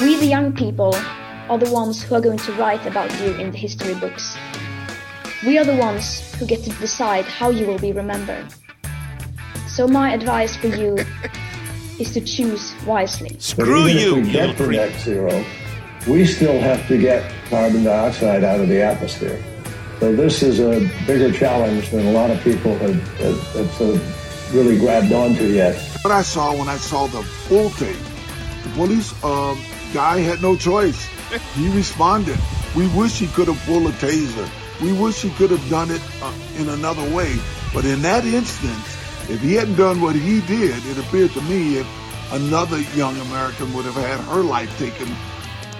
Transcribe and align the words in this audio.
We, 0.00 0.16
the 0.16 0.24
young 0.24 0.54
people, 0.54 0.94
are 1.50 1.58
the 1.58 1.70
ones 1.70 2.02
who 2.02 2.14
are 2.14 2.22
going 2.22 2.38
to 2.38 2.52
write 2.52 2.86
about 2.86 3.10
you 3.20 3.34
in 3.34 3.50
the 3.50 3.58
history 3.58 3.92
books. 3.94 4.34
We 5.44 5.58
are 5.58 5.64
the 5.64 5.76
ones 5.76 6.34
who 6.36 6.46
get 6.46 6.64
to 6.64 6.70
decide 6.80 7.26
how 7.26 7.50
you 7.50 7.66
will 7.66 7.78
be 7.78 7.92
remembered. 7.92 8.46
So 9.68 9.86
my 9.86 10.14
advice 10.14 10.56
for 10.56 10.68
you 10.68 10.96
is 11.98 12.14
to 12.14 12.22
choose 12.22 12.72
wisely. 12.86 13.36
Screw 13.40 13.88
even 13.88 14.00
you, 14.00 14.16
If 14.16 14.22
we 14.22 14.26
you 14.28 14.32
get 14.32 14.56
to 14.56 14.66
net 14.68 15.00
zero, 15.00 15.44
we 16.08 16.24
still 16.24 16.58
have 16.60 16.88
to 16.88 16.96
get 16.96 17.30
carbon 17.50 17.84
dioxide 17.84 18.42
out 18.42 18.60
of 18.60 18.68
the 18.68 18.82
atmosphere. 18.82 19.42
So 19.98 20.16
this 20.16 20.42
is 20.42 20.60
a 20.60 20.80
bigger 21.06 21.30
challenge 21.30 21.90
than 21.90 22.06
a 22.06 22.12
lot 22.12 22.30
of 22.30 22.40
people 22.42 22.74
have, 22.78 22.96
have, 23.18 23.38
have 23.52 23.70
sort 23.72 23.96
of 23.96 24.54
really 24.54 24.78
grabbed 24.78 25.12
onto 25.12 25.44
yet. 25.44 25.76
What 26.00 26.12
I 26.12 26.22
saw 26.22 26.56
when 26.56 26.68
I 26.68 26.78
saw 26.78 27.06
the 27.06 27.22
full 27.22 27.68
tape, 27.70 27.98
the 28.62 28.70
police 28.70 29.12
um, 29.22 29.60
guy 29.92 30.18
had 30.18 30.42
no 30.42 30.56
choice. 30.56 31.08
He 31.54 31.68
responded. 31.70 32.38
We 32.76 32.88
wish 32.88 33.18
he 33.18 33.26
could 33.28 33.48
have 33.48 33.58
pulled 33.66 33.86
a 33.86 33.92
taser. 33.92 34.48
We 34.80 34.92
wish 34.92 35.22
he 35.22 35.30
could 35.30 35.50
have 35.50 35.68
done 35.68 35.90
it 35.90 36.02
uh, 36.22 36.32
in 36.58 36.68
another 36.68 37.02
way. 37.14 37.36
But 37.74 37.84
in 37.84 38.02
that 38.02 38.24
instance, 38.24 38.96
if 39.28 39.40
he 39.40 39.54
hadn't 39.54 39.76
done 39.76 40.00
what 40.00 40.16
he 40.16 40.40
did, 40.42 40.84
it 40.86 40.98
appeared 40.98 41.30
to 41.32 41.40
me 41.42 41.78
if 41.78 41.86
another 42.32 42.80
young 42.94 43.16
American 43.18 43.72
would 43.74 43.84
have 43.84 43.94
had 43.94 44.20
her 44.20 44.42
life 44.42 44.76
taken 44.78 45.08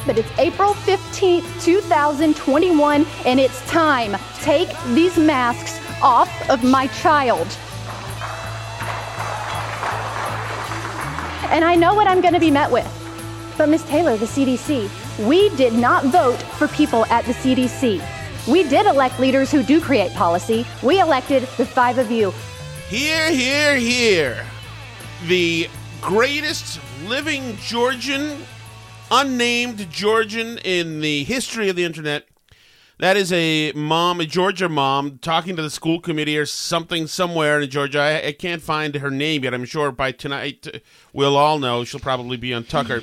But 0.07 0.19
it's 0.19 0.31
April 0.39 0.75
15th, 0.75 1.63
2021, 1.63 3.07
and 3.25 3.41
it's 3.41 3.61
time. 3.71 4.17
Take 4.41 4.69
these 4.95 5.17
masks 5.17 5.81
off 6.03 6.31
of 6.49 6.65
my 6.65 6.87
child. 6.89 7.47
And 11.51 11.65
I 11.65 11.75
know 11.75 11.95
what 11.95 12.07
I'm 12.07 12.21
going 12.21 12.35
to 12.35 12.41
be 12.41 12.51
met 12.51 12.71
with. 12.71 13.00
But, 13.57 13.69
Miss 13.69 13.83
Taylor, 13.85 14.17
the 14.17 14.27
CDC, 14.27 15.27
we 15.27 15.49
did 15.57 15.73
not 15.73 16.05
vote 16.07 16.41
for 16.59 16.69
people 16.69 17.05
at 17.07 17.25
the 17.25 17.33
CDC. 17.33 18.03
We 18.49 18.63
did 18.63 18.87
elect 18.87 19.21
leaders 19.21 19.51
who 19.51 19.63
do 19.63 19.81
create 19.81 20.13
policy. 20.13 20.67
We 20.83 21.01
elected 21.01 21.43
the 21.59 21.67
five 21.67 21.99
of 21.99 22.11
you. 22.11 22.33
Here, 22.89 23.31
here, 23.31 23.77
here. 23.77 24.47
The 25.27 25.69
greatest 26.01 26.81
living 27.05 27.57
Georgian, 27.59 28.39
unnamed 29.11 29.91
Georgian 29.91 30.59
in 30.59 31.01
the 31.01 31.25
history 31.25 31.69
of 31.69 31.77
the 31.77 31.85
internet. 31.85 32.27
That 32.99 33.17
is 33.17 33.33
a 33.33 33.73
mom, 33.73 34.21
a 34.21 34.27
Georgia 34.27 34.69
mom, 34.69 35.19
talking 35.19 35.57
to 35.57 35.63
the 35.63 35.71
school 35.71 36.01
committee 36.01 36.37
or 36.37 36.45
something 36.45 37.07
somewhere 37.07 37.59
in 37.59 37.71
Georgia. 37.71 37.99
I, 37.99 38.27
I 38.29 38.33
can't 38.33 38.61
find 38.61 38.95
her 38.95 39.11
name 39.11 39.45
yet. 39.45 39.55
I'm 39.55 39.65
sure 39.65 39.91
by 39.91 40.13
tonight 40.13 40.67
uh, 40.67 40.79
we'll 41.15 41.37
all 41.37 41.59
know. 41.59 41.83
She'll 41.85 41.99
probably 41.99 42.37
be 42.37 42.53
on 42.53 42.65
Tucker. 42.65 43.03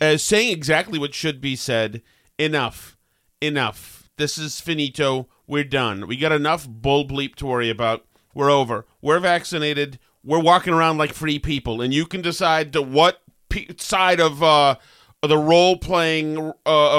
Uh, 0.00 0.16
saying 0.16 0.52
exactly 0.52 0.98
what 0.98 1.14
should 1.14 1.40
be 1.40 1.56
said. 1.56 2.02
Enough. 2.38 2.96
Enough. 3.40 4.08
This 4.16 4.38
is 4.38 4.60
finito. 4.60 5.28
We're 5.46 5.64
done. 5.64 6.06
We 6.06 6.16
got 6.16 6.32
enough 6.32 6.68
bull 6.68 7.06
bleep 7.06 7.34
to 7.36 7.46
worry 7.46 7.70
about. 7.70 8.04
We're 8.34 8.50
over. 8.50 8.84
We're 9.00 9.20
vaccinated. 9.20 9.98
We're 10.22 10.40
walking 10.40 10.74
around 10.74 10.98
like 10.98 11.12
free 11.12 11.38
people, 11.38 11.80
and 11.80 11.94
you 11.94 12.04
can 12.04 12.20
decide 12.20 12.72
to 12.74 12.82
what 12.82 13.22
pe- 13.48 13.68
side 13.78 14.20
of 14.20 14.42
uh, 14.42 14.76
the 15.22 15.38
role 15.38 15.76
playing 15.76 16.38
uh, 16.38 16.52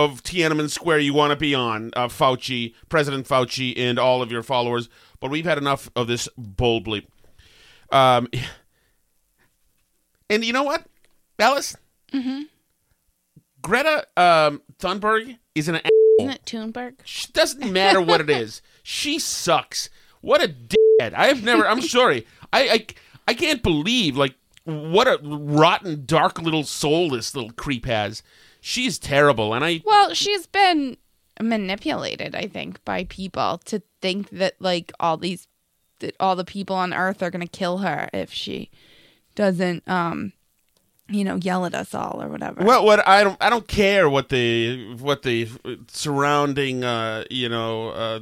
of 0.03 0.23
Tiananmen 0.23 0.69
Square 0.69 0.99
you 0.99 1.13
want 1.13 1.31
to 1.31 1.37
be 1.37 1.53
on, 1.53 1.91
uh, 1.95 2.07
Fauci, 2.07 2.73
President 2.89 3.27
Fauci, 3.27 3.77
and 3.77 3.99
all 3.99 4.21
of 4.21 4.31
your 4.31 4.43
followers. 4.43 4.89
But 5.19 5.31
we've 5.31 5.45
had 5.45 5.57
enough 5.57 5.89
of 5.95 6.07
this 6.07 6.27
bull 6.37 6.81
bleep. 6.81 7.05
Um, 7.91 8.27
and 10.29 10.43
you 10.43 10.53
know 10.53 10.63
what, 10.63 10.85
Alice? 11.37 11.75
Mm-hmm. 12.13 12.43
Greta 13.62 14.06
um, 14.18 14.62
Thunberg 14.80 15.38
is 15.56 15.68
an 15.68 15.80
Isn't 16.20 16.31
it 16.31 16.46
Thunberg? 16.46 16.96
Sh- 17.03 17.28
doesn't 17.28 17.72
matter 17.72 18.02
what 18.02 18.22
it 18.22 18.30
is. 18.30 18.62
She 18.81 19.20
sucks. 19.20 19.90
What 20.22 20.44
a 20.44 20.47
dickhead. 20.47 21.14
I 21.14 21.28
have 21.28 21.44
never. 21.44 21.68
I'm 21.68 21.81
sorry. 21.81 22.25
I, 22.52 22.70
I 22.70 22.86
I 23.28 23.34
can't 23.36 23.62
believe 23.62 24.18
like 24.18 24.34
what 24.64 25.08
a 25.08 25.20
rotten, 25.22 26.06
dark 26.08 26.42
little 26.42 26.64
soul 26.64 27.12
this 27.12 27.36
little 27.36 27.52
creep 27.52 27.86
has. 27.86 28.24
She's 28.62 28.97
terrible, 28.97 29.53
and 29.53 29.64
I. 29.64 29.81
Well, 29.86 30.16
she's 30.16 30.47
been 30.47 30.97
manipulated, 31.40 32.36
I 32.36 32.47
think, 32.47 32.84
by 32.84 33.03
people 33.03 33.59
to 33.66 33.84
think 34.02 34.30
that 34.31 34.56
like 34.59 34.91
all 35.00 35.18
these, 35.18 35.47
that 36.00 36.16
all 36.20 36.36
the 36.36 36.44
people 36.46 36.76
on 36.76 36.94
Earth 36.94 37.22
are 37.22 37.30
gonna 37.30 37.46
kill 37.47 37.80
her 37.80 38.09
if 38.12 38.34
she 38.34 38.72
doesn't, 39.36 39.88
um, 39.88 40.34
you 41.09 41.24
know, 41.24 41.36
yell 41.36 41.66
at 41.66 41.74
us 41.75 41.94
all 41.94 42.22
or 42.22 42.28
whatever. 42.28 42.64
Well, 42.64 42.86
what 42.86 43.06
I 43.08 43.24
don't 43.24 43.38
I 43.42 43.50
don't 43.50 43.68
care 43.68 44.09
what 44.09 44.30
the 44.30 44.96
what 44.96 45.24
the 45.24 45.50
surrounding 45.88 46.84
uh, 46.84 47.23
you 47.29 47.50
know 47.50 47.90
uh, 47.90 48.20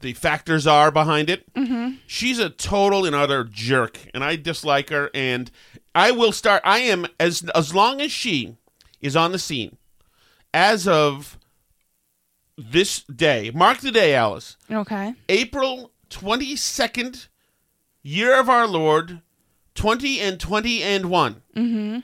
the 0.00 0.12
factors 0.14 0.66
are 0.66 0.90
behind 0.90 1.30
it. 1.30 1.52
Mhm. 1.54 1.98
She's 2.06 2.38
a 2.38 2.50
total 2.50 3.04
and 3.04 3.14
utter 3.14 3.44
jerk, 3.44 3.98
and 4.12 4.22
I 4.24 4.36
dislike 4.36 4.90
her. 4.90 5.10
And 5.14 5.50
I 5.94 6.10
will 6.10 6.32
start. 6.32 6.62
I 6.64 6.78
am 6.80 7.06
as 7.20 7.42
as 7.54 7.74
long 7.74 8.00
as 8.00 8.10
she 8.12 8.56
is 9.00 9.14
on 9.16 9.32
the 9.32 9.38
scene, 9.38 9.76
as 10.52 10.86
of 10.88 11.38
this 12.56 13.02
day. 13.04 13.50
Mark 13.54 13.78
the 13.78 13.90
day, 13.90 14.14
Alice. 14.14 14.56
Okay. 14.70 15.14
April 15.28 15.92
twenty 16.10 16.56
second, 16.56 17.28
year 18.02 18.38
of 18.38 18.48
our 18.48 18.66
Lord, 18.66 19.20
twenty 19.74 20.20
and 20.20 20.38
twenty 20.38 20.82
and 20.82 21.06
one. 21.06 21.42
Mm-hmm. 21.56 22.00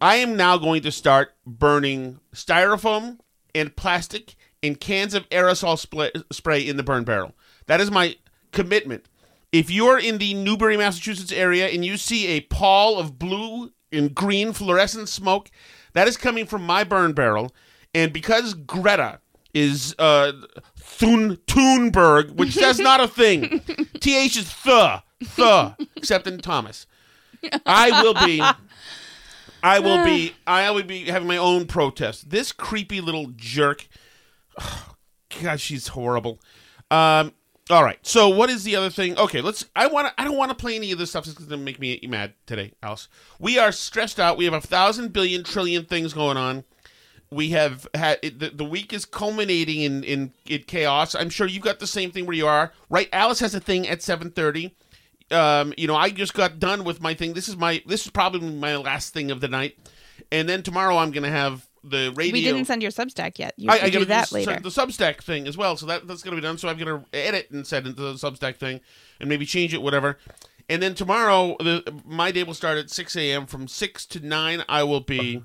I 0.00 0.16
am 0.16 0.36
now 0.36 0.58
going 0.58 0.82
to 0.82 0.90
start 0.90 1.34
burning 1.46 2.18
styrofoam 2.34 3.18
and 3.54 3.74
plastic 3.76 4.34
and 4.62 4.78
cans 4.78 5.14
of 5.14 5.28
aerosol 5.30 5.80
spla- 5.80 6.24
spray 6.32 6.66
in 6.66 6.76
the 6.76 6.82
burn 6.82 7.04
barrel. 7.04 7.34
That 7.66 7.80
is 7.80 7.90
my 7.90 8.16
commitment. 8.50 9.06
If 9.52 9.70
you're 9.70 9.98
in 9.98 10.18
the 10.18 10.34
Newbury, 10.34 10.76
Massachusetts 10.76 11.32
area 11.32 11.68
and 11.68 11.84
you 11.84 11.96
see 11.96 12.26
a 12.28 12.40
pall 12.40 12.98
of 12.98 13.18
blue 13.18 13.72
and 13.92 14.14
green 14.14 14.52
fluorescent 14.52 15.08
smoke, 15.08 15.50
that 15.92 16.08
is 16.08 16.16
coming 16.16 16.46
from 16.46 16.64
my 16.64 16.84
burn 16.84 17.12
barrel. 17.12 17.52
And 17.94 18.12
because 18.12 18.54
Greta 18.54 19.20
is 19.52 19.94
uh, 19.98 20.32
Thun 20.78 21.36
Thunberg, 21.46 22.34
which 22.36 22.54
that's 22.54 22.78
not 22.78 23.00
a 23.00 23.08
thing. 23.08 23.60
Th 24.00 24.36
is 24.36 24.52
th 24.64 25.00
th, 25.36 25.88
except 25.96 26.26
in 26.26 26.38
Thomas. 26.38 26.86
I 27.66 28.02
will 28.02 28.14
be. 28.14 28.42
I 29.62 29.78
will 29.78 30.04
be. 30.04 30.34
I 30.46 30.70
will 30.70 30.82
be 30.82 31.04
having 31.04 31.28
my 31.28 31.36
own 31.36 31.66
protest. 31.66 32.30
This 32.30 32.52
creepy 32.52 33.00
little 33.00 33.28
jerk. 33.36 33.88
God, 35.42 35.60
she's 35.60 35.88
horrible. 35.88 36.40
Um. 36.90 37.32
All 37.70 37.84
right. 37.84 37.98
So, 38.02 38.28
what 38.28 38.50
is 38.50 38.64
the 38.64 38.76
other 38.76 38.90
thing? 38.90 39.16
Okay, 39.16 39.40
let's. 39.40 39.64
I 39.76 39.86
want 39.86 40.08
to. 40.08 40.20
I 40.20 40.24
don't 40.24 40.36
want 40.36 40.50
to 40.50 40.56
play 40.56 40.76
any 40.76 40.92
of 40.92 40.98
this 40.98 41.10
stuff. 41.10 41.26
It's 41.26 41.34
going 41.34 41.48
to 41.50 41.56
make 41.56 41.78
me 41.78 41.98
mad 42.08 42.34
today, 42.44 42.72
Alice. 42.82 43.08
We 43.38 43.58
are 43.58 43.72
stressed 43.72 44.18
out. 44.18 44.36
We 44.36 44.44
have 44.46 44.54
a 44.54 44.60
thousand 44.60 45.12
billion 45.12 45.44
trillion 45.44 45.84
things 45.84 46.12
going 46.12 46.36
on. 46.36 46.64
We 47.30 47.50
have 47.50 47.88
had 47.94 48.18
it, 48.20 48.40
the, 48.40 48.50
the 48.50 48.64
week 48.64 48.92
is 48.92 49.06
culminating 49.06 49.80
in, 49.80 50.04
in 50.04 50.32
in 50.44 50.64
chaos. 50.64 51.14
I'm 51.14 51.30
sure 51.30 51.46
you've 51.46 51.62
got 51.62 51.78
the 51.78 51.86
same 51.86 52.10
thing 52.10 52.26
where 52.26 52.36
you 52.36 52.46
are, 52.46 52.72
right? 52.90 53.08
Alice 53.12 53.40
has 53.40 53.54
a 53.54 53.60
thing 53.60 53.88
at 53.88 54.02
seven 54.02 54.30
thirty. 54.30 54.74
Um, 55.32 55.72
you 55.76 55.86
know, 55.86 55.96
I 55.96 56.10
just 56.10 56.34
got 56.34 56.58
done 56.58 56.84
with 56.84 57.00
my 57.00 57.14
thing. 57.14 57.32
This 57.34 57.48
is 57.48 57.56
my 57.56 57.82
this 57.86 58.04
is 58.04 58.10
probably 58.10 58.50
my 58.50 58.76
last 58.76 59.14
thing 59.14 59.30
of 59.30 59.40
the 59.40 59.48
night, 59.48 59.78
and 60.30 60.48
then 60.48 60.62
tomorrow 60.62 60.96
I'm 60.98 61.10
going 61.10 61.24
to 61.24 61.30
have 61.30 61.66
the 61.84 62.12
radio. 62.14 62.32
We 62.32 62.44
didn't 62.44 62.66
send 62.66 62.82
your 62.82 62.90
Substack 62.90 63.38
yet. 63.38 63.54
You 63.56 63.70
I, 63.70 63.80
I 63.82 63.90
do 63.90 64.04
that 64.04 64.32
later. 64.32 64.58
The 64.60 64.68
Substack 64.68 65.22
thing 65.22 65.46
as 65.46 65.56
well, 65.56 65.76
so 65.76 65.86
that 65.86 66.06
that's 66.06 66.22
gonna 66.22 66.36
be 66.36 66.42
done. 66.42 66.58
So 66.58 66.68
I'm 66.68 66.78
gonna 66.78 67.04
edit 67.12 67.50
and 67.50 67.66
send 67.66 67.86
into 67.86 68.02
the 68.02 68.14
Substack 68.14 68.56
thing, 68.56 68.80
and 69.20 69.28
maybe 69.28 69.46
change 69.46 69.74
it, 69.74 69.82
whatever. 69.82 70.18
And 70.68 70.82
then 70.82 70.94
tomorrow, 70.94 71.56
the 71.58 72.00
my 72.04 72.30
day 72.30 72.44
will 72.44 72.54
start 72.54 72.78
at 72.78 72.90
six 72.90 73.16
a.m. 73.16 73.46
From 73.46 73.66
six 73.68 74.06
to 74.06 74.20
nine, 74.20 74.62
I 74.68 74.84
will 74.84 75.00
be, 75.00 75.42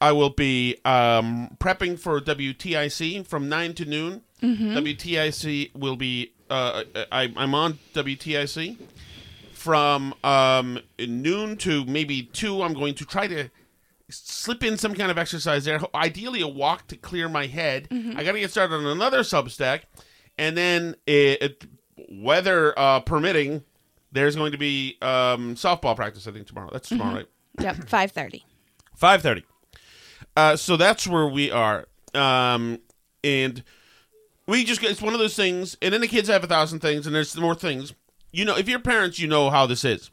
I 0.00 0.12
will 0.12 0.30
be 0.30 0.76
um, 0.84 1.56
prepping 1.58 1.98
for 1.98 2.20
WTIC 2.20 3.26
from 3.26 3.48
nine 3.48 3.74
to 3.74 3.84
noon. 3.84 4.22
Mm-hmm. 4.42 4.76
WTIC 4.76 5.74
will 5.74 5.96
be. 5.96 6.33
Uh, 6.50 6.84
I, 7.10 7.32
I'm 7.36 7.54
on 7.54 7.78
WTIC 7.94 8.76
from 9.52 10.14
um, 10.22 10.78
noon 10.98 11.56
to 11.58 11.84
maybe 11.86 12.22
two. 12.22 12.62
I'm 12.62 12.74
going 12.74 12.94
to 12.96 13.04
try 13.04 13.26
to 13.26 13.48
slip 14.10 14.62
in 14.62 14.76
some 14.76 14.94
kind 14.94 15.10
of 15.10 15.16
exercise 15.18 15.64
there. 15.64 15.80
Ideally, 15.94 16.42
a 16.42 16.48
walk 16.48 16.86
to 16.88 16.96
clear 16.96 17.28
my 17.28 17.46
head. 17.46 17.88
Mm-hmm. 17.88 18.18
I 18.18 18.24
got 18.24 18.32
to 18.32 18.40
get 18.40 18.50
started 18.50 18.74
on 18.74 18.86
another 18.86 19.20
Substack, 19.20 19.82
and 20.38 20.56
then 20.56 20.94
it, 21.06 21.42
it, 21.42 21.64
weather 22.10 22.78
uh, 22.78 23.00
permitting, 23.00 23.64
there's 24.12 24.36
going 24.36 24.52
to 24.52 24.58
be 24.58 24.98
um, 25.00 25.54
softball 25.54 25.96
practice. 25.96 26.26
I 26.28 26.32
think 26.32 26.46
tomorrow. 26.46 26.68
That's 26.72 26.88
tomorrow, 26.90 27.12
Mhm. 27.12 27.16
right? 27.16 27.26
Yep, 27.60 27.88
five 27.88 28.12
thirty. 28.12 28.44
Five 28.96 29.22
thirty. 29.22 29.44
Uh, 30.36 30.56
so 30.56 30.76
that's 30.76 31.06
where 31.06 31.26
we 31.28 31.50
are, 31.50 31.86
um, 32.14 32.80
and 33.22 33.62
we 34.46 34.64
just 34.64 34.82
it's 34.82 35.02
one 35.02 35.14
of 35.14 35.20
those 35.20 35.36
things. 35.36 35.76
And 35.80 35.92
then 35.92 36.00
the 36.00 36.08
kids 36.08 36.28
have 36.28 36.44
a 36.44 36.46
thousand 36.46 36.80
things, 36.80 37.06
and 37.06 37.14
there's 37.14 37.36
more 37.36 37.54
things. 37.54 37.94
You 38.32 38.44
know, 38.44 38.56
if 38.56 38.68
you're 38.68 38.80
parents, 38.80 39.18
you 39.18 39.28
know 39.28 39.50
how 39.50 39.66
this 39.66 39.84
is. 39.84 40.10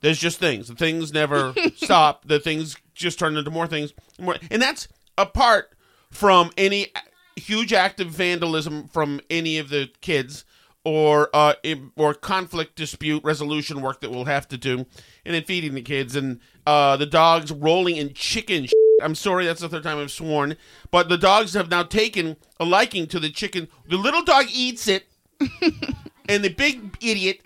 There's 0.00 0.18
just 0.18 0.38
things. 0.38 0.68
The 0.68 0.74
things 0.74 1.12
never 1.12 1.54
stop. 1.76 2.26
The 2.26 2.40
things 2.40 2.76
just 2.94 3.18
turn 3.18 3.36
into 3.36 3.50
more 3.50 3.66
things, 3.66 3.92
more, 4.18 4.36
and 4.50 4.60
that's 4.60 4.88
apart 5.16 5.72
from 6.10 6.50
any 6.56 6.88
huge 7.36 7.72
act 7.72 8.00
of 8.00 8.08
vandalism 8.08 8.88
from 8.88 9.20
any 9.30 9.58
of 9.58 9.68
the 9.68 9.90
kids 10.00 10.44
or 10.84 11.28
uh, 11.34 11.54
or 11.96 12.14
conflict 12.14 12.76
dispute 12.76 13.22
resolution 13.24 13.80
work 13.80 14.00
that 14.00 14.10
we'll 14.10 14.24
have 14.24 14.48
to 14.48 14.56
do, 14.56 14.86
and 15.24 15.34
then 15.34 15.44
feeding 15.44 15.74
the 15.74 15.82
kids 15.82 16.16
and 16.16 16.40
uh, 16.66 16.96
the 16.96 17.06
dogs 17.06 17.52
rolling 17.52 17.96
in 17.96 18.12
chicken. 18.14 18.64
Shit. 18.64 18.74
I'm 19.00 19.14
sorry, 19.14 19.46
that's 19.46 19.60
the 19.60 19.68
third 19.68 19.82
time 19.82 19.98
I've 19.98 20.10
sworn, 20.10 20.56
but 20.90 21.08
the 21.08 21.18
dogs 21.18 21.54
have 21.54 21.70
now 21.70 21.82
taken 21.82 22.36
a 22.58 22.64
liking 22.64 23.06
to 23.08 23.20
the 23.20 23.30
chicken. 23.30 23.68
The 23.88 23.96
little 23.96 24.22
dog 24.22 24.46
eats 24.52 24.88
it, 24.88 25.06
and 26.28 26.44
the 26.44 26.48
big 26.48 26.96
idiot 27.00 27.40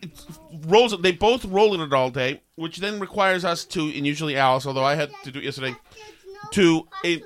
rolls 0.67 0.93
it. 0.93 1.03
They 1.03 1.13
both 1.13 1.45
roll 1.45 1.75
in 1.75 1.81
it 1.81 1.93
all 1.93 2.11
day, 2.11 2.43
which 2.57 2.79
then 2.79 3.01
requires 3.01 3.45
us 3.45 3.65
to, 3.67 3.81
and 3.83 4.07
usually 4.07 4.37
Alice, 4.37 4.67
although 4.67 4.85
I 4.85 4.95
had 4.95 5.11
to 5.25 5.31
do 5.31 5.39
it 5.39 5.45
yesterday, 5.45 5.77
to. 6.53 6.89
A, 7.05 7.23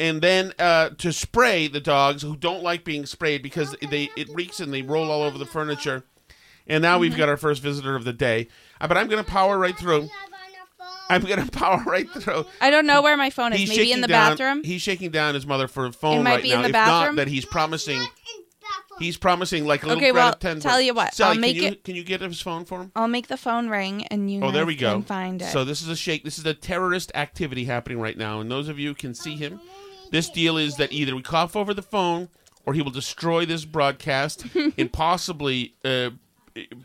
and 0.00 0.20
then 0.20 0.52
uh, 0.58 0.90
to 0.98 1.12
spray 1.12 1.68
the 1.68 1.80
dogs 1.80 2.22
who 2.22 2.34
don't 2.34 2.64
like 2.64 2.84
being 2.84 3.06
sprayed 3.06 3.44
because 3.44 3.76
they 3.90 4.10
it 4.16 4.28
reeks 4.30 4.58
and 4.58 4.74
they 4.74 4.82
roll 4.82 5.08
all 5.08 5.22
over 5.22 5.38
the 5.38 5.46
furniture. 5.46 6.02
And 6.66 6.82
now 6.82 6.98
we've 6.98 7.16
got 7.16 7.28
our 7.28 7.36
first 7.36 7.62
visitor 7.62 7.94
of 7.94 8.04
the 8.04 8.12
day. 8.12 8.48
Uh, 8.80 8.88
but 8.88 8.96
I'm 8.96 9.06
going 9.08 9.22
to 9.22 9.30
power 9.30 9.58
right 9.58 9.78
through. 9.78 10.08
I'm 11.10 11.22
going 11.22 11.44
to 11.44 11.50
power 11.50 11.82
right 11.86 12.08
through. 12.10 12.46
I 12.60 12.70
don't 12.70 12.86
know 12.86 13.02
where 13.02 13.16
my 13.16 13.30
phone 13.30 13.52
is. 13.52 13.60
He's 13.60 13.68
Maybe 13.70 13.92
in 13.92 14.00
the 14.00 14.08
down- 14.08 14.32
bathroom. 14.36 14.64
He's 14.64 14.82
shaking 14.82 15.10
down 15.10 15.34
his 15.34 15.46
mother 15.46 15.68
for 15.68 15.86
a 15.86 15.92
phone 15.92 16.20
It 16.20 16.22
might 16.22 16.30
right 16.36 16.42
be 16.42 16.50
in 16.52 16.56
now. 16.56 16.62
the 16.62 16.68
if 16.68 16.72
bathroom. 16.72 17.16
not, 17.16 17.24
that 17.24 17.28
he's 17.28 17.44
promising. 17.44 18.02
He's 19.00 19.16
promising 19.16 19.66
like 19.66 19.82
a 19.82 19.86
little 19.86 19.98
Okay, 20.00 20.12
Greta 20.12 20.38
well, 20.44 20.54
Thunberg. 20.54 20.62
tell 20.62 20.80
you 20.80 20.94
what, 20.94 21.14
Sally, 21.14 21.34
I'll 21.34 21.40
make 21.40 21.54
can 21.56 21.62
you, 21.64 21.68
it- 21.70 21.84
Can 21.84 21.96
you 21.96 22.04
get 22.04 22.20
his 22.20 22.40
phone 22.40 22.64
for 22.64 22.80
him? 22.80 22.92
I'll 22.94 23.08
make 23.08 23.26
the 23.26 23.36
phone 23.36 23.68
ring, 23.68 24.06
and 24.06 24.30
you 24.30 24.40
Oh, 24.40 24.52
there 24.52 24.62
guys 24.62 24.66
we 24.68 24.76
go. 24.76 24.92
can 24.94 25.02
find 25.02 25.42
it. 25.42 25.46
So 25.46 25.64
this 25.64 25.82
is 25.82 25.88
a 25.88 25.96
shake. 25.96 26.22
This 26.22 26.38
is 26.38 26.46
a 26.46 26.54
terrorist 26.54 27.10
activity 27.16 27.64
happening 27.64 27.98
right 28.00 28.16
now, 28.16 28.40
and 28.40 28.48
those 28.50 28.68
of 28.68 28.78
you 28.78 28.88
who 28.90 28.94
can 28.94 29.12
see 29.14 29.34
him. 29.36 29.60
This 30.12 30.30
deal 30.30 30.56
is 30.56 30.76
that 30.76 30.92
either 30.92 31.16
we 31.16 31.22
cough 31.22 31.56
over 31.56 31.74
the 31.74 31.82
phone, 31.82 32.28
or 32.66 32.72
he 32.72 32.82
will 32.82 32.92
destroy 32.92 33.44
this 33.44 33.64
broadcast 33.64 34.44
and 34.78 34.92
possibly 34.92 35.74
uh, 35.84 36.10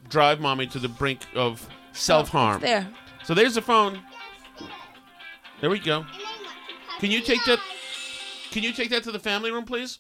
drive 0.10 0.40
mommy 0.42 0.66
to 0.68 0.80
the 0.80 0.90
brink 0.90 1.22
of 1.36 1.70
self 1.92 2.30
harm. 2.30 2.60
there. 2.62 2.88
So 3.30 3.36
there's 3.36 3.54
the 3.54 3.62
phone. 3.62 4.00
There 5.62 5.70
we 5.70 5.78
go. 5.78 6.04
Can 7.00 7.12
you 7.12 7.22
take 7.22 7.46
that? 7.46 7.60
Can 8.50 8.64
you 8.64 8.74
take 8.74 8.90
that 8.90 9.04
to 9.04 9.12
the 9.12 9.20
family 9.20 9.52
room, 9.52 9.66
please? 9.66 10.00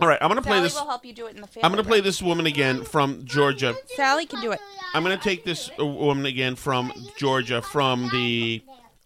All 0.00 0.08
right, 0.08 0.16
I'm 0.22 0.28
gonna 0.28 0.40
play 0.40 0.52
Sally 0.52 0.62
this. 0.62 0.74
will 0.74 0.86
help 0.86 1.04
you 1.04 1.12
do 1.12 1.26
it 1.26 1.34
in 1.34 1.42
the 1.42 1.46
family 1.48 1.64
I'm 1.64 1.72
gonna 1.72 1.84
play 1.84 1.98
room. 1.98 2.06
this 2.06 2.22
woman 2.22 2.46
again 2.46 2.82
from 2.82 3.26
Georgia. 3.26 3.74
Sally 3.94 4.24
can 4.24 4.40
do 4.40 4.52
it. 4.52 4.60
I'm 4.94 5.04
going 5.04 5.14
to 5.14 5.22
take 5.22 5.44
this 5.44 5.70
uh, 5.78 5.84
woman 5.84 6.24
again 6.24 6.56
from 6.56 6.94
Georgia 7.18 7.60
from 7.60 8.08
the 8.08 8.62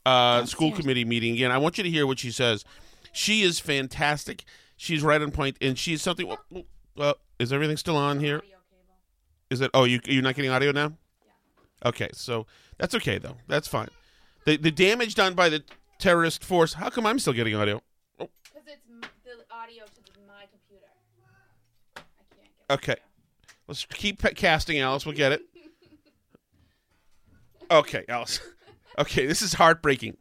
uh, 0.07 0.45
school 0.45 0.71
committee 0.71 1.05
meeting 1.05 1.35
again. 1.35 1.51
I 1.51 1.59
want 1.59 1.77
you 1.77 1.83
to 1.83 1.91
hear 1.91 2.07
what 2.07 2.21
she 2.21 2.31
says. 2.31 2.65
She 3.11 3.43
is 3.43 3.59
fantastic. 3.59 4.45
She's 4.77 5.03
right 5.03 5.21
on 5.21 5.33
point, 5.33 5.57
and 5.61 5.77
she's 5.77 6.03
something. 6.03 6.33
Uh, 6.97 7.15
is 7.41 7.53
everything 7.53 7.79
still 7.79 7.97
on 7.97 8.21
here? 8.21 8.43
Is 9.51 9.61
it? 9.61 9.73
Oh, 9.75 9.83
you 9.83 9.99
you're 10.05 10.23
not 10.23 10.37
getting 10.37 10.53
audio 10.53 10.71
now? 10.71 10.93
Okay, 11.85 12.11
so 12.13 12.47
that's 12.81 12.95
okay 12.97 13.19
though. 13.19 13.37
That's 13.47 13.69
fine. 13.69 13.89
The 14.47 14.57
the 14.57 14.71
damage 14.71 15.15
done 15.15 15.35
by 15.35 15.49
the 15.49 15.63
terrorist 15.99 16.43
force. 16.43 16.75
How 16.75 16.91
come 16.91 17.07
I'm 17.07 17.19
still 17.19 17.33
getting 17.35 17.55
audio? 17.55 17.83
Oh. 18.19 18.29
Because 18.43 18.67
it's 18.67 19.09
the 19.25 19.55
audio 19.55 19.85
to 19.85 20.21
my 20.27 20.47
computer. 20.51 20.87
I 21.97 22.01
can't 22.35 22.49
get. 22.69 22.75
Okay. 22.75 22.97
Let's 23.69 23.85
keep 23.85 24.21
pe- 24.21 24.35
casting, 24.35 24.81
Alice. 24.81 25.07
We'll 25.07 25.15
get 25.15 25.33
it. 25.33 25.43
Okay, 27.73 28.05
Alice. 28.09 28.41
Okay, 28.99 29.27
this 29.27 29.43
is 29.43 29.53
heartbreaking. 29.53 30.17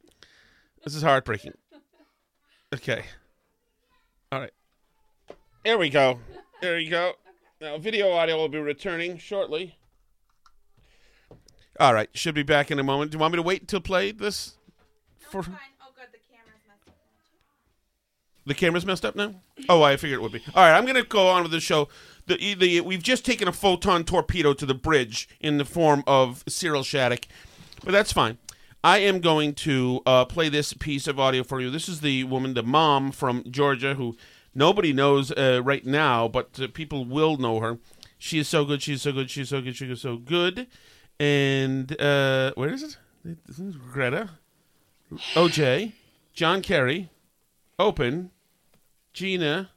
This 0.84 0.94
is 0.94 1.02
heartbreaking. 1.02 1.54
Okay. 2.72 3.04
All 4.32 4.40
right. 4.40 4.52
There 5.66 5.80
we 5.80 5.90
go. 5.90 6.20
There 6.62 6.78
you 6.78 6.92
go. 6.92 7.14
Now, 7.62 7.78
video 7.80 8.12
audio 8.12 8.38
will 8.38 8.48
be 8.48 8.60
returning 8.60 9.18
shortly. 9.18 9.79
All 11.80 11.94
right. 11.94 12.10
Should 12.14 12.36
be 12.36 12.44
back 12.44 12.72
in 12.72 12.80
a 12.80 12.84
moment. 12.84 13.12
Do 13.12 13.16
you 13.16 13.20
want 13.20 13.34
me 13.34 13.38
to 13.38 13.44
wait 13.44 13.62
until 13.62 13.80
play 13.80 14.12
this? 14.12 14.56
For... 15.20 15.40
Oh, 15.40 15.44
good, 15.44 16.08
the 16.12 16.20
camera's 16.30 16.62
messed 16.68 16.88
up 16.88 16.96
The 18.46 18.54
camera's 18.54 18.86
messed 18.86 19.06
up 19.06 19.16
now. 19.16 19.36
Oh, 19.70 19.84
I 19.84 19.96
figured 19.96 20.20
it 20.20 20.22
would 20.24 20.32
be. 20.32 20.44
All 20.56 20.64
right, 20.64 20.76
I'm 20.76 20.84
going 20.86 20.96
to 20.96 21.04
go 21.04 21.28
on 21.28 21.44
with 21.44 21.52
the 21.52 21.60
show. 21.60 21.88
The, 22.26 22.54
the 22.56 22.82
we've 22.82 23.02
just 23.02 23.26
taken 23.26 23.48
a 23.48 23.52
photon 23.52 24.04
torpedo 24.04 24.54
to 24.54 24.66
the 24.66 24.74
bridge 24.74 25.30
in 25.40 25.58
the 25.58 25.66
form 25.66 26.04
of 26.06 26.44
Cyril 26.48 26.84
Shattuck, 26.84 27.26
but 27.84 27.92
that's 27.92 28.12
fine. 28.12 28.38
I 28.84 29.00
am 29.00 29.20
going 29.20 29.56
to 29.56 30.02
uh, 30.06 30.26
play 30.26 30.48
this 30.48 30.74
piece 30.74 31.08
of 31.08 31.20
audio 31.20 31.44
for 31.44 31.60
you. 31.60 31.70
This 31.70 31.90
is 31.90 32.02
the 32.02 32.24
woman, 32.26 32.54
the 32.54 32.64
mom 32.64 33.12
from 33.12 33.44
Georgia, 33.50 33.96
who 33.96 34.16
nobody 34.54 34.94
knows 34.94 35.32
uh, 35.32 35.62
right 35.64 35.86
now, 35.86 36.28
but 36.28 36.60
uh, 36.62 36.68
people 36.74 37.04
will 37.04 37.38
know 37.38 37.60
her. 37.60 37.80
She 38.18 38.40
is 38.40 38.48
so 38.48 38.64
good. 38.64 38.82
She's 38.82 39.02
so 39.02 39.12
good. 39.12 39.30
She's 39.30 39.50
so 39.50 39.62
good. 39.62 39.76
She's 39.76 40.02
so 40.02 40.18
good. 40.18 40.68
And 41.20 42.00
uh, 42.02 42.54
where 42.56 42.70
is 42.70 42.84
it? 42.84 42.98
This 43.46 43.60
is 43.60 43.76
Greta, 43.76 44.30
OJ, 45.34 45.92
John 46.34 46.62
Kerry, 46.62 47.10
Open, 47.78 48.32
Gina, 49.12 49.72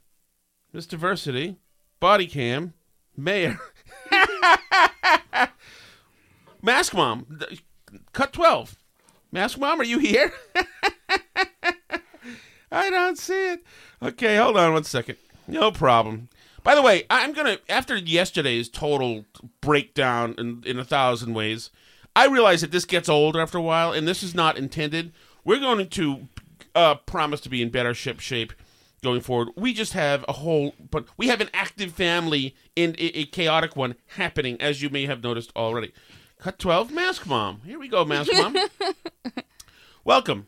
Miss 0.72 0.86
Diversity, 0.86 1.56
Body 1.98 2.28
Cam, 2.28 2.74
Mayor, 3.16 3.58
Mask 6.62 6.94
Mom, 6.94 7.40
Cut 8.12 8.32
12. 8.32 8.76
Mask 9.32 9.58
Mom, 9.58 9.80
are 9.80 9.84
you 9.84 9.98
here? 9.98 10.32
I 12.70 12.88
don't 12.88 13.18
see 13.18 13.54
it. 13.54 13.64
Okay, 14.00 14.36
hold 14.36 14.56
on 14.56 14.74
one 14.74 14.84
second. 14.84 15.16
No 15.48 15.72
problem. 15.72 16.28
By 16.62 16.74
the 16.74 16.82
way, 16.82 17.04
I'm 17.10 17.32
going 17.32 17.56
to, 17.56 17.72
after 17.72 17.96
yesterday's 17.96 18.68
total 18.68 19.24
breakdown 19.60 20.34
in, 20.38 20.62
in 20.64 20.78
a 20.78 20.84
thousand 20.84 21.34
ways, 21.34 21.70
I 22.14 22.26
realize 22.26 22.60
that 22.60 22.70
this 22.70 22.84
gets 22.84 23.08
old 23.08 23.36
after 23.36 23.58
a 23.58 23.62
while, 23.62 23.92
and 23.92 24.06
this 24.06 24.22
is 24.22 24.34
not 24.34 24.56
intended. 24.56 25.12
We're 25.44 25.58
going 25.58 25.88
to 25.88 26.28
uh, 26.74 26.94
promise 26.96 27.40
to 27.42 27.48
be 27.48 27.62
in 27.62 27.70
better 27.70 27.94
ship 27.94 28.20
shape 28.20 28.52
going 29.02 29.20
forward. 29.20 29.48
We 29.56 29.72
just 29.72 29.94
have 29.94 30.24
a 30.28 30.34
whole, 30.34 30.74
but 30.90 31.06
we 31.16 31.28
have 31.28 31.40
an 31.40 31.50
active 31.52 31.92
family 31.92 32.54
in 32.76 32.94
a, 32.98 33.18
a 33.18 33.24
chaotic 33.26 33.74
one 33.74 33.96
happening, 34.16 34.60
as 34.60 34.82
you 34.82 34.90
may 34.90 35.06
have 35.06 35.22
noticed 35.22 35.50
already. 35.56 35.92
Cut 36.38 36.58
12, 36.58 36.92
Mask 36.92 37.26
Mom. 37.26 37.60
Here 37.64 37.78
we 37.78 37.88
go, 37.88 38.04
Mask 38.04 38.30
Mom. 38.32 38.56
Welcome. 40.04 40.46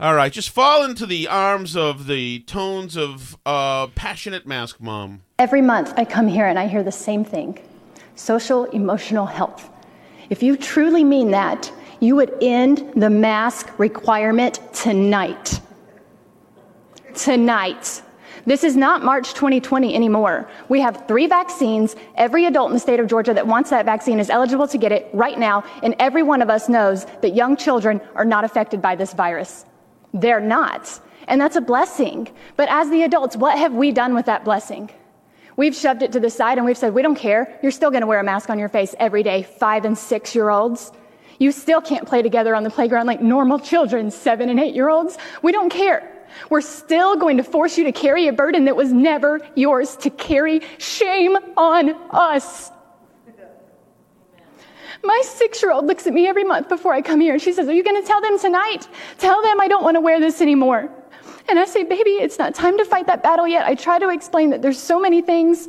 All 0.00 0.14
right, 0.14 0.32
just 0.32 0.48
fall 0.48 0.82
into 0.82 1.04
the 1.04 1.28
arms 1.28 1.76
of 1.76 2.06
the 2.06 2.38
tones 2.40 2.96
of 2.96 3.36
uh, 3.44 3.88
passionate 3.88 4.46
Mask 4.46 4.80
Mom. 4.80 5.20
Every 5.38 5.60
month 5.60 5.92
I 5.98 6.06
come 6.06 6.26
here 6.26 6.46
and 6.46 6.58
I 6.58 6.68
hear 6.68 6.82
the 6.82 6.90
same 6.90 7.22
thing 7.22 7.58
social 8.14 8.64
emotional 8.70 9.26
health. 9.26 9.68
If 10.30 10.42
you 10.42 10.56
truly 10.56 11.04
mean 11.04 11.32
that, 11.32 11.70
you 12.00 12.16
would 12.16 12.34
end 12.40 12.94
the 12.96 13.10
mask 13.10 13.78
requirement 13.78 14.58
tonight. 14.72 15.60
Tonight. 17.14 18.00
This 18.46 18.64
is 18.64 18.78
not 18.78 19.04
March 19.04 19.34
2020 19.34 19.94
anymore. 19.94 20.48
We 20.70 20.80
have 20.80 21.06
three 21.08 21.26
vaccines. 21.26 21.94
Every 22.14 22.46
adult 22.46 22.70
in 22.70 22.74
the 22.74 22.80
state 22.80 23.00
of 23.00 23.06
Georgia 23.06 23.34
that 23.34 23.46
wants 23.46 23.68
that 23.68 23.84
vaccine 23.84 24.18
is 24.18 24.30
eligible 24.30 24.66
to 24.68 24.78
get 24.78 24.92
it 24.92 25.10
right 25.12 25.38
now, 25.38 25.62
and 25.82 25.94
every 25.98 26.22
one 26.22 26.40
of 26.40 26.48
us 26.48 26.70
knows 26.70 27.04
that 27.20 27.34
young 27.34 27.54
children 27.54 28.00
are 28.14 28.24
not 28.24 28.44
affected 28.44 28.80
by 28.80 28.96
this 28.96 29.12
virus. 29.12 29.66
They're 30.12 30.40
not. 30.40 31.00
And 31.28 31.40
that's 31.40 31.56
a 31.56 31.60
blessing. 31.60 32.28
But 32.56 32.68
as 32.68 32.90
the 32.90 33.02
adults, 33.02 33.36
what 33.36 33.58
have 33.58 33.72
we 33.72 33.92
done 33.92 34.14
with 34.14 34.26
that 34.26 34.44
blessing? 34.44 34.90
We've 35.56 35.74
shoved 35.74 36.02
it 36.02 36.12
to 36.12 36.20
the 36.20 36.30
side 36.30 36.58
and 36.58 36.66
we've 36.66 36.78
said, 36.78 36.94
we 36.94 37.02
don't 37.02 37.16
care. 37.16 37.58
You're 37.62 37.72
still 37.72 37.90
going 37.90 38.00
to 38.00 38.06
wear 38.06 38.20
a 38.20 38.24
mask 38.24 38.50
on 38.50 38.58
your 38.58 38.68
face 38.68 38.94
every 38.98 39.22
day, 39.22 39.42
five 39.42 39.84
and 39.84 39.96
six 39.96 40.34
year 40.34 40.50
olds. 40.50 40.92
You 41.38 41.52
still 41.52 41.80
can't 41.80 42.06
play 42.06 42.22
together 42.22 42.54
on 42.54 42.64
the 42.64 42.70
playground 42.70 43.06
like 43.06 43.20
normal 43.20 43.58
children, 43.58 44.10
seven 44.10 44.48
and 44.48 44.58
eight 44.58 44.74
year 44.74 44.88
olds. 44.88 45.18
We 45.42 45.52
don't 45.52 45.70
care. 45.70 46.16
We're 46.48 46.60
still 46.60 47.16
going 47.16 47.36
to 47.38 47.42
force 47.42 47.76
you 47.76 47.84
to 47.84 47.92
carry 47.92 48.28
a 48.28 48.32
burden 48.32 48.64
that 48.66 48.76
was 48.76 48.92
never 48.92 49.40
yours 49.54 49.96
to 49.96 50.10
carry. 50.10 50.60
Shame 50.78 51.36
on 51.56 51.94
us. 52.10 52.70
My 55.02 55.22
six 55.24 55.62
year 55.62 55.72
old 55.72 55.86
looks 55.86 56.06
at 56.06 56.12
me 56.12 56.26
every 56.26 56.44
month 56.44 56.68
before 56.68 56.92
I 56.92 57.00
come 57.00 57.20
here 57.20 57.32
and 57.32 57.42
she 57.42 57.52
says, 57.52 57.68
Are 57.68 57.72
you 57.72 57.82
going 57.82 58.00
to 58.00 58.06
tell 58.06 58.20
them 58.20 58.38
tonight? 58.38 58.88
Tell 59.18 59.42
them 59.42 59.60
I 59.60 59.68
don't 59.68 59.82
want 59.82 59.96
to 59.96 60.00
wear 60.00 60.20
this 60.20 60.40
anymore. 60.40 60.90
And 61.48 61.58
I 61.58 61.64
say, 61.64 61.84
Baby, 61.84 62.10
it's 62.10 62.38
not 62.38 62.54
time 62.54 62.76
to 62.78 62.84
fight 62.84 63.06
that 63.06 63.22
battle 63.22 63.48
yet. 63.48 63.66
I 63.66 63.74
try 63.74 63.98
to 63.98 64.10
explain 64.10 64.50
that 64.50 64.62
there's 64.62 64.78
so 64.78 65.00
many 65.00 65.22
things. 65.22 65.68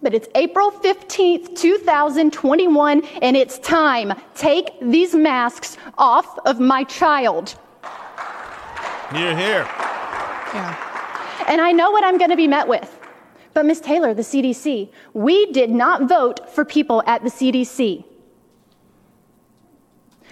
But 0.00 0.14
it's 0.14 0.28
April 0.36 0.70
15th, 0.70 1.56
2021, 1.56 3.04
and 3.20 3.36
it's 3.36 3.58
time. 3.58 4.12
Take 4.34 4.70
these 4.80 5.12
masks 5.12 5.76
off 5.96 6.38
of 6.46 6.60
my 6.60 6.84
child. 6.84 7.58
Here, 9.12 9.36
here. 9.36 9.66
Yeah. 10.54 11.44
And 11.48 11.60
I 11.60 11.72
know 11.72 11.90
what 11.90 12.04
I'm 12.04 12.16
going 12.16 12.30
to 12.30 12.36
be 12.36 12.46
met 12.46 12.68
with. 12.68 12.97
But, 13.54 13.66
Ms. 13.66 13.80
Taylor, 13.80 14.14
the 14.14 14.22
CDC, 14.22 14.90
we 15.14 15.46
did 15.52 15.70
not 15.70 16.08
vote 16.08 16.48
for 16.50 16.64
people 16.64 17.02
at 17.06 17.22
the 17.22 17.30
CDC. 17.30 18.04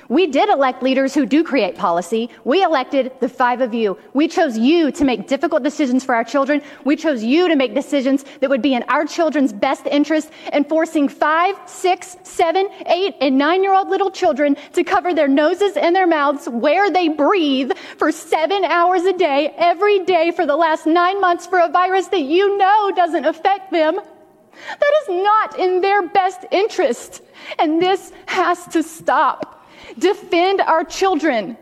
We 0.09 0.27
did 0.27 0.49
elect 0.49 0.83
leaders 0.83 1.15
who 1.15 1.27
do 1.27 1.43
create 1.43 1.77
policy. 1.77 2.31
We 2.45 2.63
elected 2.63 3.13
the 3.21 3.29
five 3.29 3.61
of 3.61 3.75
you. 3.75 3.99
We 4.15 4.29
chose 4.29 4.57
you 4.57 4.91
to 4.93 5.05
make 5.05 5.27
difficult 5.27 5.63
decisions 5.63 6.05
for 6.05 6.15
our 6.15 6.25
children. 6.25 6.63
We 6.85 6.97
chose 6.97 7.25
you 7.25 7.49
to 7.49 7.57
make 7.57 7.75
decisions 7.75 8.25
that 8.41 8.51
would 8.51 8.63
be 8.63 8.75
in 8.75 8.85
our 8.85 9.05
children's 9.05 9.53
best 9.53 9.87
interest 9.87 10.31
and 10.53 10.69
forcing 10.69 11.09
five, 11.09 11.57
six, 11.67 12.17
seven, 12.23 12.69
eight, 12.87 13.15
and 13.21 13.37
nine 13.37 13.63
year 13.63 13.75
old 13.75 13.89
little 13.89 14.11
children 14.11 14.57
to 14.75 14.85
cover 14.85 15.13
their 15.13 15.29
noses 15.29 15.77
and 15.77 15.95
their 15.95 16.07
mouths 16.07 16.49
where 16.49 16.91
they 16.91 17.09
breathe 17.09 17.73
for 17.99 18.13
seven 18.13 18.65
hours 18.65 19.03
a 19.05 19.13
day, 19.13 19.53
every 19.57 20.05
day 20.05 20.31
for 20.31 20.47
the 20.47 20.57
last 20.57 20.87
nine 20.87 21.21
months 21.21 21.47
for 21.47 21.59
a 21.59 21.69
virus 21.69 22.07
that 22.09 22.23
you 22.23 22.57
know 22.57 22.93
doesn't 22.95 23.25
affect 23.25 23.73
them. 23.73 23.97
That 23.97 24.93
is 25.03 25.23
not 25.23 25.59
in 25.59 25.81
their 25.81 26.09
best 26.09 26.45
interest. 26.51 27.23
And 27.59 27.81
this 27.81 28.13
has 28.27 28.65
to 28.69 28.83
stop. 28.83 29.56
Defend 29.99 30.61
our 30.61 30.85
children. 30.85 31.57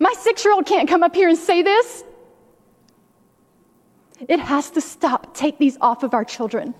My 0.00 0.12
six 0.18 0.44
year 0.44 0.52
old 0.54 0.66
can't 0.66 0.88
come 0.88 1.02
up 1.02 1.14
here 1.14 1.28
and 1.28 1.38
say 1.38 1.62
this. 1.62 2.04
It 4.28 4.38
has 4.40 4.70
to 4.70 4.80
stop. 4.80 5.34
Take 5.34 5.58
these 5.58 5.76
off 5.80 6.02
of 6.02 6.14
our 6.14 6.24
children. 6.24 6.74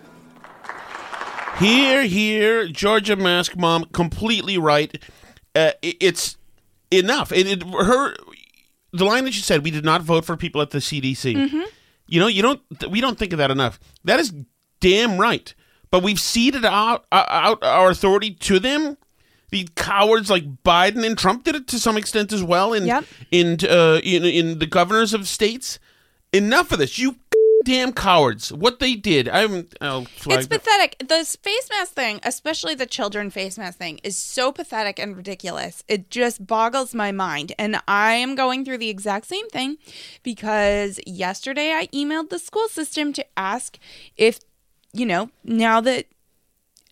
Here, 1.59 2.05
here, 2.05 2.67
Georgia 2.69 3.17
Mask 3.17 3.57
Mom, 3.57 3.85
completely 3.93 4.59
right. 4.59 5.03
Uh, 5.55 5.73
it- 5.83 5.97
it's 6.01 6.37
enough. 6.91 7.31
It, 7.33 7.47
it, 7.47 7.63
her, 7.63 8.15
the 8.93 9.05
line 9.05 9.25
that 9.25 9.35
she 9.35 9.43
said, 9.43 9.63
"We 9.65 9.71
did 9.71 9.85
not 9.85 10.03
vote 10.03 10.25
for 10.25 10.37
people 10.37 10.61
at 10.63 10.71
the 10.71 10.79
CDC." 10.79 11.67
You 12.07 12.21
know, 12.21 12.27
you 12.27 12.43
don't. 12.43 12.61
We 12.91 13.01
don't 13.01 13.19
think 13.19 13.33
of 13.33 13.39
that 13.39 13.51
enough. 13.51 13.79
That 14.05 14.19
is 14.21 14.33
damn 14.81 15.19
right. 15.19 15.55
But 15.91 16.03
we've 16.03 16.19
ceded 16.21 16.65
out, 16.65 17.05
uh, 17.13 17.25
out 17.29 17.63
our 17.63 17.91
authority 17.91 18.31
to 18.33 18.59
them. 18.59 18.97
The 19.53 19.69
cowards 19.77 20.31
like 20.31 20.63
Biden 20.65 21.07
and 21.07 21.17
Trump 21.17 21.45
did 21.45 21.55
it 21.55 21.69
to 21.69 21.79
some 21.79 21.97
extent 21.97 22.33
as 22.33 22.43
well. 22.43 22.73
In 22.73 22.87
Yep. 22.87 23.05
in 23.31 23.59
uh, 23.69 24.01
in 24.03 24.25
in 24.25 24.59
the 24.59 24.67
governors 24.67 25.15
of 25.15 25.29
states. 25.29 25.79
Enough 26.33 26.73
of 26.73 26.79
this, 26.79 26.99
you 26.99 27.17
damn 27.65 27.93
cowards! 27.93 28.51
What 28.51 28.79
they 28.79 28.95
did, 28.95 29.29
I'm. 29.29 29.69
I'll 29.83 30.07
It's 30.27 30.47
pathetic. 30.47 30.97
The 30.99 31.25
face 31.43 31.69
mask 31.71 31.93
thing, 31.93 32.21
especially 32.23 32.75
the 32.75 32.87
children 32.87 33.29
face 33.31 33.59
mask 33.59 33.77
thing, 33.79 34.01
is 34.03 34.17
so 34.17 34.51
pathetic 34.51 34.99
and 34.99 35.15
ridiculous. 35.17 35.85
It 35.89 36.11
just 36.11 36.47
boggles 36.47 36.95
my 36.95 37.13
mind. 37.13 37.53
And 37.59 37.81
I 37.87 38.15
am 38.15 38.35
going 38.35 38.65
through 38.65 38.79
the 38.79 38.89
exact 38.89 39.27
same 39.27 39.49
thing 39.51 39.77
because 40.23 40.99
yesterday 41.07 41.73
I 41.73 41.89
emailed 41.89 42.31
the 42.31 42.39
school 42.39 42.69
system 42.69 43.13
to 43.13 43.27
ask 43.37 43.79
if, 44.17 44.41
you 44.95 45.05
know, 45.05 45.31
now 45.45 45.81
that 45.83 46.07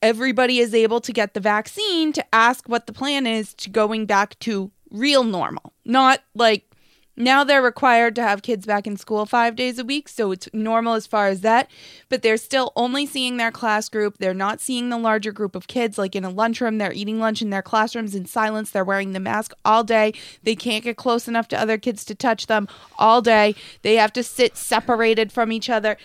everybody 0.02 0.58
is 0.58 0.74
able 0.74 1.00
to 1.00 1.12
get 1.12 1.34
the 1.34 1.40
vaccine, 1.40 2.12
to 2.12 2.34
ask 2.34 2.68
what 2.68 2.86
the 2.86 2.92
plan 2.92 3.26
is 3.26 3.54
to 3.54 3.70
going 3.70 4.06
back 4.06 4.38
to 4.40 4.70
real 4.90 5.24
normal. 5.24 5.72
Not 5.84 6.20
like 6.34 6.70
now 7.16 7.44
they're 7.44 7.60
required 7.60 8.14
to 8.14 8.22
have 8.22 8.40
kids 8.40 8.64
back 8.64 8.86
in 8.86 8.96
school 8.96 9.26
five 9.26 9.54
days 9.54 9.78
a 9.78 9.84
week, 9.84 10.08
so 10.08 10.32
it's 10.32 10.48
normal 10.54 10.94
as 10.94 11.06
far 11.06 11.26
as 11.26 11.42
that. 11.42 11.70
But 12.08 12.22
they're 12.22 12.38
still 12.38 12.72
only 12.76 13.04
seeing 13.04 13.36
their 13.36 13.50
class 13.50 13.90
group. 13.90 14.16
They're 14.18 14.32
not 14.32 14.60
seeing 14.60 14.88
the 14.88 14.96
larger 14.96 15.30
group 15.30 15.54
of 15.54 15.66
kids, 15.66 15.98
like 15.98 16.16
in 16.16 16.24
a 16.24 16.30
lunchroom. 16.30 16.78
They're 16.78 16.94
eating 16.94 17.18
lunch 17.18 17.42
in 17.42 17.50
their 17.50 17.62
classrooms 17.62 18.14
in 18.14 18.24
silence. 18.24 18.70
They're 18.70 18.84
wearing 18.84 19.12
the 19.12 19.20
mask 19.20 19.52
all 19.66 19.84
day. 19.84 20.14
They 20.42 20.56
can't 20.56 20.84
get 20.84 20.96
close 20.96 21.28
enough 21.28 21.48
to 21.48 21.60
other 21.60 21.76
kids 21.76 22.06
to 22.06 22.14
touch 22.14 22.46
them 22.46 22.68
all 22.98 23.20
day. 23.20 23.54
They 23.82 23.96
have 23.96 24.14
to 24.14 24.22
sit 24.22 24.56
separated 24.56 25.30
from 25.30 25.52
each 25.52 25.68
other. 25.68 25.98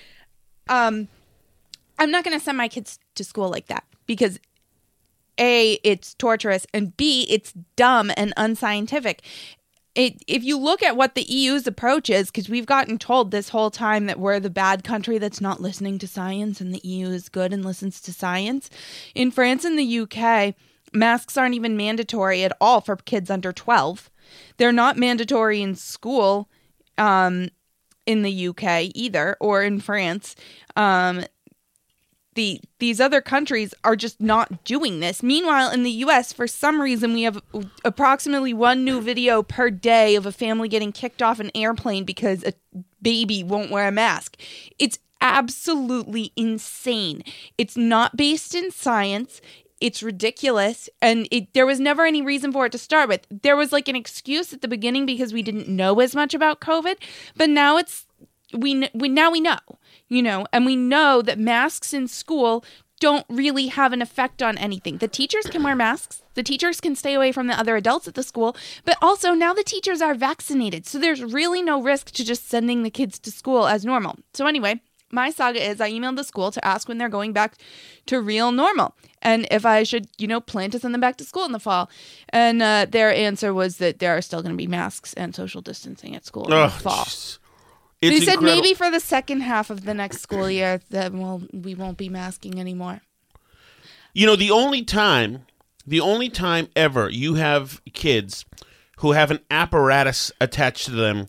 Um, 0.68 1.08
I'm 1.98 2.12
not 2.12 2.26
going 2.26 2.38
to 2.38 2.44
send 2.44 2.58
my 2.58 2.68
kids 2.68 3.00
to 3.16 3.24
school 3.24 3.50
like 3.50 3.68
that 3.68 3.84
because 4.06 4.40
A, 5.38 5.80
it's 5.84 6.14
torturous, 6.16 6.66
and 6.74 6.96
B, 6.96 7.26
it's 7.30 7.54
dumb 7.76 8.12
and 8.16 8.34
unscientific. 8.38 9.22
It, 9.96 10.22
if 10.28 10.44
you 10.44 10.58
look 10.58 10.84
at 10.84 10.98
what 10.98 11.16
the 11.16 11.24
EU's 11.24 11.68
approach 11.68 12.10
is, 12.10 12.28
because 12.28 12.50
we've 12.50 12.66
gotten 12.66 12.98
told 12.98 13.32
this 13.32 13.50
whole 13.50 13.72
time 13.72 14.08
that 14.08 14.20
we're 14.20 14.42
the 14.42 14.50
bad 14.50 14.84
country 14.84 15.18
that's 15.18 15.40
not 15.40 15.62
listening 15.62 16.00
to 16.00 16.08
science 16.08 16.60
and 16.60 16.74
the 16.74 16.82
EU 16.84 17.08
is 17.08 17.30
good 17.30 17.54
and 17.54 17.64
listens 17.64 18.02
to 18.02 18.12
science. 18.12 18.70
In 19.14 19.32
France 19.32 19.64
and 19.64 19.80
the 19.80 20.00
UK, 20.00 20.54
masks 20.94 21.38
aren't 21.38 21.56
even 21.56 21.78
mandatory 21.78 22.44
at 22.44 22.56
all 22.60 22.82
for 22.82 22.98
kids 22.98 23.30
under 23.30 23.54
12. 23.54 24.10
They're 24.58 24.74
not 24.74 24.98
mandatory 24.98 25.62
in 25.62 25.76
school 25.76 26.50
um, 26.98 27.50
in 28.06 28.22
the 28.22 28.48
UK 28.50 28.92
either, 28.94 29.38
or 29.40 29.64
in 29.64 29.80
France. 29.80 30.36
Um, 30.76 31.24
the 32.36 32.62
these 32.80 33.02
other 33.02 33.22
countries 33.22 33.74
are 33.84 33.96
just 33.96 34.22
not 34.22 34.64
doing 34.64 35.00
this. 35.00 35.24
Meanwhile, 35.24 35.72
in 35.72 35.84
the 35.84 35.92
US, 35.92 36.32
for 36.32 36.48
some 36.48 36.80
reason, 36.80 37.14
we 37.14 37.24
have 37.24 37.42
approximately 37.84 38.54
one 38.54 38.84
new 38.84 39.02
video 39.02 39.42
per 39.42 39.70
day 39.70 40.16
of 40.16 40.26
a 40.26 40.32
family 40.32 40.68
getting 40.68 40.92
kicked 40.92 41.22
off 41.22 41.40
an 41.40 41.52
airplane 41.56 42.04
because 42.04 42.44
a 42.44 42.54
baby 43.02 43.44
won't 43.44 43.72
wear 43.72 43.88
a 43.88 43.92
mask. 43.92 44.38
It's 44.78 45.00
absolutely 45.22 46.32
insane. 46.36 47.24
It's 47.58 47.78
not 47.78 48.18
based 48.18 48.54
in 48.54 48.70
science. 48.72 49.42
It's 49.82 50.02
ridiculous, 50.02 50.90
and 51.02 51.28
it, 51.32 51.54
there 51.54 51.66
was 51.66 51.82
never 51.82 52.06
any 52.06 52.22
reason 52.22 52.54
for 52.54 52.66
it 52.66 52.72
to 52.72 52.78
start 52.78 53.10
with. 53.10 53.28
There 53.30 53.58
was 53.58 53.74
like 53.74 53.90
an 53.90 53.96
excuse 53.96 54.54
at 54.54 54.62
the 54.62 54.70
beginning 54.70 55.06
because 55.06 55.34
we 55.34 55.42
didn't 55.42 55.68
know 55.68 56.00
as 56.00 56.16
much 56.16 56.34
about 56.34 56.62
COVID, 56.62 56.96
but 57.36 57.50
now 57.50 57.78
it's 57.78 58.05
we 58.56 58.90
we 58.94 59.10
now 59.10 59.32
we 59.32 59.40
know, 59.40 59.60
you 60.08 60.22
know, 60.22 60.46
and 60.52 60.66
we 60.66 60.76
know 60.76 61.22
that 61.22 61.40
masks 61.40 61.94
in 61.94 62.08
school 62.08 62.64
don't 63.00 63.26
really 63.30 63.68
have 63.68 63.94
an 63.94 64.02
effect 64.02 64.42
on 64.42 64.58
anything. 64.58 64.98
The 64.98 65.08
teachers 65.08 65.46
can 65.48 65.64
wear 65.64 65.76
masks. 65.76 66.24
The 66.34 66.44
teachers 66.44 66.80
can 66.80 66.96
stay 66.96 67.14
away 67.14 67.32
from 67.32 67.48
the 67.48 67.60
other 67.60 67.76
adults 67.76 68.08
at 68.08 68.14
the 68.14 68.24
school, 68.24 68.56
but 68.86 68.98
also 69.02 69.34
now 69.34 69.54
the 69.54 69.64
teachers 69.64 70.02
are 70.02 70.14
vaccinated. 70.14 70.86
So 70.86 70.98
there's 70.98 71.24
really 71.24 71.62
no 71.62 71.82
risk 71.82 72.12
to 72.12 72.24
just 72.24 72.48
sending 72.48 72.84
the 72.84 72.90
kids 72.90 73.20
to 73.20 73.32
school 73.32 73.68
as 73.68 73.86
normal. 73.86 74.18
So 74.34 74.48
anyway, 74.48 74.82
my 75.12 75.30
saga 75.30 75.64
is 75.64 75.82
I 75.82 75.92
emailed 75.92 76.16
the 76.16 76.24
school 76.24 76.52
to 76.52 76.66
ask 76.66 76.88
when 76.88 76.98
they're 76.98 77.10
going 77.10 77.34
back 77.34 77.56
to 78.08 78.22
real 78.22 78.52
normal 78.52 78.96
and 79.22 79.48
if 79.52 79.66
I 79.66 79.84
should, 79.84 80.08
you 80.18 80.28
know, 80.28 80.42
plan 80.42 80.72
to 80.72 80.80
send 80.80 80.94
them 80.94 81.02
back 81.02 81.18
to 81.18 81.24
school 81.24 81.46
in 81.46 81.52
the 81.52 81.60
fall. 81.60 81.90
And 82.30 82.62
uh, 82.62 82.86
their 82.90 83.14
answer 83.14 83.54
was 83.54 83.78
that 83.78 84.00
there 84.00 84.16
are 84.16 84.22
still 84.22 84.42
going 84.42 84.54
to 84.54 84.58
be 84.58 84.68
masks 84.68 85.14
and 85.14 85.36
social 85.36 85.62
distancing 85.62 86.16
at 86.16 86.26
school 86.26 86.46
in 86.46 86.52
the 86.52 86.70
fall. 86.70 87.06
jeez. 87.06 87.40
It's 88.06 88.20
they 88.20 88.26
said 88.26 88.34
incredible. 88.36 88.62
maybe 88.62 88.74
for 88.74 88.92
the 88.92 89.00
second 89.00 89.42
half 89.42 89.70
of 89.70 89.86
the 89.86 89.94
next 89.94 90.22
school 90.22 90.50
year 90.50 90.82
that 90.90 91.14
we'll, 91.14 91.44
we 91.54 91.76
won't 91.76 91.98
be 91.98 92.10
masking 92.10 92.60
anymore. 92.60 93.02
You 94.14 94.26
know, 94.26 94.36
the 94.36 94.52
only 94.52 94.84
time, 94.84 95.46
the 95.86 96.00
only 96.00 96.30
time 96.30 96.70
ever 96.76 97.10
you 97.10 97.36
have 97.36 97.82
kids 97.94 98.46
who 98.98 99.12
have 99.12 99.32
an 99.32 99.40
apparatus 99.52 100.32
attached 100.40 100.86
to 100.86 100.92
them 100.92 101.28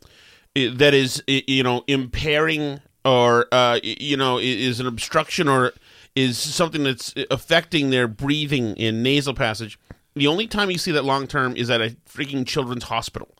that 0.55 0.95
is, 0.95 1.23
you 1.27 1.63
know, 1.63 1.83
impairing 1.87 2.81
or, 3.05 3.47
uh, 3.53 3.79
you 3.83 4.17
know, 4.17 4.39
is 4.39 4.81
an 4.81 4.87
obstruction 4.87 5.49
or 5.49 5.73
is 6.15 6.39
something 6.39 6.85
that's 6.85 7.13
affecting 7.31 7.91
their 7.91 8.09
breathing 8.09 8.75
in 8.77 9.03
nasal 9.03 9.35
passage. 9.35 9.79
The 10.15 10.27
only 10.27 10.47
time 10.47 10.71
you 10.71 10.79
see 10.79 10.93
that 10.93 11.05
long 11.05 11.27
term 11.27 11.57
is 11.57 11.69
at 11.69 11.81
a 11.81 11.97
freaking 12.09 12.47
children's 12.47 12.85
hospital. 12.85 13.37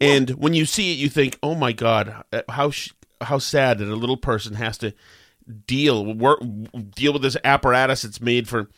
And 0.00 0.30
when 0.30 0.54
you 0.54 0.64
see 0.64 0.92
it, 0.92 0.98
you 0.98 1.08
think, 1.08 1.38
"Oh 1.42 1.54
my 1.54 1.72
God, 1.72 2.24
uh, 2.32 2.42
how 2.48 2.70
sh- 2.70 2.92
how 3.20 3.38
sad 3.38 3.78
that 3.78 3.88
a 3.88 3.94
little 3.94 4.16
person 4.16 4.54
has 4.54 4.78
to 4.78 4.94
deal 5.66 6.14
work 6.14 6.40
deal 6.94 7.12
with 7.12 7.22
this 7.22 7.36
apparatus 7.44 8.02
that's 8.02 8.20
made 8.20 8.48
for 8.48 8.70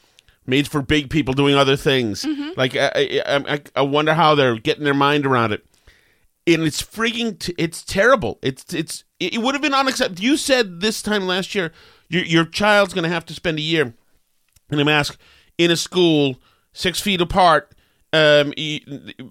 made 0.47 0.67
for 0.67 0.83
big 0.83 1.11
people 1.11 1.35
doing 1.35 1.55
other 1.55 1.77
things. 1.77 2.25
Like 2.57 2.75
I, 2.77 2.91
I, 3.27 3.55
I, 3.55 3.61
I 3.77 3.83
wonder 3.83 4.15
how 4.15 4.35
they're 4.35 4.59
getting 4.59 4.85
their 4.85 4.95
mind 4.95 5.27
around 5.27 5.53
it. 5.53 5.65
And 6.45 6.63
it's 6.63 6.83
freaking, 6.83 7.39
t- 7.39 7.55
it's 7.57 7.85
terrible. 7.85 8.39
It's 8.43 8.75
it's 8.75 9.05
it 9.21 9.41
would 9.41 9.55
have 9.55 9.63
been 9.63 9.75
unacceptable. 9.75 10.23
You 10.23 10.37
said 10.37 10.81
this 10.81 11.01
time 11.01 11.27
last 11.27 11.55
year, 11.55 11.71
your 12.09 12.25
your 12.25 12.45
child's 12.45 12.95
going 12.95 13.05
to 13.05 13.11
have 13.11 13.27
to 13.27 13.35
spend 13.35 13.59
a 13.59 13.63
year 13.63 13.95
in 14.71 14.81
a 14.81 14.85
mask 14.85 15.19
in 15.57 15.71
a 15.71 15.77
school 15.77 16.41
six 16.73 16.99
feet 17.01 17.21
apart. 17.21 17.73
Um, 18.15 18.53
you, 18.59 18.81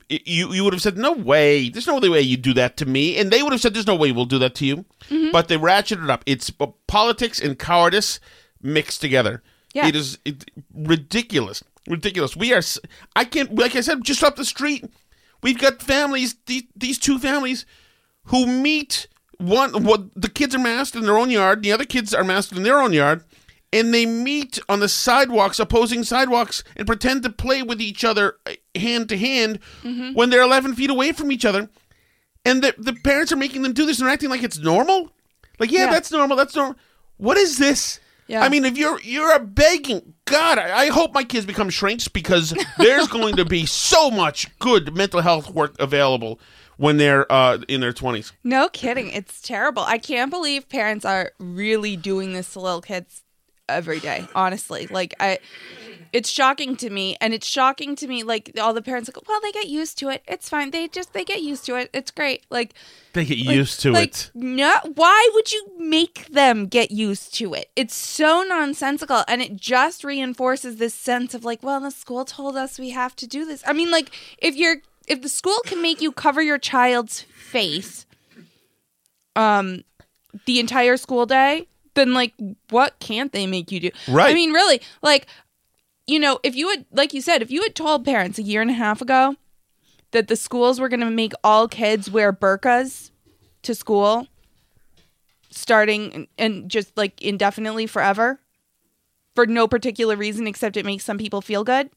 you 0.10 0.54
you 0.54 0.64
would 0.64 0.74
have 0.74 0.82
said 0.82 0.98
no 0.98 1.12
way. 1.12 1.70
There's 1.70 1.86
no 1.86 1.98
other 1.98 2.10
way 2.10 2.22
you 2.22 2.36
do 2.36 2.54
that 2.54 2.78
to 2.78 2.86
me, 2.88 3.18
and 3.18 3.30
they 3.30 3.44
would 3.44 3.52
have 3.52 3.62
said 3.62 3.76
there's 3.76 3.86
no 3.86 3.96
way 3.96 4.12
we'll 4.12 4.26
do 4.26 4.40
that 4.40 4.56
to 4.56 4.66
you. 4.66 4.86
But 5.32 5.48
they 5.50 5.58
ratcheted 5.58 6.04
it 6.04 6.10
up. 6.10 6.24
It's 6.26 6.52
uh, 6.60 6.68
politics 6.88 7.40
and 7.40 7.60
cowardice 7.60 8.20
mixed 8.62 9.00
together. 9.02 9.44
Yeah. 9.74 9.88
It 9.88 9.96
is 9.96 10.18
it, 10.26 10.50
ridiculous, 10.74 11.64
ridiculous. 11.88 12.36
We 12.36 12.54
are. 12.54 12.62
I 13.16 13.26
can't. 13.26 13.56
Like 13.56 13.76
I 13.76 13.82
said, 13.82 14.04
just 14.04 14.24
up 14.24 14.36
the 14.36 14.46
street, 14.46 14.86
we've 15.44 15.60
got 15.60 15.82
families. 15.82 16.36
These 16.48 16.64
these 16.76 16.98
two 16.98 17.20
families 17.20 17.66
who 18.26 18.48
meet. 18.48 19.08
One, 19.38 19.84
what 19.84 20.10
the 20.16 20.30
kids 20.30 20.54
are 20.54 20.60
masked 20.60 20.96
in 20.96 21.02
their 21.02 21.18
own 21.18 21.32
yard. 21.32 21.64
The 21.64 21.72
other 21.72 21.86
kids 21.86 22.14
are 22.14 22.24
masked 22.24 22.56
in 22.56 22.62
their 22.62 22.80
own 22.80 22.94
yard, 22.94 23.24
and 23.74 23.92
they 23.92 24.06
meet 24.06 24.60
on 24.70 24.82
the 24.82 24.88
sidewalks, 24.88 25.60
opposing 25.60 26.04
sidewalks, 26.04 26.64
and 26.76 26.86
pretend 26.86 27.24
to 27.24 27.32
play 27.32 27.64
with 27.64 27.82
each 27.82 28.04
other 28.04 28.36
uh, 28.46 28.52
hand 28.76 29.10
to 29.10 29.18
hand 29.18 29.60
when 30.14 30.30
they're 30.30 30.42
11 30.42 30.76
feet 30.76 30.90
away 30.90 31.12
from 31.12 31.32
each 31.32 31.46
other. 31.46 31.70
And 32.46 32.64
the 32.64 32.74
the 32.78 32.94
parents 32.94 33.32
are 33.32 33.36
making 33.38 33.62
them 33.62 33.74
do 33.74 33.86
this 33.86 34.00
and 34.00 34.08
they're 34.08 34.14
acting 34.14 34.30
like 34.30 34.44
it's 34.44 34.58
normal. 34.58 35.12
Like, 35.60 35.72
yeah, 35.72 35.86
Yeah. 35.86 35.92
that's 35.92 36.12
normal. 36.12 36.36
That's 36.38 36.56
normal. 36.56 36.76
What 37.18 37.38
is 37.38 37.58
this? 37.60 38.00
Yeah. 38.28 38.42
I 38.44 38.50
mean, 38.50 38.66
if 38.66 38.78
you're 38.78 39.00
you're 39.02 39.36
a 39.36 39.40
begging 39.40 40.14
God, 40.26 40.58
I, 40.58 40.86
I 40.86 40.88
hope 40.88 41.14
my 41.14 41.24
kids 41.24 41.46
become 41.46 41.70
shrinks 41.70 42.08
because 42.08 42.54
there's 42.78 43.08
going 43.08 43.36
to 43.36 43.46
be 43.46 43.66
so 43.66 44.10
much 44.10 44.48
good 44.60 44.96
mental 44.96 45.22
health 45.22 45.50
work 45.52 45.76
available 45.80 46.40
when 46.78 46.98
they're 46.98 47.32
uh, 47.32 47.60
in 47.68 47.82
their 47.82 47.94
20s. 47.94 48.32
No 48.44 48.70
kidding. 48.70 49.10
It's 49.10 49.40
terrible. 49.42 49.84
I 49.84 50.00
can't 50.00 50.32
believe 50.32 50.68
parents 50.68 51.06
are 51.06 51.32
really 51.38 51.96
doing 51.96 52.34
this 52.34 52.54
to 52.54 52.60
little 52.60 52.82
kids 52.82 53.22
every 53.70 54.00
day, 54.00 54.26
honestly. 54.34 54.88
Like 54.88 55.14
I 55.20 55.38
it's 56.14 56.30
shocking 56.30 56.76
to 56.78 56.90
me 56.90 57.16
and 57.22 57.34
it's 57.34 57.48
shocking 57.48 57.96
to 57.96 58.08
me 58.08 58.24
like 58.24 58.52
all 58.62 58.74
the 58.74 58.82
parents 58.82 59.10
like, 59.10 59.28
"Well, 59.28 59.40
they 59.42 59.52
get 59.52 59.68
used 59.68 59.98
to 60.00 60.10
it. 60.10 60.24
It's 60.28 60.50
fine. 60.50 60.72
They 60.72 60.88
just 60.88 61.14
they 61.14 61.24
get 61.24 61.42
used 61.42 61.66
to 61.68 61.76
it. 61.76 61.90
It's 61.94 62.12
great." 62.12 62.46
Like 62.50 62.74
They 63.14 63.26
get 63.26 63.38
like- 63.46 63.56
used 63.56 63.80
to 63.82 63.92
like, 63.92 64.10
it. 64.10 64.32
No, 64.34 64.74
why 64.96 65.30
would 65.34 65.52
you 65.52 65.66
make 65.78 66.28
them 66.28 66.68
get 66.68 66.92
used 66.92 67.34
to 67.36 67.54
it? 67.54 67.70
It's 67.76 67.96
so 67.96 68.44
nonsensical 68.44 69.24
and 69.28 69.42
it 69.42 69.56
just 69.56 70.04
reinforces 70.04 70.78
this 70.78 70.94
sense 70.94 71.34
of 71.34 71.46
like, 71.46 71.64
well, 71.64 71.80
the 71.80 71.92
school 71.92 72.26
told 72.26 72.56
us 72.58 72.78
we 72.78 72.90
have 72.92 73.16
to 73.18 73.28
do 73.28 73.46
this. 73.46 73.64
I 73.66 73.74
mean, 73.74 73.90
like 73.92 74.12
if 74.38 74.56
you're 74.56 74.78
if 75.08 75.22
the 75.22 75.30
school 75.30 75.60
can 75.66 75.82
make 75.82 76.02
you 76.02 76.12
cover 76.12 76.42
your 76.42 76.58
child's 76.60 77.22
face 77.22 78.06
um 79.36 79.84
the 80.46 80.60
entire 80.60 80.98
school 80.98 81.26
day, 81.26 81.68
then 81.94 82.14
like 82.14 82.34
what 82.70 83.00
can't 83.00 83.32
they 83.34 83.48
make 83.48 83.72
you 83.72 83.80
do? 83.80 83.92
Right. 84.08 84.32
I 84.32 84.34
mean, 84.34 84.52
really, 84.52 84.82
like 85.02 85.28
you 86.08 86.20
know, 86.20 86.40
if 86.44 86.56
you 86.56 86.70
had 86.70 86.86
like 86.92 87.14
you 87.14 87.22
said, 87.22 87.42
if 87.42 87.52
you 87.52 87.62
had 87.64 87.76
told 87.76 88.06
parents 88.06 88.40
a 88.40 88.44
year 88.44 88.62
and 88.62 88.72
a 88.72 88.76
half 88.76 89.02
ago 89.02 89.36
that 90.12 90.28
the 90.28 90.36
schools 90.36 90.80
were 90.80 90.90
going 90.90 91.00
to 91.00 91.10
make 91.10 91.34
all 91.44 91.68
kids 91.68 92.12
wear 92.12 92.34
burqas 92.34 93.12
to 93.64 93.74
school 93.76 94.28
starting 95.50 96.28
and 96.38 96.70
just 96.70 96.96
like 96.98 97.22
indefinitely 97.22 97.86
forever 97.86 98.40
for 99.36 99.46
no 99.46 99.68
particular 99.68 100.16
reason 100.16 100.48
except 100.48 100.78
it 100.78 100.86
makes 100.86 101.04
some 101.04 101.18
people 101.18 101.42
feel 101.42 101.64
good 101.64 101.90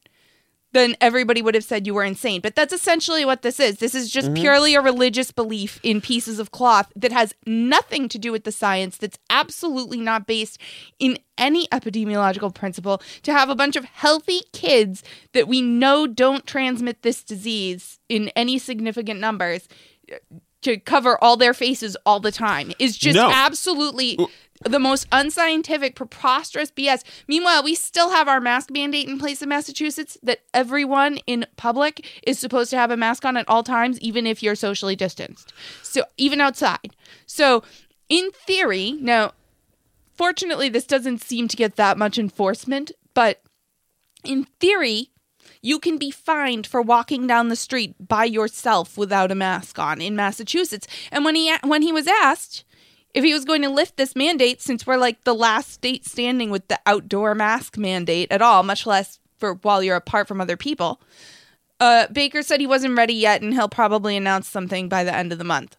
then 0.75 0.93
everybody 0.99 1.41
would 1.41 1.55
have 1.55 1.63
said 1.63 1.87
you 1.87 1.93
were 1.93 2.03
insane. 2.03 2.41
But 2.41 2.53
that's 2.53 2.73
essentially 2.73 3.23
what 3.23 3.43
this 3.43 3.61
is. 3.61 3.77
This 3.77 3.95
is 3.95 4.11
just 4.11 4.27
mm-hmm. 4.27 4.41
purely 4.43 4.75
a 4.75 4.81
religious 4.81 5.31
belief 5.31 5.79
in 5.83 6.01
pieces 6.01 6.37
of 6.37 6.51
cloth 6.51 6.91
that 6.97 7.13
has 7.13 7.33
nothing 7.47 8.09
to 8.09 8.19
do 8.19 8.29
with 8.33 8.43
the 8.43 8.51
science 8.51 8.97
that's 8.97 9.17
absolutely 9.29 9.99
not 10.01 10.27
based 10.27 10.59
in 10.99 11.17
any 11.37 11.65
epidemiological 11.67 12.53
principle 12.53 13.01
to 13.23 13.31
have 13.31 13.47
a 13.47 13.55
bunch 13.55 13.77
of 13.77 13.85
healthy 13.85 14.41
kids 14.51 15.01
that 15.31 15.47
we 15.47 15.61
know 15.61 16.07
don't 16.07 16.45
transmit 16.45 17.03
this 17.03 17.23
disease 17.23 17.99
in 18.09 18.27
any 18.35 18.57
significant 18.57 19.21
numbers 19.21 19.69
uh, 20.11 20.17
to 20.61 20.77
cover 20.77 21.17
all 21.23 21.37
their 21.37 21.53
faces 21.53 21.95
all 22.05 22.19
the 22.19 22.31
time 22.31 22.73
is 22.79 22.97
just 22.97 23.15
No. 23.15 23.29
absolutely 23.31 24.17
the 24.63 24.79
most 24.79 25.07
unscientific, 25.11 25.95
preposterous 25.95 26.71
BS. 26.71 27.03
Meanwhile, 27.27 27.63
we 27.63 27.75
still 27.75 28.11
have 28.11 28.27
our 28.27 28.39
mask 28.39 28.71
mandate 28.71 29.07
in 29.07 29.19
place 29.19 29.41
in 29.41 29.49
Massachusetts 29.49 30.17
that 30.23 30.39
everyone 30.53 31.17
in 31.27 31.45
public 31.57 32.07
is 32.23 32.39
supposed 32.39 32.69
to 32.69 32.77
have 32.77 32.91
a 32.91 32.97
mask 32.97 33.25
on 33.25 33.37
at 33.37 33.47
all 33.49 33.63
times, 33.63 33.99
even 33.99 34.25
if 34.25 34.41
you're 34.41 34.55
socially 34.55 34.95
distanced. 34.95 35.53
So, 35.83 36.03
even 36.17 36.39
outside. 36.39 36.95
So, 37.25 37.63
in 38.07 38.31
theory, 38.31 38.93
now, 39.01 39.33
fortunately, 40.13 40.69
this 40.69 40.85
doesn't 40.85 41.21
seem 41.21 41.47
to 41.49 41.57
get 41.57 41.75
that 41.75 41.97
much 41.97 42.17
enforcement, 42.17 42.91
but 43.13 43.41
in 44.23 44.45
theory, 44.59 45.09
you 45.61 45.79
can 45.79 45.97
be 45.97 46.11
fined 46.11 46.65
for 46.67 46.81
walking 46.81 47.27
down 47.27 47.49
the 47.49 47.55
street 47.55 47.95
by 47.99 48.23
yourself 48.25 48.97
without 48.97 49.31
a 49.31 49.35
mask 49.35 49.79
on 49.79 49.99
in 49.99 50.15
Massachusetts. 50.15 50.87
And 51.11 51.25
when 51.25 51.35
he 51.35 51.53
when 51.63 51.81
he 51.81 51.91
was 51.91 52.07
asked 52.07 52.63
if 53.15 53.23
he 53.23 53.33
was 53.33 53.45
going 53.45 53.61
to 53.63 53.69
lift 53.69 53.97
this 53.97 54.15
mandate, 54.15 54.61
since 54.61 54.85
we're 54.85 54.97
like 54.97 55.23
the 55.23 55.33
last 55.33 55.71
state 55.71 56.05
standing 56.05 56.51
with 56.51 56.67
the 56.67 56.79
outdoor 56.85 57.33
mask 57.33 57.77
mandate 57.77 58.31
at 58.31 58.41
all, 58.41 58.61
much 58.61 58.85
less 58.85 59.19
for 59.37 59.55
while 59.55 59.81
you're 59.81 59.95
apart 59.95 60.27
from 60.27 60.41
other 60.41 60.57
people, 60.57 61.01
uh, 61.79 62.07
Baker 62.11 62.43
said 62.43 62.59
he 62.59 62.67
wasn't 62.67 62.97
ready 62.97 63.13
yet, 63.13 63.41
and 63.41 63.53
he'll 63.53 63.69
probably 63.69 64.15
announce 64.15 64.47
something 64.47 64.87
by 64.89 65.03
the 65.03 65.15
end 65.15 65.31
of 65.31 65.37
the 65.37 65.43
month. 65.43 65.77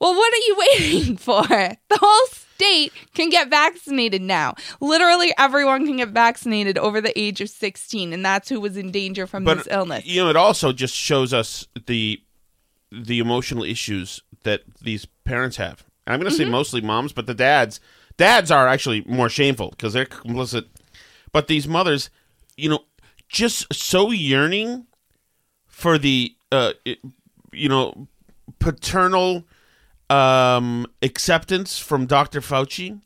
Well, 0.00 0.14
what 0.14 0.32
are 0.32 0.36
you 0.46 0.56
waiting 0.80 1.16
for? 1.16 1.42
The 1.46 1.98
whole 2.00 2.26
state 2.28 2.92
can 3.14 3.30
get 3.30 3.48
vaccinated 3.48 4.20
now. 4.22 4.54
Literally 4.80 5.32
everyone 5.38 5.86
can 5.86 5.96
get 5.98 6.08
vaccinated 6.10 6.76
over 6.78 7.00
the 7.00 7.18
age 7.18 7.40
of 7.40 7.48
16, 7.48 8.12
and 8.12 8.24
that's 8.24 8.48
who 8.48 8.60
was 8.60 8.76
in 8.76 8.90
danger 8.90 9.26
from 9.26 9.44
But 9.44 9.58
this 9.58 9.68
illness. 9.70 10.04
you 10.04 10.22
know, 10.22 10.30
it 10.30 10.36
also 10.36 10.72
just 10.72 10.94
shows 10.94 11.32
us 11.32 11.66
the 11.86 12.20
the 12.92 13.20
emotional 13.20 13.62
issues 13.62 14.20
that 14.42 14.62
these 14.82 15.06
parents 15.24 15.56
have. 15.58 15.84
I'm 16.10 16.20
going 16.20 16.30
to 16.30 16.36
say 16.36 16.44
mostly 16.44 16.80
moms, 16.80 17.12
but 17.12 17.26
the 17.26 17.34
dads 17.34 17.80
dads 18.16 18.50
are 18.50 18.68
actually 18.68 19.02
more 19.06 19.28
shameful 19.28 19.70
because 19.70 19.92
they're 19.92 20.04
complicit. 20.06 20.66
But 21.32 21.46
these 21.46 21.66
mothers, 21.68 22.10
you 22.56 22.68
know, 22.68 22.84
just 23.28 23.72
so 23.72 24.10
yearning 24.10 24.86
for 25.66 25.96
the 25.98 26.34
uh, 26.52 26.72
you 27.52 27.68
know 27.68 28.08
paternal 28.58 29.44
um, 30.10 30.86
acceptance 31.02 31.78
from 31.78 32.06
Dr. 32.06 32.40
Fauci. 32.40 33.00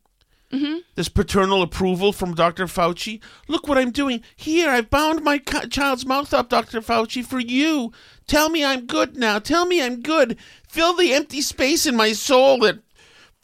This 0.94 1.08
paternal 1.08 1.62
approval 1.62 2.12
from 2.12 2.34
Dr. 2.34 2.66
Fauci. 2.66 3.20
Look 3.48 3.66
what 3.66 3.76
I'm 3.76 3.90
doing. 3.90 4.22
Here, 4.36 4.70
I've 4.70 4.88
bound 4.88 5.24
my 5.24 5.38
co- 5.38 5.66
child's 5.66 6.06
mouth 6.06 6.32
up, 6.32 6.48
Dr. 6.48 6.80
Fauci, 6.80 7.24
for 7.24 7.40
you. 7.40 7.90
Tell 8.28 8.50
me 8.50 8.64
I'm 8.64 8.86
good 8.86 9.16
now. 9.16 9.40
Tell 9.40 9.66
me 9.66 9.82
I'm 9.82 10.00
good. 10.00 10.38
Fill 10.68 10.94
the 10.94 11.12
empty 11.12 11.40
space 11.40 11.86
in 11.86 11.96
my 11.96 12.12
soul 12.12 12.60
that 12.60 12.78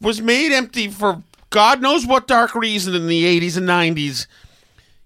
was 0.01 0.21
made 0.21 0.51
empty 0.51 0.89
for 0.89 1.23
God 1.51 1.81
knows 1.81 2.05
what 2.05 2.27
dark 2.27 2.55
reason 2.55 2.95
in 2.95 3.07
the 3.07 3.39
80s 3.39 3.57
and 3.57 3.67
90s. 3.67 4.25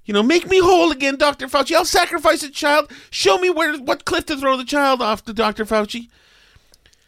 You 0.05 0.13
know, 0.13 0.21
make 0.21 0.47
me 0.47 0.59
whole 0.59 0.91
again, 0.91 1.17
Dr. 1.17 1.47
Fauci. 1.47 1.75
I'll 1.75 1.83
sacrifice 1.83 2.43
a 2.43 2.51
child. 2.51 2.91
Show 3.09 3.39
me 3.39 3.49
where 3.49 3.75
what 3.77 4.05
cliff 4.05 4.27
to 4.27 4.37
throw 4.37 4.55
the 4.55 4.63
child 4.63 5.01
off 5.01 5.25
to, 5.25 5.33
Dr. 5.33 5.65
Fauci. 5.65 6.09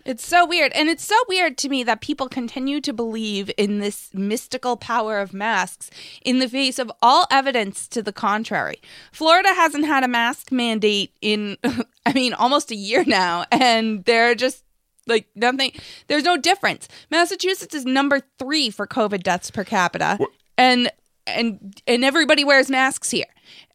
It's 0.03 0.25
so 0.25 0.45
weird. 0.45 0.71
And 0.71 0.89
it's 0.89 1.03
so 1.03 1.15
weird 1.27 1.57
to 1.59 1.69
me 1.69 1.83
that 1.83 2.01
people 2.01 2.29
continue 2.29 2.81
to 2.81 2.93
believe 2.93 3.51
in 3.57 3.79
this 3.79 4.09
mystical 4.13 4.77
power 4.77 5.19
of 5.19 5.33
masks 5.33 5.91
in 6.23 6.39
the 6.39 6.47
face 6.47 6.79
of 6.79 6.91
all 7.01 7.27
evidence 7.29 7.87
to 7.89 8.01
the 8.01 8.13
contrary. 8.13 8.81
Florida 9.11 9.49
hasn't 9.49 9.85
had 9.85 10.03
a 10.03 10.07
mask 10.07 10.51
mandate 10.51 11.11
in, 11.21 11.57
I 12.05 12.13
mean, 12.13 12.33
almost 12.33 12.71
a 12.71 12.75
year 12.75 13.03
now. 13.05 13.43
And 13.51 14.05
they're 14.05 14.33
just 14.33 14.63
Like 15.07 15.27
nothing. 15.35 15.71
There's 16.07 16.23
no 16.23 16.37
difference. 16.37 16.87
Massachusetts 17.09 17.73
is 17.73 17.85
number 17.85 18.21
three 18.37 18.69
for 18.69 18.85
COVID 18.85 19.23
deaths 19.23 19.49
per 19.49 19.63
capita, 19.63 20.19
and 20.57 20.91
and 21.25 21.81
and 21.87 22.03
everybody 22.03 22.43
wears 22.43 22.69
masks 22.69 23.09
here. 23.09 23.25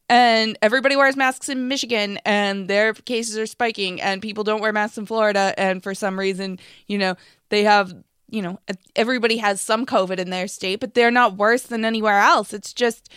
And 0.09 0.57
everybody 0.61 0.95
wears 0.95 1.15
masks 1.15 1.49
in 1.49 1.67
Michigan, 1.69 2.19
and 2.25 2.67
their 2.67 2.93
cases 2.93 3.37
are 3.37 3.47
spiking, 3.47 4.01
and 4.01 4.21
people 4.21 4.43
don't 4.43 4.61
wear 4.61 4.73
masks 4.73 4.97
in 4.97 5.05
Florida. 5.05 5.53
And 5.57 5.81
for 5.81 5.95
some 5.95 6.19
reason, 6.19 6.59
you 6.87 6.97
know, 6.97 7.15
they 7.49 7.63
have, 7.63 7.95
you 8.29 8.41
know, 8.41 8.59
everybody 8.95 9.37
has 9.37 9.61
some 9.61 9.85
COVID 9.85 10.19
in 10.19 10.29
their 10.29 10.47
state, 10.47 10.81
but 10.81 10.93
they're 10.93 11.09
not 11.09 11.37
worse 11.37 11.63
than 11.63 11.85
anywhere 11.85 12.19
else. 12.19 12.53
It's 12.53 12.73
just, 12.73 13.11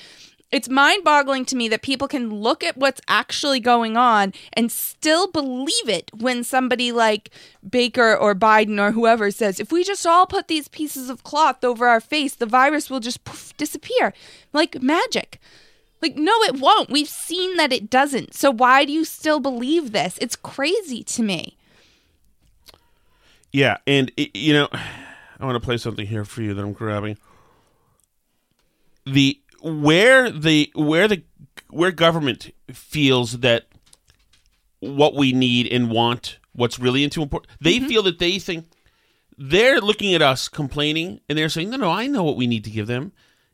it's 0.53 0.69
mind 0.69 1.03
boggling 1.03 1.45
to 1.47 1.57
me 1.57 1.69
that 1.69 1.83
people 1.83 2.07
can 2.07 2.31
look 2.31 2.63
at 2.63 2.77
what's 2.77 3.01
actually 3.09 3.59
going 3.59 3.97
on 3.97 4.33
and 4.53 4.71
still 4.71 5.27
believe 5.27 5.89
it 5.89 6.11
when 6.15 6.45
somebody 6.45 6.93
like 6.93 7.31
Baker 7.69 8.17
or 8.17 8.35
Biden 8.35 8.79
or 8.79 8.93
whoever 8.93 9.31
says, 9.31 9.59
if 9.59 9.73
we 9.73 9.83
just 9.83 10.07
all 10.07 10.27
put 10.27 10.47
these 10.47 10.69
pieces 10.69 11.11
of 11.11 11.25
cloth 11.25 11.65
over 11.65 11.89
our 11.89 12.01
face, 12.01 12.35
the 12.35 12.47
virus 12.47 12.89
will 12.89 13.01
just 13.01 13.25
poof, 13.25 13.57
disappear 13.57 14.15
like 14.53 14.81
magic. 14.81 15.41
Like, 16.01 16.17
no, 16.17 16.33
it 16.43 16.61
won't. 16.61 16.91
We've 16.91 17.09
seen 17.09 17.57
that 17.57 17.73
it 17.73 17.91
doesn't. 17.91 18.35
So 18.35 18.53
why 18.53 18.85
do 18.85 18.93
you 18.93 19.05
still 19.05 19.41
believe 19.41 19.93
this? 19.93 20.19
It's 20.21 20.37
crazy 20.37 21.03
to 21.05 21.23
me. 21.23 21.57
Yeah, 23.53 23.79
and 23.87 24.13
it, 24.17 24.37
you 24.37 24.53
know, 24.53 24.69
I 24.73 25.45
want 25.45 25.61
to 25.61 25.65
play 25.65 25.77
something 25.77 26.07
here 26.07 26.25
for 26.25 26.43
you 26.43 26.55
that 26.55 26.63
I'm 26.63 26.73
grabbing. 26.73 27.19
The 29.05 29.39
where 29.63 30.31
the 30.31 30.71
where 30.75 31.09
the 31.09 31.23
where 31.71 31.91
government 31.91 32.53
feels 32.73 33.41
that 33.41 33.67
what 34.81 35.15
we 35.15 35.33
need 35.33 35.67
and 35.67 35.91
want 35.91 36.39
what's 36.53 36.79
really 36.79 37.03
into 37.03 37.23
important 37.23 37.51
they 37.61 37.81
feel 37.81 38.03
that 38.03 38.19
they 38.19 38.39
think 38.39 38.67
they're 39.39 39.81
looking 39.81 40.15
at 40.15 40.23
us 40.23 40.49
complaining 40.49 41.21
and 41.29 41.37
they're 41.37 41.49
saying 41.49 41.71
no 41.71 41.77
no 41.77 41.91
i 41.91 42.07
know 42.07 42.23
what 42.23 42.37
we 42.37 42.47
need 42.47 42.65
to 42.65 42.71
give 42.71 42.87
them. 42.87 43.13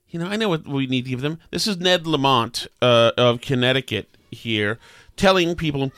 You 0.09 0.19
know 0.19 0.27
i 0.27 0.37
know 0.37 0.49
what 0.49 0.67
we 0.67 0.87
need 0.87 1.05
to 1.05 1.11
give 1.11 1.23
them. 1.23 1.39
This 1.51 1.67
is 1.67 1.79
ned 1.79 2.07
lamont 2.07 2.67
uh, 2.83 3.13
of 3.17 3.41
connecticut 3.41 4.15
here 4.31 4.79
telling 5.17 5.55
people 5.55 5.91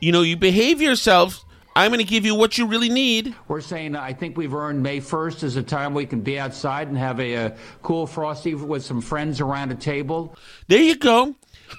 you 0.00 0.12
know 0.12 0.22
you 0.22 0.36
behave 0.36 0.80
yourself 0.80 1.45
i'm 1.76 1.90
going 1.90 1.98
to 1.98 2.04
give 2.04 2.24
you 2.24 2.34
what 2.34 2.58
you 2.58 2.66
really 2.66 2.88
need 2.88 3.34
We're 3.48 3.60
saying 3.60 3.94
I 3.94 4.12
think 4.12 4.36
we've 4.36 4.54
earned 4.54 4.82
May 4.82 5.00
1st 5.00 5.42
as 5.44 5.56
a 5.56 5.62
time 5.62 5.94
we 5.94 6.06
can 6.06 6.20
be 6.20 6.38
outside 6.38 6.88
and 6.88 6.96
have 6.96 7.20
a, 7.20 7.36
uh 7.36 7.50
cool 7.82 8.06
frosty 8.06 8.54
with 8.54 8.84
some 8.84 9.00
friends 9.00 9.40
around 9.40 9.70
a 9.70 9.74
table. 9.74 10.36
There 10.68 10.80
you 10.80 10.96
go. 10.96 11.34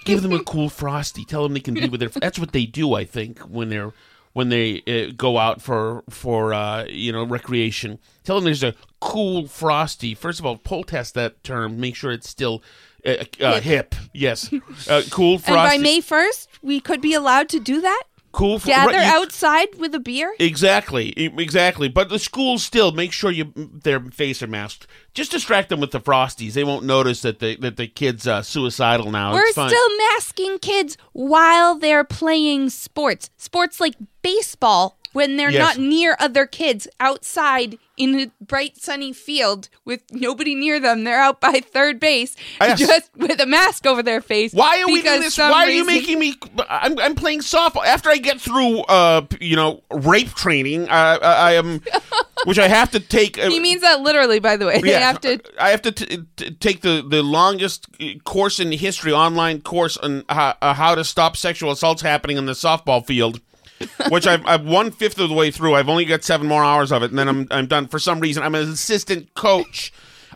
Give 0.06 0.22
them 0.22 0.34
a 0.34 0.44
cool 0.44 0.70
frosty. 0.70 1.24
Tell 1.26 1.44
them 1.44 1.54
they 1.54 1.60
can 1.60 1.74
be 1.74 1.88
with 1.90 2.00
their. 2.00 2.10
That's 2.10 2.40
what 2.40 2.52
they 2.52 2.66
do, 2.66 2.94
I 2.94 3.06
think, 3.06 3.40
when 3.40 3.70
they're 3.70 3.94
when 4.34 4.50
they 4.50 4.84
uh, 4.88 5.14
go 5.16 5.38
out 5.38 5.62
for 5.62 6.04
for 6.10 6.54
uh, 6.54 6.86
you 6.86 7.12
know 7.12 7.24
recreation. 7.26 8.00
Tell 8.24 8.36
them 8.36 8.46
there's 8.46 8.64
a 8.64 8.76
cool 9.00 9.48
frosty. 9.48 10.14
First 10.14 10.40
of 10.40 10.46
all, 10.46 10.58
poll 10.58 10.84
test 10.84 11.14
that 11.16 11.44
term. 11.44 11.80
Make 11.80 11.96
sure 11.96 12.12
it's 12.12 12.30
still 12.30 12.62
uh, 13.06 13.24
uh, 13.40 13.62
hip. 13.62 13.96
Yes, 14.14 14.52
uh, 14.90 15.04
cool 15.10 15.40
frosty. 15.40 15.54
And 15.54 15.56
by 15.56 15.78
May 15.78 16.02
1st, 16.02 16.48
we 16.62 16.80
could 16.80 17.02
be 17.02 17.14
allowed 17.14 17.50
to 17.50 17.60
do 17.60 17.82
that? 17.82 18.04
Cool 18.32 18.60
fr- 18.60 18.68
Gather 18.68 18.94
right, 18.94 19.06
you- 19.06 19.14
outside 19.22 19.76
with 19.78 19.94
a 19.96 20.00
beer? 20.00 20.34
Exactly, 20.40 21.10
exactly. 21.18 21.88
But 21.88 22.10
the 22.10 22.20
schools 22.20 22.64
still 22.64 22.92
make 22.92 23.12
sure 23.12 23.32
you 23.32 23.54
their 23.56 24.00
face 24.00 24.42
are 24.44 24.48
masked. 24.48 24.88
Just 25.14 25.32
distract 25.32 25.70
them 25.70 25.80
with 25.80 25.92
the 25.92 26.00
frosties. 26.00 26.54
They 26.54 26.64
won't 26.64 26.86
notice 26.86 27.22
that 27.22 27.40
the 27.40 27.56
that 27.58 27.78
the 27.78 27.88
kid's 27.88 28.28
uh, 28.28 28.42
suicidal 28.42 29.12
now. 29.12 29.34
We're 29.34 29.52
still 29.52 29.98
masking 29.98 30.60
kids 30.60 30.98
while 31.14 31.78
they're 31.78 32.04
playing 32.04 32.70
sports. 32.70 33.30
Sports 33.38 33.80
like 33.80 33.96
baseball 34.22 34.97
when 35.14 35.38
they're 35.38 35.52
Yes. 35.52 35.78
not 35.78 35.78
near 35.84 36.16
other 36.20 36.46
kids 36.46 36.88
outside 37.00 37.78
in 37.96 38.20
a 38.20 38.32
bright 38.44 38.78
sunny 38.78 39.12
field 39.12 39.70
with 39.84 40.02
nobody 40.12 40.54
near 40.54 40.80
them. 40.80 41.04
They're 41.04 41.20
out 41.20 41.42
by 41.42 41.62
third 41.62 42.00
base 42.00 42.36
Yes. 42.62 42.78
just 42.80 43.10
with 43.16 43.40
a 43.42 43.46
mask 43.48 43.88
over 43.88 44.04
their 44.04 44.22
face. 44.22 44.54
Why 44.54 44.82
are 44.82 44.86
we 44.86 45.02
doing 45.02 45.22
this? 45.22 45.38
Why 45.38 45.52
are 45.52 45.70
you 45.70 45.82
reason- 45.88 45.94
making 45.94 46.20
me? 46.20 46.36
I'm, 46.70 47.00
I'm 47.00 47.16
playing 47.16 47.40
softball. 47.40 47.86
After 47.86 48.10
I 48.10 48.18
get 48.18 48.40
through, 48.40 48.82
uh, 48.82 49.26
you 49.42 49.56
know, 49.56 49.82
rape 49.92 50.30
training, 50.36 50.88
uh, 50.90 51.18
I 51.22 51.54
am, 51.54 51.82
which 52.46 52.60
I 52.60 52.68
have 52.68 52.92
to 52.92 53.00
take. 53.00 53.40
Uh, 53.40 53.50
He 53.50 53.60
means 53.60 53.82
that 53.82 54.02
literally, 54.02 54.40
by 54.40 54.58
the 54.58 54.68
way. 54.68 54.80
They 54.80 54.92
yeah, 54.92 55.00
have 55.00 55.22
to 55.22 55.40
I 55.60 55.70
have 55.70 55.82
to 55.84 55.92
t- 55.92 56.20
t- 56.36 56.52
take 56.52 56.82
the, 56.82 57.04
the 57.08 57.24
longest 57.24 57.88
uh, 58.00 58.06
course 58.26 58.60
in 58.60 58.72
history, 58.74 59.12
online 59.12 59.62
course 59.62 59.98
on 59.98 60.24
how, 60.30 60.56
uh, 60.62 60.74
how 60.76 60.94
to 60.94 61.04
stop 61.04 61.36
sexual 61.36 61.72
assaults 61.72 62.04
happening 62.04 62.38
in 62.38 62.46
the 62.46 62.54
softball 62.54 63.04
field, 63.04 63.42
which 64.10 64.26
I've, 64.26 64.46
I'm 64.46 64.66
one 64.66 64.92
fifth 64.92 65.20
of 65.20 65.30
the 65.30 65.36
way 65.36 65.52
through. 65.52 65.76
I've 65.76 65.90
only 65.90 66.06
got 66.06 66.24
seven 66.24 66.48
more 66.48 66.64
hours 66.64 66.92
of 66.92 67.04
it, 67.04 67.12
and 67.12 67.20
then 67.20 67.28
I'm 67.28 67.48
I'm 67.52 67.68
done. 67.68 67.88
For 67.88 68.00
some 68.00 68.20
reason, 68.20 68.44
I'm 68.44 68.56
an 68.56 68.70
assistant 68.70 69.34
coach. 69.34 69.94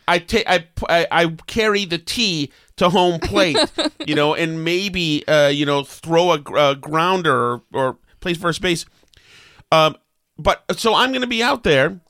I 0.08 0.20
take 0.20 0.48
I, 0.48 0.68
I 0.90 1.08
I 1.12 1.28
carry 1.48 1.86
the 1.86 1.98
tea 1.98 2.52
to 2.78 2.90
home 2.90 3.20
plate, 3.20 3.58
you 4.08 4.16
know, 4.16 4.34
and 4.34 4.64
maybe 4.64 5.28
uh, 5.28 5.48
you 5.48 5.66
know 5.66 5.84
throw 5.84 6.32
a, 6.32 6.42
a 6.56 6.76
grounder 6.76 7.36
or, 7.36 7.62
or 7.74 7.98
play 8.20 8.34
first 8.34 8.62
base. 8.62 8.86
Um, 9.72 9.96
but 10.38 10.64
so 10.78 10.94
I'm 10.96 11.12
going 11.12 11.22
to 11.22 11.28
be 11.28 11.44
out 11.44 11.64
there 11.64 12.02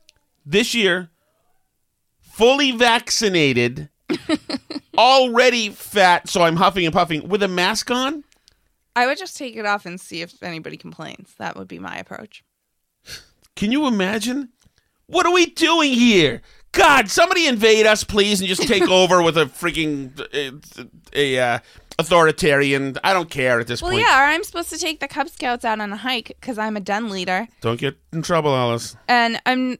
this 0.45 0.73
year 0.73 1.09
fully 2.21 2.71
vaccinated, 2.71 3.89
already 4.97 5.69
fat, 5.69 6.29
so 6.29 6.41
I'm 6.41 6.55
huffing 6.55 6.85
and 6.85 6.93
puffing 6.93 7.27
with 7.27 7.43
a 7.43 7.47
mask 7.47 7.91
on. 7.91 8.23
I 8.95 9.05
would 9.05 9.17
just 9.17 9.37
take 9.37 9.55
it 9.55 9.65
off 9.65 9.85
and 9.85 9.99
see 9.99 10.21
if 10.21 10.41
anybody 10.43 10.77
complains. 10.77 11.33
That 11.37 11.55
would 11.55 11.67
be 11.67 11.79
my 11.79 11.95
approach. 11.97 12.43
Can 13.55 13.71
you 13.71 13.87
imagine? 13.87 14.49
What 15.07 15.25
are 15.25 15.33
we 15.33 15.45
doing 15.47 15.93
here? 15.93 16.41
God, 16.71 17.09
somebody 17.09 17.47
invade 17.47 17.85
us, 17.85 18.03
please, 18.03 18.39
and 18.39 18.47
just 18.47 18.67
take 18.67 18.83
over 18.89 19.21
with 19.21 19.37
a 19.37 19.45
freaking 19.45 20.17
uh, 20.19 20.85
a 21.13 21.39
uh, 21.39 21.59
authoritarian. 21.99 22.97
I 23.03 23.13
don't 23.13 23.29
care 23.29 23.59
at 23.59 23.67
this 23.67 23.81
Well, 23.81 23.91
point. 23.91 24.03
Well, 24.03 24.09
yeah, 24.11 24.21
or 24.21 24.25
I'm 24.27 24.43
supposed 24.43 24.69
to 24.69 24.77
take 24.77 24.99
the 24.99 25.07
Cub 25.07 25.29
Scouts 25.29 25.65
out 25.65 25.79
on 25.79 25.91
a 25.91 25.97
hike 25.97 26.27
because 26.39 26.57
I'm 26.57 26.77
a 26.77 26.79
den 26.79 27.09
leader. 27.09 27.47
Don't 27.61 27.79
get 27.79 27.97
in 28.13 28.21
trouble, 28.21 28.55
Alice. 28.55 28.95
and 29.07 29.41
I'm 29.45 29.77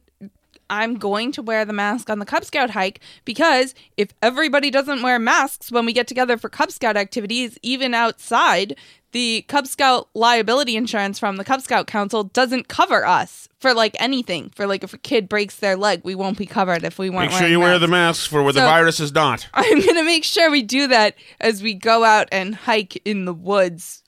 I'm 0.72 0.94
going 0.94 1.32
to 1.32 1.42
wear 1.42 1.66
the 1.66 1.74
mask 1.74 2.08
on 2.08 2.18
the 2.18 2.24
Cub 2.24 2.46
Scout 2.46 2.70
hike 2.70 3.00
because 3.26 3.74
if 3.98 4.08
everybody 4.22 4.70
doesn't 4.70 5.02
wear 5.02 5.18
masks 5.18 5.70
when 5.70 5.84
we 5.84 5.92
get 5.92 6.08
together 6.08 6.38
for 6.38 6.48
Cub 6.48 6.70
Scout 6.70 6.96
activities, 6.96 7.58
even 7.60 7.92
outside, 7.92 8.74
the 9.12 9.44
Cub 9.48 9.66
Scout 9.66 10.08
liability 10.14 10.74
insurance 10.74 11.18
from 11.18 11.36
the 11.36 11.44
Cub 11.44 11.60
Scout 11.60 11.86
Council 11.86 12.24
doesn't 12.24 12.68
cover 12.68 13.04
us 13.04 13.50
for 13.60 13.74
like 13.74 13.94
anything. 14.00 14.48
For 14.54 14.66
like 14.66 14.82
if 14.82 14.94
a 14.94 14.98
kid 14.98 15.28
breaks 15.28 15.56
their 15.56 15.76
leg, 15.76 16.00
we 16.04 16.14
won't 16.14 16.38
be 16.38 16.46
covered 16.46 16.84
if 16.84 16.98
we 16.98 17.10
weren't. 17.10 17.30
Make 17.30 17.38
sure 17.38 17.48
you 17.48 17.60
wear 17.60 17.78
the 17.78 17.86
masks. 17.86 18.20
masks 18.20 18.26
for 18.28 18.42
where 18.42 18.54
the 18.54 18.60
virus 18.60 18.98
is 18.98 19.12
not. 19.12 19.46
I'm 19.54 19.84
gonna 19.84 20.04
make 20.04 20.24
sure 20.24 20.50
we 20.50 20.62
do 20.62 20.86
that 20.86 21.16
as 21.38 21.62
we 21.62 21.74
go 21.74 22.02
out 22.02 22.28
and 22.32 22.54
hike 22.54 22.96
in 23.04 23.26
the 23.26 23.34
woods, 23.34 24.02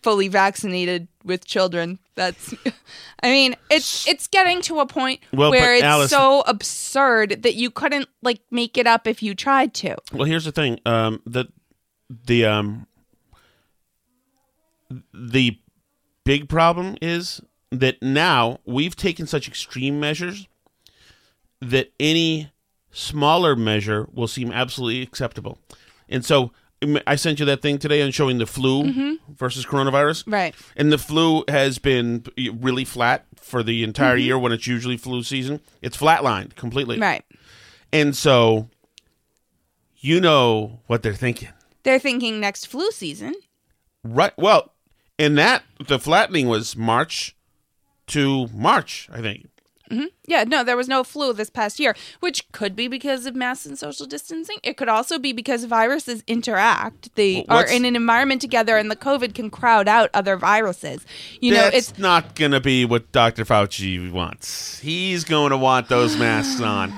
fully 0.00 0.28
vaccinated 0.28 1.08
with 1.26 1.44
children. 1.44 1.98
That's, 2.14 2.54
I 3.22 3.30
mean, 3.30 3.56
it's 3.70 4.06
it's 4.08 4.26
getting 4.26 4.62
to 4.62 4.80
a 4.80 4.86
point 4.86 5.20
Well, 5.32 5.50
where 5.50 5.74
it's 5.74 5.82
Alice- 5.82 6.10
so 6.10 6.42
absurd 6.46 7.42
that 7.42 7.54
you 7.54 7.70
couldn't 7.70 8.08
like 8.22 8.40
make 8.50 8.78
it 8.78 8.86
up 8.86 9.06
if 9.06 9.22
you 9.22 9.34
tried 9.34 9.74
to. 9.74 9.96
Well, 10.12 10.24
here's 10.24 10.44
the 10.44 10.52
thing. 10.52 10.80
Um, 10.86 11.20
the 11.26 11.46
the 12.08 12.46
um 12.46 12.86
the 15.12 15.58
big 16.24 16.48
problem 16.48 16.96
is 17.02 17.40
that 17.70 18.00
now 18.00 18.60
we've 18.64 18.96
taken 18.96 19.26
such 19.26 19.48
extreme 19.48 19.98
measures 19.98 20.48
that 21.60 21.92
any 21.98 22.52
smaller 22.90 23.56
measure 23.56 24.08
will 24.12 24.28
seem 24.28 24.52
absolutely 24.52 25.02
acceptable. 25.02 25.58
And 26.08 26.24
so 26.24 26.52
I 27.06 27.16
sent 27.16 27.40
you 27.40 27.46
that 27.46 27.62
thing 27.62 27.78
today 27.78 28.02
on 28.02 28.10
showing 28.10 28.38
the 28.38 28.46
flu 28.46 28.84
mm-hmm. 28.84 29.32
versus 29.34 29.64
coronavirus. 29.66 30.24
Right. 30.26 30.54
And 30.76 30.92
the 30.92 30.98
flu 30.98 31.44
has 31.48 31.78
been 31.78 32.24
really 32.36 32.84
flat 32.84 33.26
for 33.36 33.62
the 33.62 33.84
entire 33.84 34.16
mm-hmm. 34.16 34.24
year 34.24 34.38
when 34.38 34.52
it's 34.52 34.66
usually 34.66 34.96
flu 34.96 35.22
season. 35.22 35.60
It's 35.82 35.96
flatlined 35.96 36.56
completely. 36.56 36.98
Right. 36.98 37.24
And 37.92 38.16
so 38.16 38.68
you 39.96 40.20
know 40.20 40.80
what 40.86 41.02
they're 41.02 41.14
thinking. 41.14 41.48
They're 41.82 41.98
thinking 41.98 42.40
next 42.40 42.66
flu 42.66 42.90
season. 42.90 43.34
Right. 44.04 44.32
Well, 44.36 44.72
in 45.18 45.34
that 45.36 45.62
the 45.86 45.98
flattening 45.98 46.48
was 46.48 46.76
March 46.76 47.36
to 48.08 48.48
March, 48.48 49.08
I 49.12 49.20
think. 49.20 49.48
Mm-hmm. 49.90 50.06
Yeah, 50.26 50.44
no, 50.44 50.64
there 50.64 50.76
was 50.76 50.88
no 50.88 51.04
flu 51.04 51.32
this 51.32 51.50
past 51.50 51.78
year, 51.78 51.94
which 52.20 52.50
could 52.52 52.74
be 52.74 52.88
because 52.88 53.26
of 53.26 53.34
mass 53.34 53.64
and 53.66 53.78
social 53.78 54.06
distancing. 54.06 54.58
It 54.62 54.76
could 54.76 54.88
also 54.88 55.18
be 55.18 55.32
because 55.32 55.64
viruses 55.64 56.24
interact. 56.26 57.14
They 57.14 57.44
Well, 57.48 57.58
are 57.58 57.66
in 57.66 57.84
an 57.84 57.94
environment 57.96 58.40
together, 58.40 58.76
and 58.76 58.90
the 58.90 58.96
COVID 58.96 59.34
can 59.34 59.50
crowd 59.50 59.86
out 59.88 60.10
other 60.12 60.36
viruses. 60.36 61.06
You 61.40 61.54
know, 61.54 61.70
it's 61.72 61.98
not 61.98 62.34
going 62.34 62.52
to 62.52 62.60
be 62.60 62.84
what 62.84 63.12
Dr. 63.12 63.44
Fauci 63.44 64.10
wants. 64.10 64.80
He's 64.80 65.24
going 65.24 65.50
to 65.50 65.56
want 65.56 65.88
those 65.88 66.16
masks 66.18 66.60
on. 66.60 66.92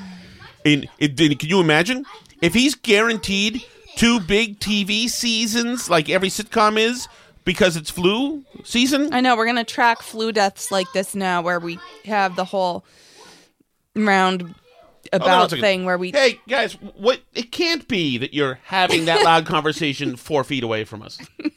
It, 0.64 0.88
and 1.00 1.38
can 1.38 1.48
you 1.48 1.60
imagine 1.60 2.04
if 2.42 2.54
he's 2.54 2.74
guaranteed 2.74 3.62
two 3.96 4.20
big 4.20 4.60
TV 4.60 5.08
seasons 5.08 5.90
like 5.90 6.08
every 6.08 6.28
sitcom 6.28 6.78
is 6.78 7.08
because 7.48 7.78
it's 7.78 7.88
flu 7.88 8.44
season. 8.62 9.10
I 9.10 9.22
know 9.22 9.34
we're 9.34 9.46
gonna 9.46 9.64
track 9.64 10.02
flu 10.02 10.32
deaths 10.32 10.70
like 10.70 10.92
this 10.92 11.14
now, 11.14 11.40
where 11.40 11.58
we 11.58 11.78
have 12.04 12.36
the 12.36 12.44
whole 12.44 12.84
round 13.96 14.42
Hold 14.42 14.52
on 14.52 14.54
a 15.12 15.16
about 15.16 15.48
second. 15.48 15.62
thing 15.62 15.86
where 15.86 15.96
we. 15.96 16.10
Hey 16.10 16.40
guys, 16.46 16.74
what? 16.74 17.22
It 17.32 17.50
can't 17.50 17.88
be 17.88 18.18
that 18.18 18.34
you're 18.34 18.58
having 18.64 19.06
that 19.06 19.24
loud 19.24 19.46
conversation 19.54 20.16
four 20.16 20.44
feet 20.44 20.62
away 20.62 20.84
from 20.84 21.00
us. 21.00 21.18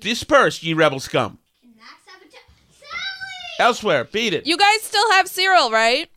Disperse, 0.00 0.62
ye 0.62 0.74
rebel 0.74 1.00
scum. 1.00 1.38
Elsewhere, 3.58 4.04
beat 4.04 4.34
it. 4.34 4.46
You 4.46 4.58
guys 4.58 4.82
still 4.82 5.10
have 5.12 5.26
Cyril, 5.26 5.70
right? 5.70 6.10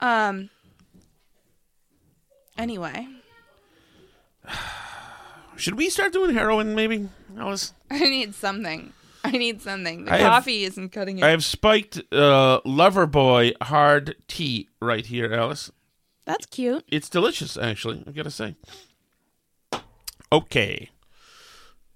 Um. 0.00 0.50
Anyway, 2.58 3.06
Should 5.56 5.74
we 5.74 5.88
start 5.90 6.12
doing 6.12 6.34
heroin? 6.34 6.74
Maybe. 6.74 7.08
I 7.38 7.44
was. 7.44 7.72
I 7.90 7.98
need 7.98 8.34
something. 8.34 8.92
I 9.24 9.30
need 9.32 9.60
something. 9.62 10.04
The 10.04 10.12
I 10.14 10.18
have- 10.18 10.30
coffee 10.32 10.64
isn't 10.64 10.90
cutting 10.90 11.18
it. 11.18 11.24
I 11.24 11.30
have 11.30 11.44
spiked 11.44 11.98
uh, 12.12 12.60
Loverboy 12.64 13.54
hard 13.62 14.16
tea 14.28 14.68
right 14.80 15.04
here, 15.04 15.32
Alice. 15.32 15.70
That's 16.24 16.46
cute. 16.46 16.84
It's 16.88 17.08
delicious, 17.08 17.56
actually. 17.56 18.04
I 18.06 18.10
gotta 18.12 18.30
say. 18.30 18.56
Okay. 20.32 20.90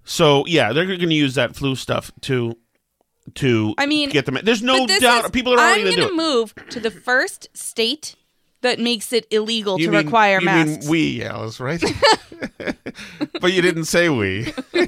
So 0.04 0.44
yeah, 0.46 0.72
they're 0.72 0.86
going 0.86 0.98
to 1.00 1.14
use 1.14 1.34
that 1.34 1.54
flu 1.56 1.74
stuff 1.76 2.10
to 2.22 2.56
to 3.34 3.74
I 3.78 3.86
mean, 3.86 4.10
get 4.10 4.26
them. 4.26 4.38
There's 4.42 4.62
no 4.62 4.86
doubt 4.86 5.26
is- 5.26 5.30
people 5.30 5.54
are 5.54 5.58
already 5.58 5.80
I'm 5.82 5.86
going 5.86 5.96
to 5.96 6.02
do 6.02 6.08
it. 6.08 6.16
move 6.16 6.54
to 6.70 6.80
the 6.80 6.90
first 6.90 7.48
state 7.54 8.16
that 8.62 8.78
makes 8.78 9.12
it 9.12 9.26
illegal 9.30 9.78
You 9.80 9.86
to 9.86 9.92
mean- 9.92 10.04
require 10.04 10.38
you 10.40 10.44
masks. 10.44 10.84
Mean 10.84 10.90
we, 10.90 11.24
Alice, 11.24 11.60
right? 11.60 11.82
but 13.40 13.52
you 13.52 13.62
didn't 13.62 13.84
say 13.86 14.08
we. 14.08 14.52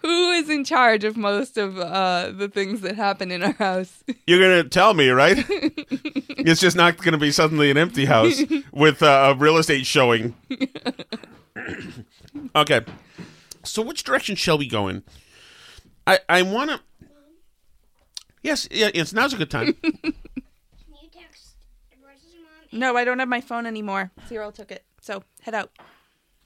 Who 0.00 0.30
is 0.32 0.48
in 0.48 0.64
charge 0.64 1.02
of 1.04 1.16
most 1.16 1.56
of 1.58 1.76
uh, 1.78 2.30
the 2.30 2.48
things 2.48 2.82
that 2.82 2.94
happen 2.94 3.30
in 3.32 3.42
our 3.42 3.52
house? 3.52 4.04
You're 4.26 4.38
going 4.38 4.62
to 4.62 4.68
tell 4.68 4.94
me, 4.94 5.08
right? 5.08 5.44
it's 5.48 6.60
just 6.60 6.76
not 6.76 6.96
going 6.98 7.12
to 7.12 7.18
be 7.18 7.32
suddenly 7.32 7.70
an 7.70 7.76
empty 7.76 8.04
house 8.04 8.40
with 8.72 9.02
uh, 9.02 9.34
a 9.34 9.38
real 9.38 9.56
estate 9.56 9.86
showing. 9.86 10.34
okay. 12.54 12.82
So 13.64 13.82
which 13.82 14.04
direction 14.04 14.36
shall 14.36 14.56
we 14.58 14.68
go 14.68 14.86
in? 14.88 15.02
I 16.08 16.18
I 16.28 16.42
want 16.42 16.70
to 16.70 16.80
Yes, 18.42 18.66
yeah, 18.70 18.90
yes, 18.94 19.12
now's 19.12 19.32
a 19.32 19.36
good 19.36 19.50
time. 19.50 19.74
No, 22.70 22.96
I 22.96 23.04
don't 23.04 23.18
have 23.18 23.28
my 23.28 23.40
phone 23.40 23.64
anymore. 23.66 24.10
Cyril 24.28 24.52
took 24.52 24.70
it. 24.70 24.84
So 25.00 25.22
head 25.40 25.54
out. 25.54 25.70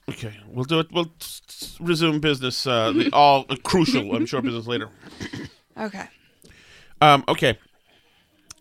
Okay, 0.09 0.33
we'll 0.47 0.65
do 0.65 0.79
it. 0.79 0.87
We'll 0.93 1.11
s- 1.21 1.43
s- 1.49 1.77
resume 1.81 2.21
business. 2.21 2.65
Uh, 2.67 2.93
the, 2.93 3.11
all 3.13 3.45
uh, 3.49 3.57
crucial, 3.65 4.15
I'm 4.15 4.27
sure, 4.27 4.41
business 4.41 4.67
later. 4.69 4.89
Okay. 5.77 6.07
Um, 7.01 7.25
okay. 7.29 7.59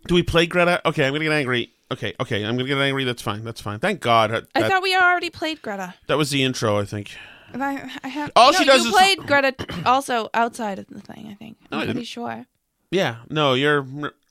Do 0.07 0.15
we 0.15 0.23
play 0.23 0.47
Greta? 0.47 0.81
Okay, 0.87 1.05
I'm 1.05 1.13
gonna 1.13 1.25
get 1.25 1.33
angry. 1.33 1.71
Okay, 1.91 2.15
okay, 2.19 2.43
I'm 2.43 2.57
gonna 2.57 2.67
get 2.67 2.79
angry. 2.79 3.03
That's 3.03 3.21
fine. 3.21 3.43
That's 3.43 3.61
fine. 3.61 3.77
Thank 3.79 3.99
God. 4.01 4.31
That, 4.31 4.45
I 4.55 4.67
thought 4.67 4.81
we 4.81 4.95
already 4.95 5.29
played 5.29 5.61
Greta. 5.61 5.93
that 6.07 6.17
was 6.17 6.31
the 6.31 6.43
intro. 6.43 6.79
I 6.79 6.85
think. 6.85 7.15
I, 7.55 7.89
I 8.03 8.07
have. 8.07 8.31
All 8.35 8.51
no, 8.51 8.57
she 8.57 8.65
does 8.65 8.83
you 8.83 8.89
is- 8.89 8.95
played 8.95 9.19
Greta 9.25 9.55
also 9.85 10.29
outside 10.33 10.79
of 10.79 10.87
the 10.87 11.01
thing. 11.01 11.27
I 11.29 11.33
think. 11.35 11.57
No, 11.71 11.77
I 11.77 11.81
I'm 11.81 11.87
pretty 11.87 11.99
didn't. 11.99 12.07
sure. 12.07 12.45
Yeah. 12.91 13.17
No, 13.29 13.53
you're. 13.53 13.85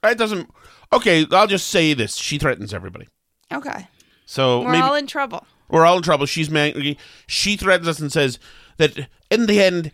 It 0.04 0.18
doesn't. 0.18 0.48
Okay, 0.92 1.26
I'll 1.30 1.46
just 1.46 1.68
say 1.68 1.94
this. 1.94 2.16
She 2.16 2.38
threatens 2.38 2.72
everybody. 2.74 3.08
Okay. 3.52 3.88
So 4.26 4.60
We're 4.62 4.72
maybe 4.72 4.82
all 4.82 4.94
in 4.94 5.06
trouble. 5.06 5.44
we're 5.68 5.84
all 5.84 5.96
in 5.96 6.02
trouble. 6.02 6.26
She's 6.26 6.52
angry. 6.52 6.96
She 7.26 7.56
threatens 7.56 7.88
us 7.88 7.98
and 8.00 8.12
says 8.12 8.38
that 8.76 9.08
in 9.30 9.46
the 9.46 9.60
end, 9.62 9.90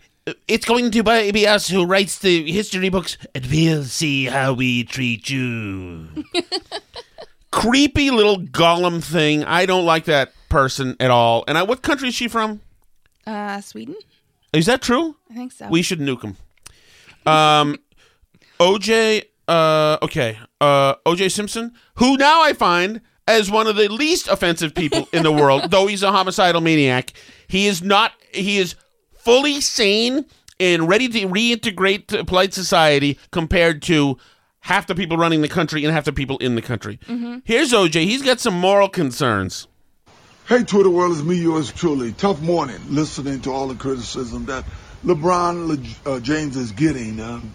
it's 0.47 0.65
going 0.65 0.91
to 0.91 1.03
be 1.03 1.47
us 1.47 1.67
who 1.69 1.85
writes 1.85 2.19
the 2.19 2.51
history 2.51 2.89
books, 2.89 3.17
and 3.33 3.45
we'll 3.47 3.83
see 3.85 4.25
how 4.25 4.53
we 4.53 4.83
treat 4.83 5.29
you. 5.29 6.07
Creepy 7.51 8.11
little 8.11 8.37
golem 8.39 9.03
thing. 9.03 9.43
I 9.43 9.65
don't 9.65 9.85
like 9.85 10.05
that 10.05 10.31
person 10.49 10.95
at 10.99 11.09
all. 11.09 11.43
And 11.47 11.57
I, 11.57 11.63
what 11.63 11.81
country 11.81 12.09
is 12.09 12.15
she 12.15 12.27
from? 12.27 12.61
Uh, 13.27 13.59
Sweden. 13.61 13.95
Is 14.53 14.65
that 14.67 14.81
true? 14.81 15.15
I 15.29 15.33
think 15.35 15.51
so. 15.51 15.67
We 15.67 15.81
should 15.81 15.99
nuke 15.99 16.23
him. 16.23 16.37
Um, 17.31 17.77
OJ. 18.59 19.23
Uh, 19.47 19.97
okay. 20.01 20.39
Uh, 20.61 20.95
OJ 21.05 21.31
Simpson, 21.31 21.73
who 21.95 22.17
now 22.17 22.41
I 22.41 22.53
find 22.53 23.01
as 23.27 23.51
one 23.51 23.67
of 23.67 23.75
the 23.75 23.89
least 23.89 24.29
offensive 24.29 24.73
people 24.73 25.09
in 25.11 25.23
the 25.23 25.31
world, 25.31 25.63
though 25.71 25.87
he's 25.87 26.03
a 26.03 26.11
homicidal 26.11 26.61
maniac. 26.61 27.11
He 27.47 27.67
is 27.67 27.83
not. 27.83 28.13
He 28.31 28.57
is 28.57 28.75
fully 29.13 29.59
sane 29.59 30.25
and 30.59 30.87
ready 30.87 31.09
to 31.09 31.27
reintegrate 31.27 32.07
to 32.07 32.23
polite 32.23 32.53
society 32.53 33.19
compared 33.31 33.81
to 33.83 34.17
half 34.61 34.87
the 34.87 34.95
people 34.95 35.17
running 35.17 35.41
the 35.41 35.47
country 35.49 35.83
and 35.83 35.93
half 35.93 36.05
the 36.05 36.13
people 36.13 36.37
in 36.39 36.55
the 36.55 36.61
country. 36.61 36.99
Here's 37.43 37.73
OJ. 37.73 38.05
He's 38.05 38.21
got 38.23 38.39
some 38.39 38.53
moral 38.53 38.89
concerns. 38.89 39.67
Hey, 40.47 40.63
Twitter 40.63 40.89
world, 40.89 41.11
it's 41.11 41.23
me, 41.23 41.35
yours 41.35 41.73
truly. 41.73 42.13
Tough 42.13 42.39
morning 42.39 42.79
listening 42.87 43.41
to 43.41 43.51
all 43.51 43.67
the 43.67 43.75
criticism 43.75 44.45
that 44.45 44.63
LeBron 45.03 45.67
Le- 45.67 46.09
uh, 46.09 46.19
James 46.21 46.55
is 46.55 46.71
getting. 46.71 47.19
Um, 47.19 47.53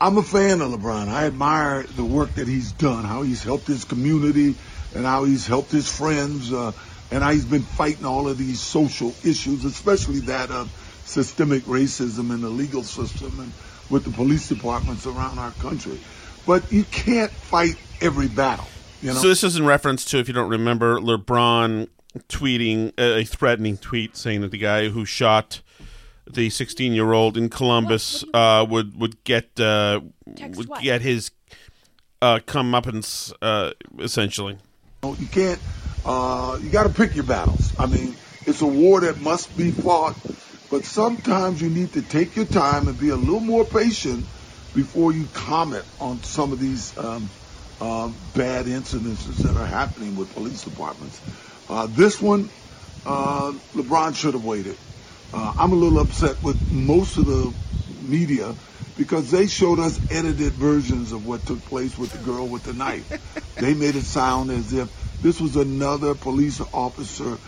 I'm 0.00 0.16
a 0.16 0.22
fan 0.22 0.62
of 0.62 0.70
LeBron. 0.72 1.08
I 1.08 1.26
admire 1.26 1.82
the 1.82 2.02
work 2.02 2.36
that 2.36 2.48
he's 2.48 2.72
done, 2.72 3.04
how 3.04 3.20
he's 3.20 3.42
helped 3.42 3.66
his 3.66 3.84
community, 3.84 4.54
and 4.94 5.04
how 5.04 5.24
he's 5.24 5.46
helped 5.46 5.70
his 5.70 5.86
friends, 5.86 6.50
uh, 6.50 6.72
and 7.10 7.22
how 7.22 7.30
he's 7.32 7.44
been 7.44 7.60
fighting 7.60 8.06
all 8.06 8.26
of 8.26 8.38
these 8.38 8.60
social 8.62 9.10
issues, 9.22 9.66
especially 9.66 10.20
that 10.20 10.50
of 10.50 10.72
systemic 11.04 11.64
racism 11.64 12.30
in 12.32 12.40
the 12.40 12.48
legal 12.48 12.84
system 12.84 13.38
and 13.40 13.52
with 13.90 14.04
the 14.04 14.10
police 14.10 14.48
departments 14.48 15.06
around 15.06 15.38
our 15.38 15.50
country. 15.50 15.98
But 16.46 16.72
you 16.72 16.84
can't 16.84 17.30
fight 17.30 17.76
every 18.00 18.28
battle. 18.28 18.64
You 19.04 19.12
know? 19.12 19.20
So 19.20 19.28
this 19.28 19.44
is 19.44 19.56
in 19.56 19.66
reference 19.66 20.06
to, 20.06 20.18
if 20.18 20.28
you 20.28 20.34
don't 20.34 20.48
remember, 20.48 20.98
LeBron 20.98 21.88
tweeting 22.28 22.98
a 22.98 23.22
threatening 23.24 23.76
tweet 23.76 24.16
saying 24.16 24.40
that 24.40 24.50
the 24.50 24.56
guy 24.56 24.88
who 24.88 25.04
shot 25.04 25.60
the 26.26 26.48
16 26.48 26.94
year 26.94 27.12
old 27.12 27.36
in 27.36 27.50
Columbus 27.50 28.24
uh, 28.32 28.64
would 28.66 28.98
would 28.98 29.22
get 29.24 29.60
uh, 29.60 30.00
would 30.26 30.70
what? 30.70 30.82
get 30.82 31.02
his 31.02 31.32
uh, 32.22 32.38
comeuppance 32.46 33.30
uh, 33.42 33.72
essentially. 33.98 34.56
know, 35.02 35.14
you 35.18 35.26
can't. 35.26 35.60
Uh, 36.06 36.58
you 36.62 36.70
got 36.70 36.84
to 36.84 36.88
pick 36.88 37.14
your 37.14 37.24
battles. 37.24 37.78
I 37.78 37.84
mean, 37.84 38.16
it's 38.46 38.62
a 38.62 38.66
war 38.66 39.02
that 39.02 39.20
must 39.20 39.54
be 39.54 39.70
fought, 39.70 40.16
but 40.70 40.86
sometimes 40.86 41.60
you 41.60 41.68
need 41.68 41.92
to 41.92 42.00
take 42.00 42.36
your 42.36 42.46
time 42.46 42.88
and 42.88 42.98
be 42.98 43.10
a 43.10 43.16
little 43.16 43.40
more 43.40 43.66
patient 43.66 44.24
before 44.74 45.12
you 45.12 45.26
comment 45.34 45.84
on 46.00 46.22
some 46.22 46.52
of 46.52 46.58
these 46.58 46.96
um, 46.96 47.28
um, 47.80 48.18
bad 48.34 48.66
incidences 48.66 49.42
that 49.42 49.56
are 49.56 49.66
happening 49.66 50.16
with 50.16 50.30
police 50.30 50.62
departments. 50.62 51.22
Uh, 51.68 51.86
this 51.88 52.20
one, 52.20 52.50
uh, 53.06 53.52
LeBron 53.74 54.16
should 54.16 54.34
have 54.34 54.44
waited. 54.44 54.78
Uh, 55.32 55.52
I'm 55.56 55.72
a 55.72 55.76
little 55.76 56.00
upset 56.00 56.42
with 56.42 56.70
most 56.70 57.18
of 57.18 57.26
the 57.26 57.56
media 57.86 58.56
because 58.96 59.30
they 59.30 59.46
showed 59.46 59.80
us 59.80 60.00
edited 60.10 60.54
versions 60.54 61.12
of 61.12 61.24
what 61.24 61.46
took 61.46 61.64
place 61.66 61.98
with 61.98 62.12
the 62.12 62.18
girl 62.18 62.48
with 62.48 62.64
the 62.64 62.74
knife. 62.74 63.10
they 63.58 63.74
made 63.74 63.96
it 63.96 64.04
sound 64.04 64.50
as 64.50 64.72
if 64.72 64.90
this 65.20 65.40
was 65.40 65.56
another 65.56 66.14
police 66.14 66.60
officer 66.72 67.40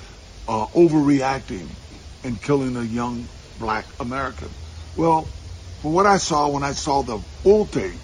uh, 0.49 0.67
overreacting 0.69 1.79
and 2.25 2.43
killing 2.43 2.77
a 2.77 2.83
young 2.83 3.31
black 3.57 3.95
American. 4.01 4.57
Well, 4.95 5.35
from 5.81 5.93
what 5.93 6.07
I 6.07 6.19
saw 6.19 6.51
when 6.51 6.65
I 6.65 6.73
saw 6.73 7.03
the 7.03 7.23
full 7.45 7.69
tape, 7.69 8.03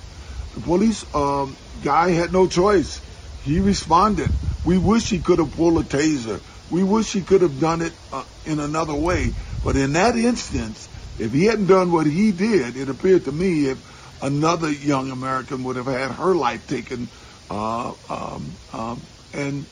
the 0.54 0.60
police 0.60 1.04
um, 1.14 1.56
guy 1.82 2.10
had 2.10 2.32
no 2.32 2.46
choice. 2.46 3.00
He 3.44 3.60
responded. 3.60 4.30
We 4.64 4.78
wish 4.78 5.10
he 5.10 5.18
could 5.18 5.38
have 5.38 5.52
pulled 5.52 5.78
a 5.78 5.88
taser. 5.88 6.40
We 6.70 6.82
wish 6.84 7.12
he 7.12 7.20
could 7.20 7.42
have 7.42 7.60
done 7.60 7.82
it 7.82 7.92
uh, 8.12 8.24
in 8.46 8.60
another 8.60 8.94
way. 8.94 9.32
But 9.64 9.76
in 9.76 9.92
that 9.94 10.16
instance, 10.16 10.88
if 11.18 11.32
he 11.32 11.46
hadn't 11.46 11.66
done 11.66 11.92
what 11.92 12.06
he 12.06 12.32
did, 12.32 12.76
it 12.76 12.88
appeared 12.88 13.24
to 13.24 13.32
me 13.32 13.66
if 13.66 14.22
another 14.22 14.70
young 14.70 15.10
American 15.10 15.64
would 15.64 15.76
have 15.76 15.86
had 15.86 16.12
her 16.12 16.34
life 16.34 16.66
taken. 16.68 17.08
Uh, 17.50 17.92
um, 18.08 18.52
um, 18.72 19.00
and 19.34 19.66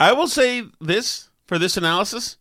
I 0.00 0.12
will 0.12 0.28
say 0.28 0.64
this 0.80 1.28
for 1.46 1.58
this 1.58 1.76
analysis: 1.76 2.36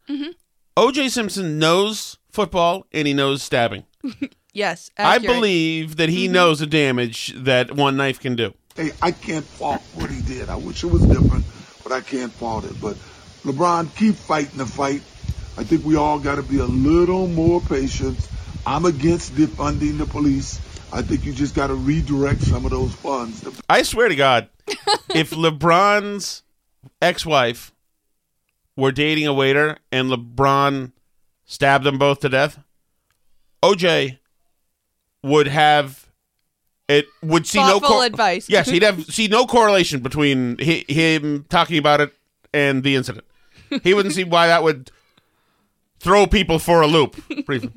O.J. 0.78 1.10
Simpson 1.10 1.60
knows 1.60 2.18
football 2.32 2.88
and 2.92 3.08
he 3.08 3.14
knows 3.14 3.44
stabbing. 3.44 3.86
Yes. 4.56 4.90
I 4.98 5.20
believe 5.20 5.98
that 5.98 6.08
he 6.08 6.26
mm-hmm. 6.26 6.34
knows 6.34 6.60
the 6.60 6.66
damage 6.66 7.34
that 7.36 7.76
one 7.76 7.98
knife 7.98 8.22
can 8.22 8.38
do. 8.38 8.54
hey, 8.78 8.92
I 9.02 9.12
can't 9.12 9.44
fault 9.44 9.82
what 9.96 10.10
he 10.10 10.22
did. 10.22 10.50
I 10.50 10.56
wish 10.56 10.82
it 10.82 10.88
was 10.88 11.02
different, 11.02 11.44
but 11.84 11.92
I 11.92 12.00
can't 12.00 12.32
fault 12.32 12.64
it. 12.64 12.80
But 12.82 12.96
LeBron, 13.44 13.94
keep 13.98 14.16
fighting 14.16 14.58
the 14.58 14.66
fight. 14.66 15.02
I 15.58 15.66
think 15.66 15.84
we 15.84 15.98
all 15.98 16.20
got 16.20 16.36
to 16.36 16.44
be 16.44 16.60
a 16.60 16.66
little 16.66 17.28
more 17.28 17.60
patient. 17.60 18.18
I'm 18.66 18.86
against 18.86 19.34
defunding 19.34 19.98
the 19.98 20.06
police. 20.06 20.60
I 20.94 21.02
think 21.02 21.26
you 21.26 21.34
just 21.34 21.54
got 21.54 21.68
to 21.68 21.76
redirect 21.76 22.42
some 22.42 22.64
of 22.64 22.72
those 22.72 22.94
funds. 22.96 23.42
To- 23.42 23.54
I 23.70 23.84
swear 23.84 24.08
to 24.08 24.16
God, 24.16 24.48
if 25.14 25.32
LeBron's 25.32 26.44
ex-wife 27.02 27.74
were 28.78 28.94
dating 28.94 29.28
a 29.28 29.34
waiter 29.34 29.78
and 29.92 30.10
LeBron 30.10 30.94
stabbed 31.44 31.84
them 31.84 31.98
both 31.98 32.22
to 32.22 32.30
death, 32.30 32.58
OJ 33.62 34.20
would 35.26 35.48
have 35.48 36.06
it 36.88 37.08
would 37.24 37.48
see 37.48 37.58
no 37.60 37.80
Thoughtful 37.80 38.02
advice. 38.02 38.48
Yes, 38.48 38.70
he'd 38.70 38.84
have 38.84 39.04
see 39.18 39.28
no 39.28 39.48
correlation 39.48 40.02
between 40.02 40.58
hi, 40.60 40.84
him 40.88 41.46
talking 41.50 41.80
about 41.80 42.00
it 42.00 42.14
and 42.54 42.84
the 42.84 42.96
incident. 42.96 43.26
He 43.84 43.94
wouldn't 43.96 44.14
see 44.14 44.24
why 44.24 44.48
that 44.48 44.62
would 44.64 44.92
throw 46.00 46.28
people 46.28 46.60
for 46.60 46.82
a 46.82 46.88
loop. 46.88 47.16
briefly. 47.46 47.72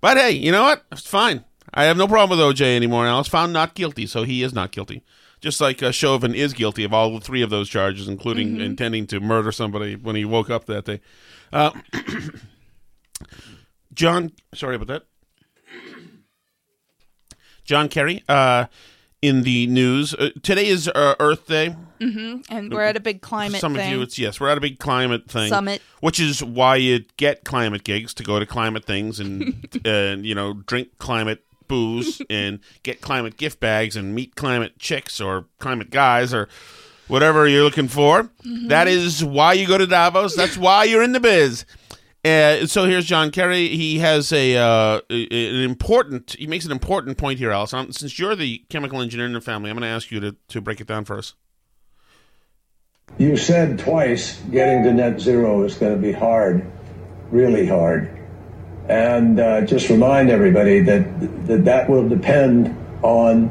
But 0.00 0.16
hey, 0.16 0.30
you 0.30 0.52
know 0.52 0.62
what? 0.62 0.84
It's 0.92 1.06
fine. 1.06 1.44
I 1.72 1.84
have 1.84 1.96
no 1.96 2.06
problem 2.06 2.38
with 2.38 2.56
OJ 2.56 2.76
anymore. 2.76 3.04
Now 3.04 3.18
it's 3.18 3.28
found 3.28 3.52
not 3.52 3.74
guilty, 3.74 4.06
so 4.06 4.22
he 4.22 4.44
is 4.44 4.52
not 4.54 4.70
guilty. 4.70 5.02
Just 5.40 5.60
like 5.60 5.82
uh, 5.82 5.90
Chauvin 5.90 6.34
is 6.34 6.52
guilty 6.52 6.84
of 6.84 6.94
all 6.94 7.18
three 7.18 7.42
of 7.42 7.50
those 7.50 7.68
charges, 7.68 8.06
including 8.08 8.56
Mhm. 8.56 8.62
intending 8.62 9.06
to 9.08 9.18
murder 9.20 9.50
somebody 9.50 9.96
when 9.96 10.14
he 10.14 10.24
woke 10.24 10.48
up 10.48 10.66
that 10.66 10.84
day. 10.84 11.00
Uh, 11.52 11.72
John, 13.92 14.32
sorry 14.54 14.76
about 14.76 14.88
that. 14.88 15.02
John 17.64 17.88
Kerry, 17.88 18.22
uh, 18.28 18.66
in 19.22 19.42
the 19.42 19.66
news. 19.66 20.12
Uh, 20.14 20.30
today 20.42 20.66
is 20.66 20.86
uh, 20.88 21.14
Earth 21.18 21.46
Day. 21.46 21.74
hmm 21.98 22.36
And 22.50 22.72
we're 22.72 22.82
at 22.82 22.96
a 22.96 23.00
big 23.00 23.22
climate 23.22 23.60
Some 23.60 23.74
thing. 23.74 23.86
of 23.86 23.96
you, 23.98 24.02
it's 24.02 24.18
yes, 24.18 24.38
we're 24.38 24.50
at 24.50 24.58
a 24.58 24.60
big 24.60 24.78
climate 24.78 25.30
thing 25.30 25.48
Summit. 25.48 25.80
which 26.00 26.20
is 26.20 26.44
why 26.44 26.76
you 26.76 27.04
get 27.16 27.44
climate 27.44 27.84
gigs 27.84 28.12
to 28.14 28.22
go 28.22 28.38
to 28.38 28.44
climate 28.44 28.84
things 28.84 29.18
and 29.20 29.66
and 29.86 30.26
you 30.26 30.34
know 30.34 30.52
drink 30.52 30.98
climate 30.98 31.42
booze 31.68 32.20
and 32.30 32.60
get 32.82 33.00
climate 33.00 33.38
gift 33.38 33.60
bags 33.60 33.96
and 33.96 34.14
meet 34.14 34.36
climate 34.36 34.78
chicks 34.78 35.18
or 35.22 35.46
climate 35.58 35.88
guys 35.90 36.34
or 36.34 36.46
whatever 37.08 37.48
you're 37.48 37.64
looking 37.64 37.88
for. 37.88 38.24
Mhm. 38.44 38.68
That 38.68 38.88
is 38.88 39.24
why 39.24 39.54
you 39.54 39.66
go 39.66 39.78
to 39.78 39.86
Davos. 39.86 40.36
That's 40.36 40.58
why 40.58 40.84
you're 40.84 41.02
in 41.02 41.12
the 41.12 41.20
biz. 41.20 41.64
Uh, 42.24 42.66
so 42.66 42.86
here's 42.86 43.04
John 43.04 43.30
Kerry. 43.30 43.68
He 43.68 43.98
has 43.98 44.32
a 44.32 44.56
uh, 44.56 45.00
an 45.10 45.62
important. 45.62 46.34
He 46.38 46.46
makes 46.46 46.64
an 46.64 46.72
important 46.72 47.18
point 47.18 47.38
here. 47.38 47.52
Um, 47.52 47.92
Since 47.92 48.18
you're 48.18 48.34
the 48.34 48.64
chemical 48.70 49.02
engineer 49.02 49.26
in 49.26 49.34
the 49.34 49.42
family, 49.42 49.68
I'm 49.68 49.76
going 49.76 49.82
to 49.82 49.94
ask 49.94 50.10
you 50.10 50.20
to, 50.20 50.36
to 50.48 50.60
break 50.62 50.80
it 50.80 50.86
down 50.86 51.04
for 51.04 51.18
us. 51.18 51.34
You 53.18 53.36
said 53.36 53.78
twice 53.78 54.40
getting 54.50 54.84
to 54.84 54.92
net 54.94 55.20
zero 55.20 55.64
is 55.64 55.74
going 55.74 55.94
to 55.94 56.00
be 56.00 56.12
hard, 56.12 56.64
really 57.30 57.66
hard. 57.66 58.10
And 58.88 59.38
uh, 59.38 59.62
just 59.62 59.90
remind 59.90 60.30
everybody 60.30 60.80
that, 60.80 61.46
that 61.46 61.64
that 61.66 61.90
will 61.90 62.08
depend 62.08 62.74
on 63.02 63.48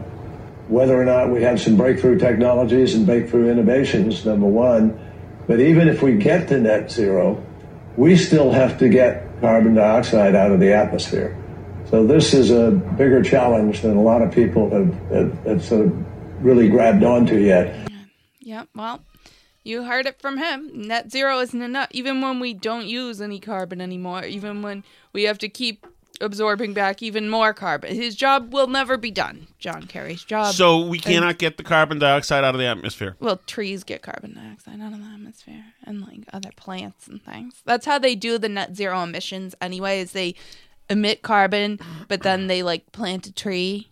whether 0.68 1.00
or 1.00 1.06
not 1.06 1.30
we 1.30 1.44
have 1.44 1.62
some 1.62 1.78
breakthrough 1.78 2.18
technologies 2.18 2.96
and 2.96 3.06
breakthrough 3.06 3.52
innovations, 3.52 4.26
number 4.26 4.48
one. 4.48 5.00
But 5.48 5.60
even 5.60 5.88
if 5.88 6.02
we 6.02 6.18
get 6.18 6.48
to 6.48 6.60
net 6.60 6.92
zero, 6.92 7.44
we 7.98 8.16
still 8.18 8.52
have 8.52 8.80
to 8.80 8.90
get 8.90 9.40
carbon 9.42 9.76
dioxide 9.76 10.36
out 10.36 10.52
of 10.52 10.60
the 10.60 10.74
atmosphere. 10.74 11.38
So 11.90 12.08
this 12.08 12.34
is 12.34 12.50
a 12.50 12.72
bigger 12.72 13.22
challenge 13.22 13.82
than 13.82 13.98
a 13.98 14.02
lot 14.02 14.22
of 14.22 14.32
people 14.32 14.70
have, 14.72 14.94
have, 15.12 15.46
have 15.46 15.64
sort 15.64 15.86
of 15.86 16.44
really 16.44 16.70
grabbed 16.70 17.04
onto 17.04 17.38
yet. 17.38 17.90
Yep. 18.40 18.70
Well, 18.76 19.04
you 19.64 19.84
heard 19.84 20.06
it 20.08 20.20
from 20.20 20.38
him. 20.38 20.88
Net 20.88 21.12
zero 21.12 21.40
isn't 21.40 21.62
enough. 21.62 21.90
Even 21.92 22.22
when 22.22 22.40
we 22.40 22.54
don't 22.54 22.86
use 22.88 23.22
any 23.22 23.40
carbon 23.40 23.80
anymore, 23.80 24.24
even 24.26 24.62
when 24.62 24.84
we 25.14 25.24
have 25.24 25.38
to 25.40 25.50
keep 25.50 25.86
absorbing 26.24 26.74
back 26.74 27.04
even 27.04 27.30
more 27.30 27.54
carbon, 27.54 27.94
his 27.96 28.16
job 28.16 28.52
will 28.54 28.68
never 28.68 28.98
be 28.98 29.12
done. 29.12 29.48
John 29.60 29.84
Kerry's 29.84 30.24
job. 30.24 30.56
So 30.56 30.80
we 30.80 30.98
And- 30.98 31.06
cannot 31.06 31.38
get 31.38 31.58
the 31.58 31.64
carbon 31.64 32.00
dioxide 32.00 32.44
out 32.44 32.56
of 32.56 32.60
the 32.60 32.66
atmosphere. 32.66 33.16
Well, 33.20 33.40
trees 33.46 33.84
get 33.84 34.02
carbon 34.02 34.34
dioxide 34.34 34.82
out 34.82 34.94
of 34.94 35.00
the 35.00 35.06
atmosphere, 35.14 35.66
and 35.84 36.02
like 36.02 36.22
other 36.34 36.50
plants 36.56 37.08
and 37.08 37.24
things. 37.24 37.62
That's 37.66 37.86
how 37.86 38.00
they 38.00 38.16
do 38.16 38.38
the 38.38 38.50
net 38.50 38.76
zero 38.76 39.04
emissions. 39.04 39.54
Anyway, 39.62 40.00
is 40.00 40.14
they 40.14 40.36
emit 40.90 41.22
carbon, 41.22 41.80
but 42.08 42.24
then 42.24 42.48
they 42.48 42.64
like 42.64 42.92
plant 42.92 43.28
a 43.28 43.32
tree, 43.34 43.90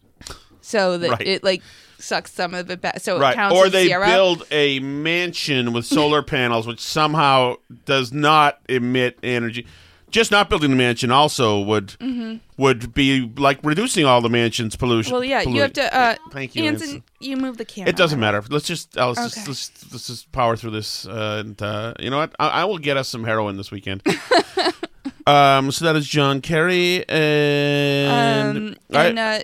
so 0.62 0.98
that 0.98 1.10
Right. 1.12 1.22
it 1.28 1.44
like 1.44 1.62
sucks 1.98 2.32
some 2.34 2.54
of 2.54 2.70
it 2.72 2.82
back. 2.82 3.00
So 3.00 3.17
it 3.17 3.20
right. 3.20 3.36
counts 3.36 3.56
Or 3.56 3.67
as 3.67 3.72
they 3.72 3.88
zero. 3.88 4.06
build 4.08 4.44
a 4.52 4.80
mansion 4.80 5.72
with 5.72 5.86
solar 5.86 6.22
panels, 6.24 6.65
which 6.67 6.80
somehow 6.80 7.56
does 7.86 8.12
not 8.12 8.60
emit 8.67 9.20
energy. 9.24 9.65
Just 10.12 10.30
not 10.30 10.50
building 10.50 10.69
the 10.71 10.76
mansion 10.76 11.10
also 11.12 11.60
would 11.62 11.95
Mhm. 12.00 12.41
would 12.58 12.93
be 12.93 13.32
like 13.38 13.60
reducing 13.63 14.06
all 14.06 14.21
the 14.21 14.30
mansion's 14.30 14.76
pollution. 14.76 15.13
Well, 15.13 15.24
yeah, 15.24 15.41
you 15.41 15.62
have 15.62 15.74
to. 15.74 15.97
Uh, 15.97 16.15
Thank 16.32 16.54
you, 16.56 16.65
Anson, 16.65 16.88
Anson. 16.88 17.04
you 17.19 17.38
move 17.38 17.58
the 17.58 17.65
camera. 17.65 17.89
It 17.89 17.95
doesn't 17.95 18.19
matter. 18.19 18.43
Let's 18.50 18.67
just 18.67 18.97
Alice, 18.97 19.17
let's, 19.17 19.38
Okay. 19.38 19.45
let's, 19.47 19.71
let's 19.91 20.08
just 20.08 20.32
power 20.32 20.56
through 20.58 20.71
this. 20.71 21.08
Uh, 21.08 21.38
and 21.45 21.62
uh, 21.62 21.93
you 22.00 22.10
know 22.10 22.17
what? 22.17 22.36
I, 22.39 22.47
I 22.47 22.65
will 22.65 22.78
get 22.78 22.97
us 22.97 23.08
some 23.08 23.24
heroin 23.24 23.56
this 23.58 23.71
weekend. 23.71 24.04
um, 25.28 25.71
so 25.71 25.86
that 25.86 25.95
is 25.95 26.08
John 26.08 26.41
Kerry 26.41 27.08
and 27.10 28.58
Um, 28.58 28.76
I- 28.93 29.06
and 29.06 29.19
uh, 29.19 29.39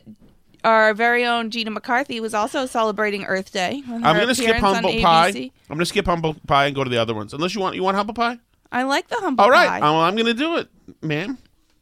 our 0.63 0.93
very 0.93 1.23
own 1.25 1.49
Gina 1.49 1.71
McCarthy 1.71 2.19
was 2.19 2.34
also 2.34 2.65
celebrating 2.65 3.23
Earth 3.23 3.53
Day. 3.53 3.82
I'm 3.89 4.01
going 4.01 4.27
to 4.27 4.36
skip 4.36 4.58
humble 4.58 4.99
pie. 5.01 5.27
I'm 5.30 5.51
going 5.69 5.80
to 5.80 5.86
skip 5.86 6.06
humble 6.06 6.36
pie 6.45 6.65
and 6.65 6.75
go 6.75 6.84
to 6.84 6.89
the 6.89 6.97
other 6.97 7.13
ones. 7.13 7.34
Unless 7.34 7.56
you 7.56 7.62
want, 7.62 7.75
you 7.75 7.84
want 7.84 7.95
humble 7.95 8.13
pie. 8.13 8.39
I 8.71 8.84
like 8.84 9.08
the 9.08 9.15
humble 9.15 9.43
All 9.43 9.51
right, 9.51 9.67
pie. 9.67 9.80
well, 9.80 9.95
I'm 10.01 10.15
going 10.15 10.25
to 10.27 10.34
do 10.34 10.58
it, 10.58 10.67
ma'am. 11.01 11.38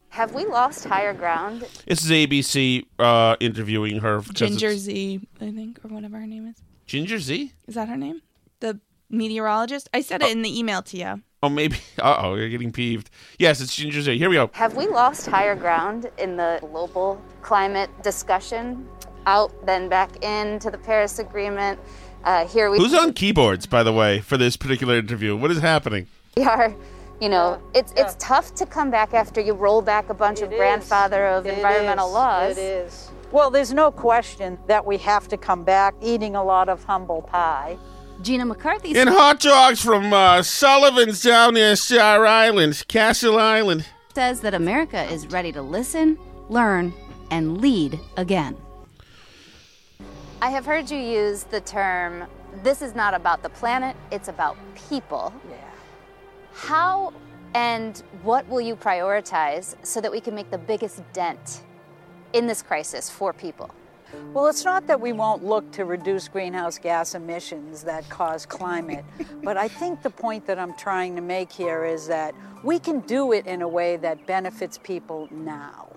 Have 0.09 0.33
we 0.33 0.45
lost 0.45 0.85
higher 0.85 1.13
ground? 1.13 1.61
This 1.85 2.03
is 2.05 2.11
ABC 2.11 2.85
uh, 2.99 3.35
interviewing 3.39 3.99
her. 3.99 4.17
'cause 4.21 4.29
Ginger 4.33 4.67
it's- 4.67 4.81
Z, 4.81 5.27
I 5.41 5.51
think, 5.51 5.79
or 5.83 5.89
whatever 5.89 6.19
her 6.19 6.27
name 6.27 6.47
is. 6.47 6.55
Ginger 6.85 7.19
Zee. 7.19 7.51
Is 7.67 7.75
that 7.75 7.89
her 7.89 7.97
name? 7.97 8.21
The 8.59 8.79
meteorologist? 9.09 9.89
I 9.93 10.01
said 10.01 10.21
it 10.21 10.31
in 10.31 10.41
the 10.43 10.57
email 10.59 10.81
to 10.83 10.97
you. 10.97 11.21
Oh, 11.43 11.49
maybe. 11.49 11.77
Uh 12.01 12.17
oh, 12.21 12.35
you're 12.35 12.49
getting 12.49 12.71
peeved. 12.71 13.09
Yes, 13.39 13.59
it's 13.61 13.75
Ginger 13.75 14.01
Zee. 14.01 14.17
Here 14.17 14.29
we 14.29 14.35
go. 14.35 14.49
Have 14.53 14.75
we 14.75 14.87
lost 14.87 15.25
higher 15.27 15.55
ground 15.55 16.09
in 16.17 16.37
the 16.37 16.59
global 16.61 17.19
climate 17.41 17.89
discussion? 18.03 18.87
Out, 19.27 19.51
then 19.65 19.89
back 19.89 20.23
into 20.23 20.69
the 20.69 20.77
Paris 20.77 21.17
Agreement. 21.19 21.79
Uh, 22.23 22.45
here 22.47 22.69
we 22.69 22.77
Who's 22.77 22.93
on 22.93 23.11
keyboards, 23.13 23.65
by 23.65 23.81
the 23.83 23.91
way, 23.93 24.19
for 24.19 24.37
this 24.37 24.55
particular 24.55 24.95
interview? 24.97 25.35
What 25.35 25.49
is 25.51 25.59
happening? 25.59 26.07
We 26.37 26.43
are. 26.43 26.75
You 27.21 27.29
know, 27.29 27.61
it's 27.73 27.93
it's 27.95 28.15
tough 28.19 28.53
to 28.55 28.65
come 28.65 28.91
back 28.91 29.13
after 29.13 29.39
you 29.39 29.53
roll 29.53 29.81
back 29.81 30.09
a 30.09 30.13
bunch 30.13 30.41
of 30.41 30.49
grandfather 30.49 31.25
of 31.27 31.45
It 31.45 31.53
environmental 31.55 32.07
is. 32.09 32.13
laws. 32.13 32.57
It 32.57 32.61
is. 32.61 33.11
Well, 33.31 33.49
there's 33.49 33.73
no 33.73 33.89
question 33.89 34.57
that 34.67 34.85
we 34.85 34.97
have 34.97 35.27
to 35.29 35.37
come 35.37 35.63
back 35.63 35.95
eating 36.01 36.35
a 36.35 36.43
lot 36.43 36.67
of 36.67 36.83
humble 36.83 37.21
pie. 37.21 37.77
Gina 38.21 38.45
McCarthy 38.45 38.97
And 38.97 39.09
hot 39.09 39.39
dogs 39.39 39.81
from 39.81 40.11
uh, 40.13 40.41
Sullivan's 40.41 41.21
down 41.21 41.53
near 41.53 41.75
Star 41.75 42.25
Island, 42.25 42.83
Castle 42.87 43.37
Island. 43.39 43.85
says 44.13 44.41
that 44.41 44.53
America 44.53 45.03
is 45.11 45.27
ready 45.27 45.51
to 45.53 45.61
listen, 45.61 46.17
learn, 46.49 46.93
and 47.31 47.61
lead 47.61 47.99
again. 48.17 48.57
I 50.41 50.49
have 50.49 50.65
heard 50.65 50.89
you 50.91 50.97
use 50.97 51.43
the 51.43 51.61
term 51.61 52.25
this 52.63 52.81
is 52.81 52.95
not 52.95 53.13
about 53.13 53.43
the 53.43 53.49
planet, 53.49 53.95
it's 54.11 54.27
about 54.29 54.57
people. 54.89 55.33
Yeah. 55.49 55.57
How 56.55 57.13
and 57.53 58.01
what 58.23 58.47
will 58.49 58.61
you 58.61 58.75
prioritize 58.75 59.75
so 59.85 60.01
that 60.01 60.11
we 60.11 60.19
can 60.19 60.33
make 60.33 60.49
the 60.51 60.57
biggest 60.57 61.03
dent 61.13 61.63
in 62.33 62.47
this 62.47 62.61
crisis 62.61 63.09
for 63.09 63.33
people? 63.33 63.69
Well, 64.33 64.47
it's 64.47 64.63
not 64.63 64.87
that 64.87 64.99
we 64.99 65.11
won't 65.11 65.43
look 65.43 65.69
to 65.73 65.83
reduce 65.85 66.27
greenhouse 66.27 66.77
gas 66.77 67.15
emissions 67.15 67.83
that 67.83 68.07
cause 68.09 68.45
climate, 68.45 69.03
but 69.43 69.57
I 69.57 69.67
think 69.67 70.01
the 70.01 70.09
point 70.09 70.45
that 70.47 70.57
I'm 70.57 70.73
trying 70.75 71.15
to 71.15 71.21
make 71.21 71.51
here 71.51 71.85
is 71.85 72.07
that 72.07 72.33
we 72.63 72.79
can 72.79 73.01
do 73.01 73.33
it 73.33 73.45
in 73.45 73.61
a 73.61 73.67
way 73.67 73.97
that 73.97 74.25
benefits 74.25 74.77
people 74.77 75.27
now. 75.31 75.91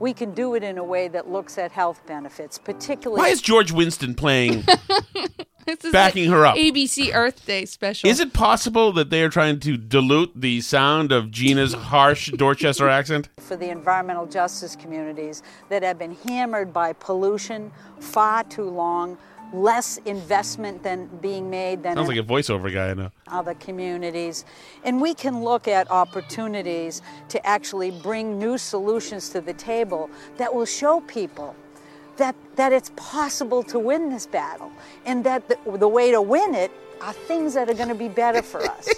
We 0.00 0.14
can 0.14 0.32
do 0.32 0.54
it 0.54 0.62
in 0.62 0.78
a 0.78 0.84
way 0.84 1.08
that 1.08 1.30
looks 1.30 1.58
at 1.58 1.70
health 1.70 2.00
benefits, 2.06 2.58
particularly. 2.58 3.20
Why 3.20 3.28
is 3.28 3.42
George 3.42 3.70
Winston 3.70 4.14
playing, 4.14 4.64
This 5.66 5.84
is 5.84 5.92
backing 5.92 6.30
the 6.30 6.36
her 6.36 6.46
up? 6.46 6.56
ABC 6.56 7.14
Earth 7.14 7.44
Day 7.46 7.64
special. 7.64 8.08
Is 8.08 8.18
it 8.20 8.32
possible 8.32 8.92
that 8.92 9.10
they 9.10 9.22
are 9.22 9.28
trying 9.28 9.60
to 9.60 9.76
dilute 9.76 10.32
the 10.34 10.60
sound 10.62 11.12
of 11.12 11.30
Gina's 11.30 11.74
harsh 11.74 12.30
Dorchester 12.36 12.88
accent? 12.88 13.28
for 13.38 13.56
the 13.56 13.68
environmental 13.70 14.26
justice 14.26 14.76
communities 14.76 15.42
that 15.68 15.82
have 15.82 15.98
been 15.98 16.16
hammered 16.26 16.72
by 16.72 16.92
pollution 16.94 17.70
far 18.00 18.44
too 18.44 18.68
long, 18.68 19.18
less 19.52 19.98
investment 20.06 20.82
than 20.82 21.06
being 21.20 21.50
made 21.50 21.82
than 21.82 21.96
Sounds 21.96 22.08
like 22.08 22.16
a 22.18 22.22
voiceover 22.22 22.72
guy 22.72 22.90
I 22.90 22.94
know. 22.94 23.10
other 23.26 23.54
communities. 23.54 24.44
And 24.84 25.00
we 25.00 25.12
can 25.14 25.42
look 25.42 25.66
at 25.68 25.90
opportunities 25.90 27.02
to 27.28 27.44
actually 27.46 27.90
bring 27.90 28.38
new 28.38 28.56
solutions 28.58 29.28
to 29.30 29.40
the 29.40 29.52
table 29.54 30.08
that 30.36 30.54
will 30.54 30.66
show 30.66 31.00
people 31.02 31.54
that, 32.20 32.36
that 32.56 32.72
it's 32.72 32.92
possible 32.96 33.62
to 33.64 33.78
win 33.78 34.10
this 34.10 34.26
battle 34.26 34.70
and 35.04 35.24
that 35.24 35.48
the, 35.48 35.58
the 35.78 35.88
way 35.88 36.10
to 36.10 36.22
win 36.22 36.54
it 36.54 36.70
are 37.00 37.12
things 37.12 37.54
that 37.54 37.68
are 37.68 37.74
going 37.74 37.88
to 37.88 37.94
be 37.94 38.08
better 38.08 38.42
for 38.42 38.62
us. 38.62 38.88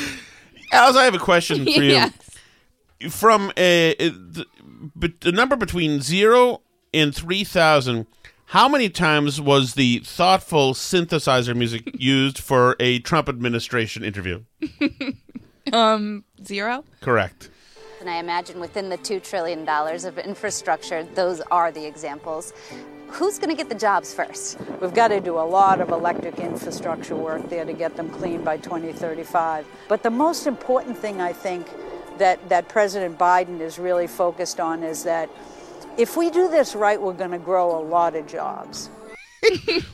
Alice, 0.72 0.96
I 0.96 1.04
have 1.04 1.14
a 1.14 1.18
question 1.18 1.64
for 1.64 1.70
you. 1.82 1.92
Yes. 1.92 2.12
From 3.10 3.52
a, 3.56 3.94
a- 3.98 4.10
the, 4.10 5.32
number 5.32 5.56
between 5.56 6.00
zero 6.00 6.60
and 6.94 7.14
3000, 7.14 8.06
how 8.46 8.68
many 8.68 8.90
times 8.90 9.40
was 9.40 9.74
the 9.74 10.00
thoughtful 10.00 10.74
synthesizer 10.74 11.56
music 11.56 11.90
used 11.94 12.38
for 12.38 12.76
a 12.78 12.98
Trump 13.00 13.28
administration 13.28 14.04
interview? 14.04 14.42
Um, 15.72 16.24
zero. 16.44 16.84
Correct. 17.00 17.48
And 18.02 18.10
I 18.10 18.16
imagine 18.16 18.58
within 18.58 18.88
the 18.88 18.98
$2 18.98 19.22
trillion 19.22 19.68
of 19.68 20.18
infrastructure, 20.18 21.04
those 21.04 21.40
are 21.52 21.70
the 21.70 21.86
examples. 21.86 22.52
Who's 23.06 23.38
going 23.38 23.50
to 23.50 23.54
get 23.54 23.68
the 23.68 23.76
jobs 23.76 24.12
first? 24.12 24.58
We've 24.80 24.92
got 24.92 25.08
to 25.08 25.20
do 25.20 25.38
a 25.38 25.46
lot 25.46 25.80
of 25.80 25.90
electric 25.90 26.40
infrastructure 26.40 27.14
work 27.14 27.48
there 27.48 27.64
to 27.64 27.72
get 27.72 27.94
them 27.94 28.10
clean 28.10 28.42
by 28.42 28.56
2035. 28.56 29.64
But 29.86 30.02
the 30.02 30.10
most 30.10 30.48
important 30.48 30.98
thing 30.98 31.20
I 31.20 31.32
think 31.32 31.68
that, 32.18 32.48
that 32.48 32.68
President 32.68 33.20
Biden 33.20 33.60
is 33.60 33.78
really 33.78 34.08
focused 34.08 34.58
on 34.58 34.82
is 34.82 35.04
that 35.04 35.30
if 35.96 36.16
we 36.16 36.28
do 36.28 36.48
this 36.48 36.74
right, 36.74 37.00
we're 37.00 37.12
going 37.12 37.30
to 37.30 37.38
grow 37.38 37.78
a 37.78 37.82
lot 37.84 38.16
of 38.16 38.26
jobs. 38.26 38.88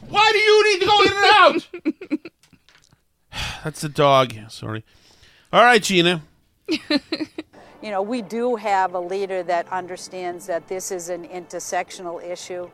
Why 0.09 0.33
do 0.33 0.39
you 0.39 0.73
need 0.73 0.81
to 0.81 0.87
go 0.87 1.03
in 1.03 1.13
and 1.13 1.27
out? 1.37 2.33
That's 3.65 3.83
the 3.83 3.91
dog. 3.91 4.33
Sorry. 4.49 4.83
All 5.53 5.63
right, 5.63 5.83
Gina. 5.83 6.23
You 7.83 7.91
know, 7.91 8.03
we 8.03 8.23
do 8.23 8.57
have 8.57 8.95
a 8.95 9.01
leader 9.01 9.43
that 9.45 9.71
understands 9.73 10.47
that 10.47 10.67
this 10.67 10.91
is 10.91 11.11
an 11.11 11.29
intersectional 11.29 12.23
issue, 12.23 12.69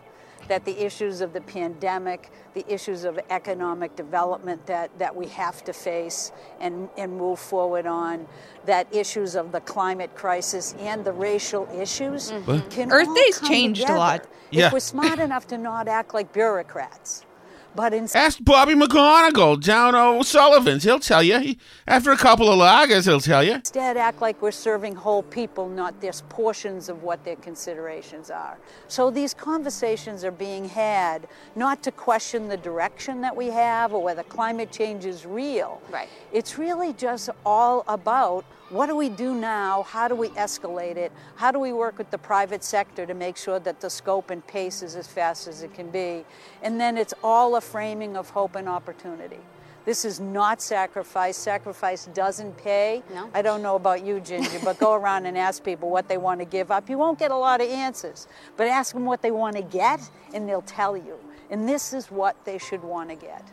that 0.49 0.65
the 0.65 0.83
issues 0.83 1.21
of 1.21 1.35
the 1.35 1.43
pandemic, 1.43 2.31
the 2.55 2.65
issues 2.73 3.05
of 3.05 3.19
economic 3.29 3.97
development 3.97 4.65
that, 4.67 4.99
that 4.99 5.15
we 5.15 5.27
have 5.27 5.63
to 5.65 5.75
face 5.75 6.33
and, 6.59 6.89
and 6.97 7.17
move 7.17 7.39
forward 7.39 7.87
on, 7.87 8.27
that 8.65 8.87
issues 8.95 9.35
of 9.35 9.53
the 9.53 9.61
climate 9.61 10.15
crisis 10.15 10.75
and 10.79 11.05
the 11.05 11.13
racial 11.13 11.69
issues 11.79 12.31
What? 12.31 12.71
can 12.71 12.91
Earth 12.91 13.09
all 13.09 13.15
Day's 13.15 13.39
come 13.39 13.49
changed 13.49 13.89
a 13.89 13.95
lot. 13.95 14.27
Yeah. 14.51 14.69
If 14.69 14.73
we're 14.73 14.81
smart 14.81 15.19
enough 15.19 15.47
to 15.49 15.59
not 15.59 15.87
act 15.87 16.15
like 16.15 16.33
bureaucrats. 16.33 17.27
But 17.75 17.93
instead, 17.93 18.25
Ask 18.25 18.39
Bobby 18.43 18.75
McGonagall 18.75 19.63
down 19.63 19.95
O'Sullivan's. 19.95 20.85
He'll 20.85 21.01
tell 21.01 21.23
you. 21.23 21.39
He, 21.41 21.59
after 21.87 22.13
a 22.13 22.17
couple 22.17 22.49
of 22.49 22.59
lagers, 22.59 23.05
he'll 23.05 23.21
tell 23.21 23.43
you. 23.43 23.55
Instead, 23.55 23.97
act 23.97 24.21
like 24.21 24.41
we're 24.41 24.53
serving 24.53 24.95
whole 24.95 25.25
people, 25.25 25.69
not 25.69 26.01
just 26.01 26.29
portions 26.29 26.89
of 26.89 27.03
what 27.03 27.25
their 27.25 27.37
considerations 27.37 28.31
are. 28.31 28.59
So 28.87 29.11
these 29.11 29.35
conversations 29.35 30.25
are 30.25 30.31
being 30.31 30.69
had 30.69 31.27
not 31.57 31.83
to 31.83 31.91
question 31.91 32.49
the 32.49 32.57
direction 32.57 33.21
that 33.23 33.35
we 33.35 33.49
have 33.49 33.93
or 33.93 34.03
whether 34.03 34.23
climate 34.23 34.71
change 34.71 35.05
is 35.05 35.27
real. 35.27 35.83
Right. 35.91 36.09
It's 36.33 36.59
really 36.59 36.93
just 36.93 37.31
all 37.45 37.85
about 37.89 38.45
what 38.71 38.87
do 38.87 38.97
we 38.97 39.09
do 39.09 39.35
now? 39.35 39.83
How 39.83 40.09
do 40.09 40.15
we 40.15 40.29
escalate 40.31 40.97
it? 40.97 41.13
How 41.37 41.53
do 41.53 41.59
we 41.59 41.73
work 41.73 41.99
with 41.99 42.11
the 42.11 42.19
private 42.19 42.65
sector 42.65 43.05
to 43.07 43.15
make 43.15 43.37
sure 43.37 43.59
that 43.61 43.81
the 43.81 43.91
scope 43.91 44.31
and 44.31 44.47
pace 44.47 44.83
is 44.83 44.97
as 44.97 45.07
fast 45.07 45.47
as 45.47 45.63
it 45.63 45.75
can 45.75 45.91
be? 45.91 46.25
And 46.63 46.81
then 46.81 46.97
it's 46.97 47.15
all 47.23 47.57
a 47.57 47.61
framing 47.61 48.17
of 48.17 48.31
hope 48.31 48.57
and 48.57 48.69
opportunity. 48.69 49.41
This 49.85 50.07
is 50.07 50.19
not 50.19 50.63
sacrifice. 50.63 51.37
Sacrifice 51.37 52.07
doesn't 52.07 52.57
pay. 52.57 53.03
No. 53.13 53.29
I 53.35 53.43
don't 53.43 53.63
know 53.63 53.77
about 53.77 54.05
you, 54.05 54.19
Ginger, 54.19 54.59
but 54.65 54.79
go 54.79 54.95
around 55.01 55.27
and 55.27 55.37
ask 55.37 55.63
people 55.63 55.91
what 55.91 56.09
they 56.09 56.17
want 56.17 56.41
to 56.41 56.47
give 56.47 56.71
up. 56.71 56.89
You 56.89 56.97
won't 56.97 57.19
get 57.19 57.31
a 57.31 57.37
lot 57.37 57.61
of 57.61 57.69
answers, 57.69 58.27
but 58.57 58.67
ask 58.67 58.95
them 58.95 59.05
what 59.05 59.21
they 59.21 59.31
want 59.31 59.57
to 59.57 59.63
get, 59.63 60.01
and 60.33 60.49
they'll 60.49 60.63
tell 60.63 60.97
you. 60.97 61.19
And 61.51 61.69
this 61.69 61.93
is 61.93 62.11
what 62.11 62.43
they 62.47 62.57
should 62.57 62.83
want 62.83 63.11
to 63.11 63.17
get. 63.17 63.47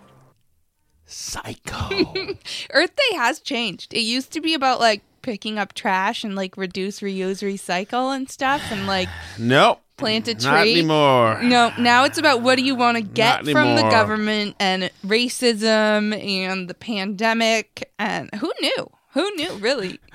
Psycho. 1.12 2.14
Earth 2.72 2.95
Day 2.95 3.16
has 3.16 3.39
changed. 3.39 3.93
It 3.93 4.01
used 4.01 4.32
to 4.34 4.41
be 4.41 4.53
about 4.53 4.80
like 4.80 5.01
picking 5.22 5.59
up 5.59 5.74
trash 5.74 6.24
and 6.24 6.36
like 6.36 6.57
reduce, 6.57 7.01
reuse, 7.01 7.43
recycle 7.43 8.16
and 8.16 8.30
stuff, 8.30 8.62
and 8.72 8.88
like 8.88 9.09
nope. 9.39 9.82
plant 9.97 10.28
a 10.28 10.36
tree. 10.36 10.43
Not 10.43 10.68
anymore. 10.68 11.39
No, 11.43 11.72
now 11.78 12.05
it's 12.05 12.18
about 12.18 12.41
what 12.41 12.57
do 12.57 12.64
you 12.64 12.76
want 12.76 12.97
to 12.97 13.03
get 13.03 13.45
Not 13.45 13.51
from 13.51 13.76
the 13.76 13.84
government 13.84 14.55
and 14.59 14.89
racism 15.05 16.18
and 16.18 16.68
the 16.68 16.74
pandemic 16.74 17.91
and 17.99 18.30
who 18.36 18.51
knew? 18.62 18.89
Who 19.14 19.30
knew? 19.36 19.53
Really? 19.55 19.99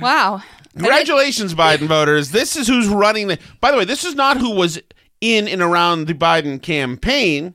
Wow. 0.00 0.42
Congratulations, 0.74 1.54
Biden 1.56 1.88
voters. 1.88 2.30
This 2.30 2.54
is 2.54 2.68
who's 2.68 2.86
running 2.86 3.26
the. 3.26 3.38
By 3.60 3.72
the 3.72 3.78
way, 3.78 3.84
this 3.84 4.04
is 4.04 4.14
not 4.14 4.36
who 4.36 4.54
was 4.54 4.80
in 5.20 5.48
and 5.48 5.60
around 5.60 6.06
the 6.06 6.14
Biden 6.14 6.62
campaign. 6.62 7.54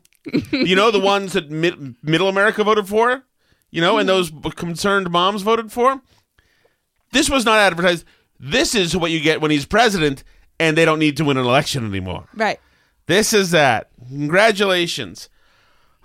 You 0.52 0.76
know, 0.76 0.92
the 0.92 1.00
ones 1.00 1.34
that 1.34 1.50
mid- 1.50 1.96
middle 2.04 2.30
America 2.30 2.64
voted 2.64 2.88
for, 2.88 3.24
you 3.72 3.82
know, 3.82 3.98
and 3.98 4.08
those 4.08 4.32
concerned 4.56 5.10
moms 5.12 5.42
voted 5.42 5.72
for. 5.72 6.02
This 7.12 7.30
was 7.30 7.46
not 7.46 7.60
advertised. 7.60 8.06
This 8.40 8.74
is 8.76 8.96
what 8.98 9.12
you 9.12 9.20
get 9.20 9.42
when 9.42 9.52
he's 9.52 9.66
president 9.66 10.24
and 10.60 10.78
they 10.78 10.86
don't 10.86 11.00
need 11.00 11.18
to 11.18 11.26
win 11.26 11.38
an 11.38 11.46
election 11.46 11.86
anymore. 11.86 12.28
Right. 12.34 12.60
This 13.08 13.34
is 13.34 13.52
that. 13.52 13.90
Congratulations. 14.08 15.30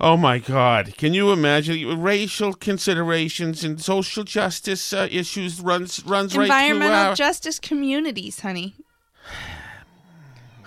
Oh 0.01 0.17
my 0.17 0.39
God! 0.39 0.97
Can 0.97 1.13
you 1.13 1.33
imagine 1.33 2.01
racial 2.01 2.53
considerations 2.55 3.65
and 3.65 3.81
social 3.81 4.23
justice 4.23 4.93
uh, 4.93 5.09
issues 5.11 5.61
runs 5.61 6.05
runs 6.05 6.37
right 6.37 6.47
through 6.47 6.55
Environmental 6.55 7.09
our, 7.09 7.15
justice 7.17 7.59
communities, 7.59 8.41
honey. 8.41 8.77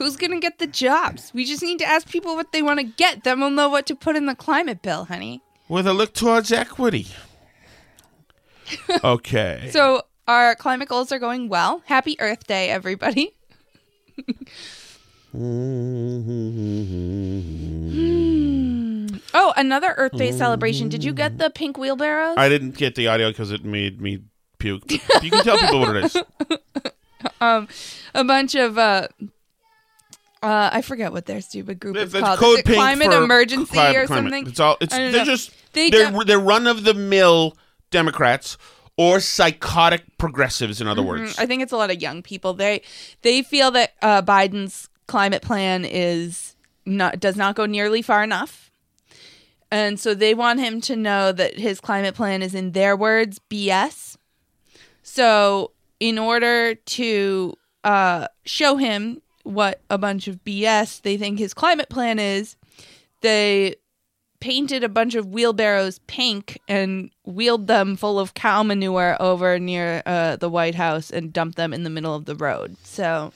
Who's 0.01 0.15
gonna 0.15 0.39
get 0.39 0.57
the 0.57 0.65
jobs? 0.65 1.31
We 1.31 1.45
just 1.45 1.61
need 1.61 1.77
to 1.77 1.85
ask 1.85 2.09
people 2.09 2.33
what 2.33 2.51
they 2.53 2.63
want 2.63 2.79
to 2.79 2.83
get. 2.83 3.23
Then 3.23 3.39
we'll 3.39 3.51
know 3.51 3.69
what 3.69 3.85
to 3.85 3.93
put 3.93 4.15
in 4.15 4.25
the 4.25 4.33
climate 4.33 4.81
bill, 4.81 5.05
honey. 5.05 5.43
with 5.69 5.85
a 5.85 5.93
look 5.93 6.15
towards 6.15 6.51
equity. 6.51 7.05
Okay. 9.03 9.69
So 9.71 10.01
our 10.27 10.55
climate 10.55 10.89
goals 10.89 11.11
are 11.11 11.19
going 11.19 11.49
well. 11.49 11.83
Happy 11.85 12.19
Earth 12.19 12.47
Day, 12.47 12.69
everybody. 12.71 13.35
Oh, 19.33 19.53
another 19.55 19.93
Earth 19.97 20.17
Day 20.17 20.31
celebration. 20.31 20.89
Did 20.89 21.03
you 21.03 21.13
get 21.13 21.37
the 21.37 21.51
pink 21.51 21.77
wheelbarrows? 21.77 22.37
I 22.37 22.49
didn't 22.49 22.75
get 22.75 22.95
the 22.95 23.07
audio 23.07 23.29
because 23.29 23.51
it 23.51 23.63
made 23.63 24.01
me 24.01 24.23
puke. 24.57 24.91
You 24.91 25.29
can 25.31 25.43
tell 25.43 25.57
people 25.59 25.79
what 25.79 25.95
it 25.95 26.05
is. 26.05 26.17
um, 27.41 27.67
a 28.13 28.23
bunch 28.23 28.55
of 28.55 28.77
uh, 28.77 29.07
uh, 30.41 30.69
I 30.73 30.81
forget 30.81 31.11
what 31.11 31.25
their 31.25 31.41
stupid 31.41 31.79
group 31.79 31.95
is 31.97 32.11
That's 32.11 32.23
called. 32.25 32.39
code 32.39 32.53
is 32.55 32.59
it 32.59 32.65
pink 32.65 32.77
climate 32.77 33.11
for 33.11 33.23
emergency 33.23 33.77
or 33.77 34.05
climate. 34.05 34.07
something? 34.07 34.47
It's 34.47 34.59
all. 34.59 34.77
It's 34.81 34.93
I 34.93 34.97
don't 34.99 35.11
they're 35.11 35.21
know. 35.21 35.25
just 35.25 35.51
They 35.73 35.89
they're 35.89 36.11
don't- 36.11 36.27
they're 36.27 36.39
run 36.39 36.67
of 36.67 36.83
the 36.83 36.93
mill 36.93 37.57
Democrats 37.91 38.57
or 38.97 39.19
psychotic 39.19 40.03
progressives. 40.17 40.81
In 40.81 40.87
other 40.87 41.01
Mhm. 41.01 41.07
words, 41.07 41.37
I 41.39 41.45
think 41.45 41.61
it's 41.63 41.71
a 41.71 41.77
lot 41.77 41.91
of 41.91 42.01
young 42.01 42.21
people. 42.23 42.53
They 42.53 42.81
they 43.21 43.41
feel 43.43 43.71
that 43.71 43.93
uh, 44.01 44.21
Biden's 44.21 44.89
climate 45.07 45.41
plan 45.41 45.85
is 45.85 46.55
not 46.85 47.19
does 47.19 47.35
not 47.35 47.55
go 47.55 47.65
nearly 47.65 48.01
far 48.01 48.23
enough, 48.23 48.71
and 49.69 49.99
so 49.99 50.13
they 50.13 50.33
want 50.33 50.59
him 50.59 50.81
to 50.81 50.95
know 50.95 51.31
that 51.31 51.59
his 51.59 51.79
climate 51.79 52.15
plan 52.15 52.41
is, 52.41 52.55
in 52.55 52.71
their 52.71 52.95
words, 52.97 53.39
BS. 53.49 54.17
So, 55.03 55.71
in 55.99 56.17
order 56.19 56.75
to 56.75 57.57
uh, 57.83 58.27
show 58.45 58.77
him 58.77 59.20
what 59.43 59.81
a 59.89 59.97
bunch 59.97 60.27
of 60.27 60.43
BS 60.43 61.01
they 61.01 61.17
think 61.17 61.39
his 61.39 61.53
climate 61.53 61.89
plan 61.89 62.19
is, 62.19 62.55
they 63.21 63.75
painted 64.39 64.83
a 64.83 64.89
bunch 64.89 65.15
of 65.15 65.27
wheelbarrows 65.27 65.99
pink 66.07 66.59
and 66.67 67.11
wheeled 67.23 67.67
them 67.67 67.95
full 67.95 68.19
of 68.19 68.33
cow 68.33 68.63
manure 68.63 69.15
over 69.19 69.59
near 69.59 70.01
uh, 70.05 70.35
the 70.35 70.49
White 70.49 70.75
House 70.75 71.11
and 71.11 71.31
dumped 71.31 71.55
them 71.55 71.73
in 71.73 71.83
the 71.83 71.89
middle 71.89 72.15
of 72.15 72.25
the 72.25 72.35
road. 72.35 72.75
So, 72.83 73.31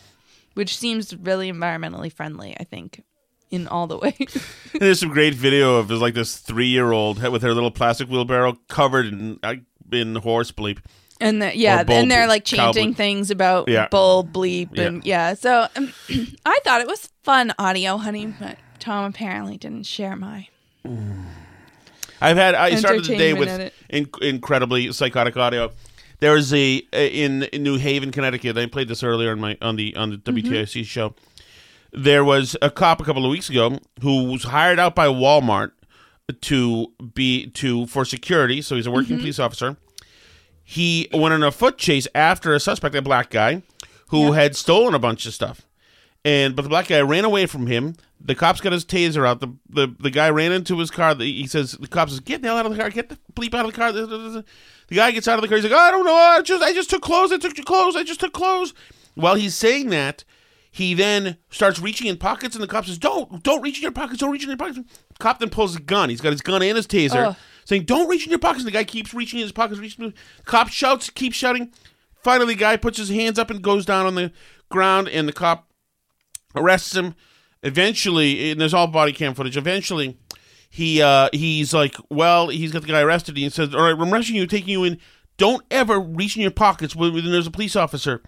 which 0.55 0.75
seems 0.77 1.15
really 1.15 1.51
environmentally 1.51 2.11
friendly, 2.11 2.57
I 2.59 2.63
think, 2.63 3.03
in 3.51 3.67
all 3.67 3.87
the 3.87 3.97
ways. 4.03 4.43
And 4.73 4.81
there's 4.81 4.99
some 4.99 5.09
great 5.09 5.35
video 5.35 5.75
of 5.75 5.91
like 5.91 6.15
this 6.15 6.37
three 6.37 6.67
year 6.67 6.91
old 6.91 7.21
with 7.21 7.43
her 7.43 7.53
little 7.53 7.71
plastic 7.71 8.09
wheelbarrow 8.09 8.57
covered 8.67 9.05
in 9.05 9.39
in 9.91 10.15
horse 10.15 10.51
bleep. 10.51 10.79
And 11.21 11.41
the, 11.41 11.55
yeah, 11.57 11.83
bull 11.83 11.95
and 11.95 12.11
they're 12.11 12.27
like 12.27 12.43
bleep, 12.43 12.57
cow 12.57 12.65
chanting 12.73 12.93
things 12.93 13.31
about 13.31 13.69
Yeah. 13.69 13.87
bull 13.89 14.23
bleep 14.25 14.77
and 14.77 15.05
yeah. 15.05 15.33
So 15.33 15.67
um, 15.75 15.93
I 16.45 16.59
thought 16.63 16.81
it 16.81 16.87
was 16.87 17.09
fun 17.23 17.53
audio, 17.57 17.97
honey, 17.97 18.27
but 18.27 18.57
Tom 18.79 19.05
apparently 19.05 19.57
didn't 19.57 19.83
share 19.85 20.15
my. 20.15 20.47
I've 22.21 22.37
had 22.37 22.55
I 22.55 22.75
started 22.75 23.05
the 23.05 23.17
day 23.17 23.33
with 23.33 23.71
in, 23.89 24.09
incredibly 24.21 24.91
psychotic 24.93 25.35
audio. 25.37 25.71
There 26.19 26.31
was 26.31 26.53
a 26.53 26.75
in, 26.93 27.43
in 27.43 27.63
New 27.63 27.77
Haven, 27.77 28.11
Connecticut. 28.11 28.57
I 28.57 28.65
played 28.67 28.87
this 28.87 29.03
earlier 29.03 29.31
on 29.31 29.39
my 29.39 29.57
on 29.61 29.75
the 29.75 29.95
on 29.95 30.09
the 30.11 30.17
Mm-hmm. 30.17 30.47
WTIC 30.53 30.85
show. 30.85 31.13
There 31.91 32.23
was 32.25 32.57
a 32.61 32.69
cop 32.69 32.99
a 32.99 33.03
couple 33.03 33.25
of 33.25 33.31
weeks 33.31 33.49
ago 33.49 33.79
who 34.01 34.25
was 34.25 34.43
hired 34.43 34.79
out 34.79 34.95
by 34.95 35.07
Walmart 35.07 35.71
to 36.41 36.87
be 37.13 37.47
to 37.51 37.85
for 37.87 38.05
security. 38.05 38.61
So 38.61 38.75
he's 38.75 38.87
a 38.87 38.91
working 38.91 39.17
Mhm. 39.17 39.19
police 39.21 39.39
officer. 39.39 39.77
He 40.67 41.07
went 41.13 41.33
on 41.33 41.43
a 41.43 41.51
foot 41.51 41.77
chase 41.77 42.07
after 42.15 42.53
a 42.53 42.59
suspect, 42.59 42.95
a 42.95 43.01
black 43.01 43.29
guy, 43.29 43.61
who 44.07 44.31
had 44.31 44.55
stolen 44.55 44.95
a 44.95 44.99
bunch 44.99 45.25
of 45.27 45.33
stuff. 45.33 45.61
And 46.25 46.55
but 46.55 46.63
the 46.63 46.69
black 46.69 46.87
guy 46.87 46.99
ran 47.01 47.23
away 47.23 47.45
from 47.45 47.67
him. 47.67 47.95
The 48.19 48.33
cops 48.33 48.59
got 48.59 48.73
his 48.73 48.83
taser 48.83 49.27
out. 49.27 49.41
The 49.41 49.53
the, 49.69 49.95
the 49.99 50.09
guy 50.09 50.31
ran 50.31 50.51
into 50.51 50.79
his 50.79 50.89
car. 50.89 51.13
The, 51.13 51.25
he 51.25 51.45
says 51.45 51.73
the 51.73 51.87
cops 51.87 52.13
says, 52.13 52.19
"Get 52.19 52.41
the 52.41 52.47
hell 52.47 52.57
out 52.57 52.65
of 52.65 52.71
the 52.71 52.79
car! 52.79 52.89
Get 52.89 53.09
the 53.09 53.19
bleep 53.33 53.53
out 53.53 53.65
of 53.65 53.71
the 53.71 53.77
car!" 53.77 53.91
The 53.91 54.43
guy 54.95 55.11
gets 55.11 55.27
out 55.27 55.37
of 55.37 55.43
the 55.43 55.47
car. 55.47 55.57
He's 55.57 55.65
like, 55.65 55.73
"I 55.73 55.91
don't 55.91 56.05
know. 56.05 56.15
I 56.15 56.41
just 56.41 56.63
I 56.63 56.73
just 56.73 56.89
took 56.89 57.03
clothes. 57.03 57.31
I 57.31 57.37
took 57.37 57.55
your 57.55 57.65
clothes. 57.65 57.95
I 57.95 58.03
just 58.03 58.19
took 58.19 58.33
clothes." 58.33 58.73
While 59.13 59.35
he's 59.35 59.53
saying 59.53 59.91
that, 59.91 60.23
He 60.71 60.93
then 60.93 61.37
starts 61.51 61.79
reaching 61.79 62.07
in 62.07 62.17
pockets, 62.17 62.53
and 62.53 62.61
the 62.61 62.67
cop 62.67 62.85
says, 62.85 62.97
"Don't, 62.97 63.41
don't 63.43 63.61
reach 63.61 63.77
in 63.77 63.83
your 63.83 63.93
pockets. 63.93 64.19
Don't 64.19 64.29
reach 64.31 64.43
in 64.43 64.49
your 64.49 64.57
pockets." 64.57 64.79
The 64.79 65.19
cop 65.19 65.39
then 65.39 65.49
pulls 65.49 65.73
a 65.73 65.79
gun. 65.79 66.09
He's 66.09 66.19
got 66.19 66.33
his 66.33 66.41
gun 66.41 66.61
and 66.61 66.75
his 66.75 66.85
taser. 66.85 67.13
Saying, 67.65 67.83
"Don't 67.83 68.07
reach 68.07 68.23
in 68.23 68.29
your 68.29 68.39
pockets." 68.39 68.63
And 68.63 68.67
the 68.67 68.77
guy 68.77 68.85
keeps 68.85 69.13
reaching 69.13 69.39
in 69.39 69.43
his 69.43 69.51
pockets. 69.51 69.79
Reaching. 69.79 70.13
Cop 70.45 70.69
shouts, 70.69 71.09
keeps 71.09 71.35
shouting. 71.35 71.71
Finally, 72.23 72.53
the 72.55 72.59
guy 72.59 72.77
puts 72.77 72.97
his 72.97 73.09
hands 73.09 73.37
up 73.37 73.51
and 73.51 73.61
goes 73.61 73.85
down 73.85 74.05
on 74.05 74.15
the 74.15 74.31
ground, 74.69 75.09
and 75.09 75.27
the 75.27 75.33
cop 75.33 75.69
arrests 76.55 76.95
him. 76.95 77.15
Eventually, 77.61 78.51
and 78.51 78.61
there's 78.61 78.73
all 78.73 78.87
body 78.87 79.11
cam 79.11 79.33
footage. 79.33 79.57
Eventually, 79.57 80.17
he 80.69 81.01
uh, 81.01 81.29
he's 81.33 81.73
like, 81.73 81.95
well, 82.09 82.49
he's 82.49 82.71
got 82.71 82.81
the 82.81 82.87
guy 82.87 83.01
arrested. 83.01 83.31
And 83.31 83.43
he 83.43 83.49
says, 83.49 83.73
"All 83.73 83.81
right, 83.81 83.99
I'm 83.99 84.13
arresting 84.13 84.35
you, 84.35 84.45
taking 84.45 84.69
you 84.69 84.83
in. 84.83 84.99
Don't 85.37 85.63
ever 85.71 85.99
reach 85.99 86.35
in 86.35 86.41
your 86.41 86.51
pockets 86.51 86.95
when, 86.95 87.13
when 87.13 87.25
there's 87.31 87.47
a 87.47 87.51
police 87.51 87.75
officer 87.75 88.21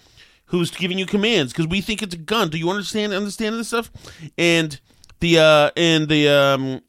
who's 0.46 0.72
giving 0.72 0.98
you 0.98 1.06
commands 1.06 1.54
because 1.54 1.68
we 1.68 1.82
think 1.82 2.02
it's 2.02 2.16
a 2.16 2.18
gun. 2.18 2.50
Do 2.50 2.58
you 2.58 2.70
understand 2.70 3.14
understand 3.14 3.60
this 3.60 3.68
stuff?" 3.68 3.92
And 4.38 4.80
the 5.20 5.40
uh, 5.40 5.72
and 5.76 6.08
the 6.08 6.30
um, 6.30 6.82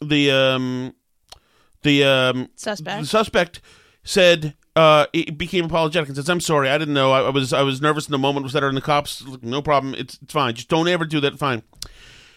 the 0.00 0.30
um, 0.30 0.94
the 1.82 2.04
um, 2.04 2.48
Suspect. 2.56 3.00
the 3.00 3.06
suspect 3.06 3.60
said 4.04 4.54
uh 4.74 5.06
it 5.12 5.36
became 5.36 5.64
apologetic 5.66 6.08
and 6.08 6.16
says 6.16 6.28
i'm 6.28 6.40
sorry 6.40 6.68
i 6.70 6.78
didn't 6.78 6.94
know. 6.94 7.12
I, 7.12 7.20
I 7.22 7.30
was 7.30 7.52
i 7.52 7.62
was 7.62 7.80
nervous 7.82 8.06
in 8.06 8.12
the 8.12 8.18
moment 8.18 8.42
was 8.44 8.52
that 8.54 8.62
her 8.62 8.68
and 8.68 8.76
the 8.76 8.80
cops? 8.80 9.22
No 9.42 9.60
problem. 9.60 9.94
It's, 9.94 10.18
it's 10.22 10.32
fine. 10.32 10.54
Just 10.54 10.68
don't 10.68 10.88
ever 10.88 11.04
do 11.04 11.20
that. 11.20 11.38
Fine. 11.38 11.62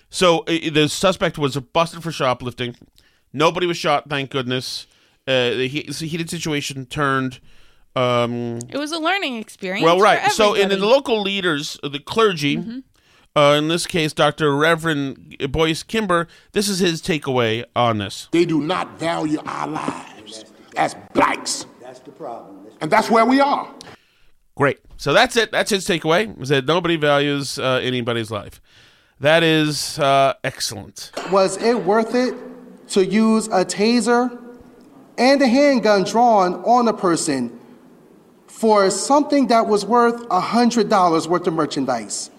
So 0.10 0.40
uh, 0.40 0.70
the 0.72 0.88
suspect 0.90 1.38
was 1.38 1.56
busted 1.58 2.04
for 2.04 2.12
shoplifting. 2.12 2.76
Nobody 3.34 3.66
was 3.68 3.78
shot 3.78 4.10
thank 4.10 4.32
goodness. 4.32 4.86
Uh 5.28 5.52
the 5.52 5.68
he- 5.68 5.82
heated 6.08 6.30
situation 6.30 6.86
turned 6.86 7.40
um 7.96 8.60
It 8.70 8.78
was 8.78 8.92
a 8.92 9.00
learning 9.00 9.38
experience. 9.38 9.86
well 9.86 10.00
right. 10.02 10.30
so 10.32 10.54
and, 10.54 10.64
everybody. 10.66 10.82
the 10.82 10.88
local 10.88 11.22
leaders 11.22 11.80
the 11.84 12.00
clergy 12.00 12.84
uh, 13.36 13.56
in 13.58 13.68
this 13.68 13.86
case 13.86 14.14
dr 14.14 14.56
reverend 14.56 15.38
Boise 15.52 15.84
Kimber 15.88 16.28
this 16.54 16.70
is 16.70 16.80
his 16.80 17.02
takeaway 17.02 17.64
on 17.76 17.98
this 17.98 18.30
They 18.32 18.46
do 18.46 18.62
not 18.62 18.98
value 19.00 19.40
our 19.46 19.68
lives 19.68 20.16
as 20.78 20.96
blacks. 21.14 21.66
That's 21.82 22.00
the 22.00 22.12
problem. 22.12 22.68
And 22.82 22.92
that's 22.92 23.10
where 23.10 23.26
we 23.26 23.40
are. 23.40 23.74
Great. 24.56 24.80
So 24.98 25.14
that's 25.14 25.36
it. 25.36 25.52
That's 25.52 25.70
his 25.70 25.86
takeaway. 25.88 26.40
Is 26.42 26.50
that 26.50 26.66
nobody 26.66 26.96
values 26.96 27.60
uh, 27.60 27.80
anybody's 27.84 28.32
life. 28.32 28.62
That 29.20 29.44
is 29.44 30.00
uh, 30.00 30.34
excellent. 30.44 31.12
Was 31.32 31.58
it 31.58 31.84
worth 31.84 32.16
it 32.16 32.36
to 32.90 33.06
use 33.06 33.48
a 33.48 33.66
taser 33.66 34.42
and 35.18 35.42
a 35.42 35.48
handgun 35.48 36.04
drawn 36.04 36.56
on 36.66 36.88
a 36.88 36.94
person 36.94 37.58
for 38.48 38.90
something 38.90 39.48
that 39.48 39.68
was 39.68 39.86
worth 39.86 40.28
$100 40.30 41.28
worth 41.28 41.48
of 41.48 41.54
merchandise? 41.54 42.30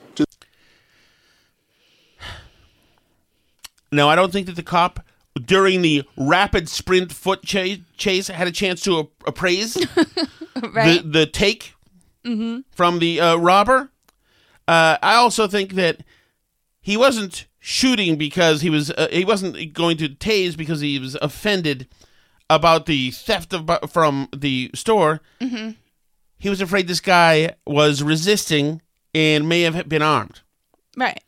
Now, 3.92 4.08
I 4.08 4.16
don't 4.16 4.32
think 4.32 4.46
that 4.46 4.56
the 4.56 4.62
cop 4.62 5.00
during 5.44 5.82
the 5.82 6.02
rapid 6.16 6.68
sprint 6.68 7.12
foot 7.12 7.42
chase, 7.42 7.78
chase 7.96 8.28
had 8.28 8.48
a 8.48 8.52
chance 8.52 8.80
to 8.82 9.10
appraise 9.26 9.76
Right. 10.72 11.02
the 11.02 11.08
the 11.08 11.26
take 11.26 11.74
Mhm. 12.24 12.64
from 12.70 12.98
the 12.98 13.20
uh, 13.20 13.36
robber. 13.36 13.90
Uh, 14.66 14.96
I 15.02 15.14
also 15.14 15.46
think 15.46 15.74
that 15.74 16.02
he 16.80 16.96
wasn't 16.96 17.46
shooting 17.60 18.16
because 18.16 18.62
he 18.62 18.70
was 18.70 18.90
uh, 18.90 19.08
he 19.12 19.24
wasn't 19.24 19.72
going 19.72 19.96
to 19.98 20.08
tase 20.08 20.56
because 20.56 20.80
he 20.80 20.98
was 20.98 21.14
offended 21.22 21.86
about 22.50 22.86
the 22.86 23.10
theft 23.12 23.52
of 23.52 23.66
bu- 23.66 23.86
from 23.88 24.28
the 24.34 24.70
store. 24.74 25.20
hmm 25.40 25.70
He 26.38 26.48
was 26.48 26.60
afraid 26.60 26.88
this 26.88 27.00
guy 27.00 27.54
was 27.66 28.02
resisting 28.02 28.80
and 29.14 29.48
may 29.48 29.62
have 29.62 29.88
been 29.88 30.02
armed. 30.02 30.40
Right. 30.96 31.22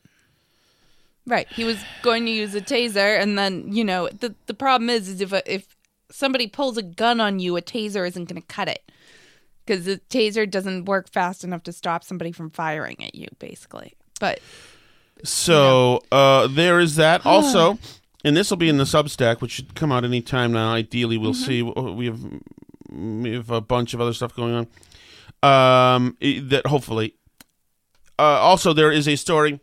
Right. 1.29 1.47
He 1.53 1.63
was 1.63 1.77
going 2.01 2.25
to 2.25 2.31
use 2.33 2.55
a 2.55 2.61
taser, 2.61 3.21
and 3.21 3.39
then 3.39 3.71
you 3.71 3.85
know 3.85 4.09
the 4.09 4.35
the 4.47 4.55
problem 4.55 4.89
is, 4.89 5.09
is 5.09 5.21
if 5.21 5.33
a, 5.33 5.53
if 5.55 5.77
somebody 6.11 6.47
pulls 6.47 6.79
a 6.79 6.83
gun 6.83 7.21
on 7.21 7.39
you, 7.39 7.57
a 7.57 7.63
taser 7.63 8.09
isn't 8.09 8.25
going 8.25 8.41
to 8.41 8.49
cut 8.49 8.69
it 8.69 8.91
because 9.67 9.85
the 9.85 10.01
taser 10.09 10.51
doesn't 10.51 10.87
work 10.87 11.11
fast 11.11 11.45
enough 11.45 11.63
to 11.65 11.73
stop 11.73 12.03
somebody 12.03 12.33
from 12.33 12.49
firing 12.49 12.97
at 13.05 13.15
you, 13.15 13.29
basically. 13.39 13.93
But 14.19 14.41
So 15.23 16.01
uh, 16.11 16.47
there 16.47 16.81
is 16.81 16.97
that. 16.97 17.21
Also, 17.27 17.79
and 18.25 18.35
this 18.35 18.49
will 18.49 18.57
be 18.57 18.71
in 18.71 18.79
the 18.79 18.85
Substack, 18.85 19.43
which 19.43 19.53
should 19.53 19.75
come 19.75 19.93
out 19.93 20.05
any 20.05 20.23
time 20.23 20.53
now. 20.53 20.73
Ideally, 20.73 21.19
we'll 21.19 21.35
see. 21.35 21.63
We 21.63 22.07
have 22.07 22.21
we 22.91 23.35
have 23.35 23.51
a 23.51 23.61
bunch 23.61 23.93
of 23.93 24.01
other 24.01 24.15
stuff 24.15 24.35
going 24.35 24.55
on. 24.55 24.67
Um, 25.43 26.17
that 26.21 26.63
hopefully. 26.67 27.15
Uh, 28.19 28.23
also, 28.23 28.73
there 28.73 28.91
is 28.91 29.07
a 29.07 29.17
story 29.17 29.61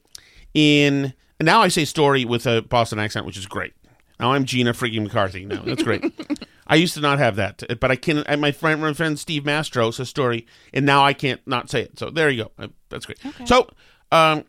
in. 0.54 1.14
And 1.40 1.46
now 1.46 1.62
I 1.62 1.68
say 1.68 1.86
story 1.86 2.26
with 2.26 2.46
a 2.46 2.62
Boston 2.62 3.00
accent, 3.00 3.26
which 3.26 3.38
is 3.38 3.46
great. 3.46 3.74
Now 4.20 4.32
I'm 4.34 4.46
Gina 4.46 4.74
freaking 4.74 5.04
McCarthy. 5.04 5.46
Now 5.46 5.62
that's 5.64 5.84
great. 5.84 6.04
I 6.68 6.76
used 6.76 6.94
to 6.96 7.02
not 7.02 7.20
have 7.20 7.36
that, 7.36 7.62
but 7.80 7.92
I 7.92 7.96
can. 7.96 8.24
My 8.40 8.52
friend, 8.52 8.82
my 8.82 8.94
friend 8.94 9.20
Steve 9.20 9.46
Mastro, 9.46 9.90
a 9.90 10.06
story, 10.06 10.48
and 10.74 10.86
now 10.86 11.04
I 11.04 11.14
can't 11.14 11.42
not 11.46 11.70
say 11.70 11.82
it. 11.82 12.00
So 12.00 12.10
there 12.10 12.30
you 12.30 12.46
go. 12.46 12.52
Uh, 12.58 12.68
That's 12.90 13.06
great. 13.06 13.20
So, 13.46 13.70
um, 14.12 14.46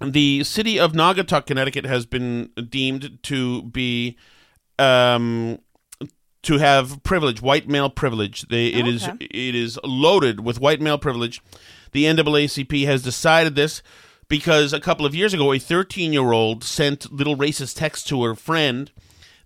the 0.00 0.42
city 0.44 0.78
of 0.80 0.92
Naugatuck, 0.92 1.44
Connecticut, 1.46 1.84
has 1.84 2.06
been 2.06 2.50
deemed 2.68 3.18
to 3.24 3.62
be 3.64 4.16
um, 4.78 5.58
to 6.44 6.58
have 6.58 7.02
privilege, 7.02 7.42
white 7.42 7.68
male 7.68 7.90
privilege. 7.90 8.48
They, 8.48 8.68
it 8.68 8.86
is 8.86 9.06
Okay. 9.06 9.26
it 9.26 9.54
is 9.54 9.78
loaded 9.84 10.40
with 10.40 10.60
white 10.60 10.80
male 10.80 10.98
privilege. 10.98 11.42
The 11.92 12.04
NAACP 12.04 12.86
has 12.86 13.02
decided 13.02 13.54
this 13.54 13.82
because 14.28 14.72
a 14.72 14.80
couple 14.80 15.06
of 15.06 15.14
years 15.14 15.34
ago, 15.34 15.52
a 15.52 15.58
13 15.58 16.12
year 16.12 16.32
old 16.32 16.64
sent 16.64 17.12
little 17.12 17.36
racist 17.36 17.76
text 17.76 18.08
to 18.08 18.22
her 18.24 18.34
friend. 18.34 18.90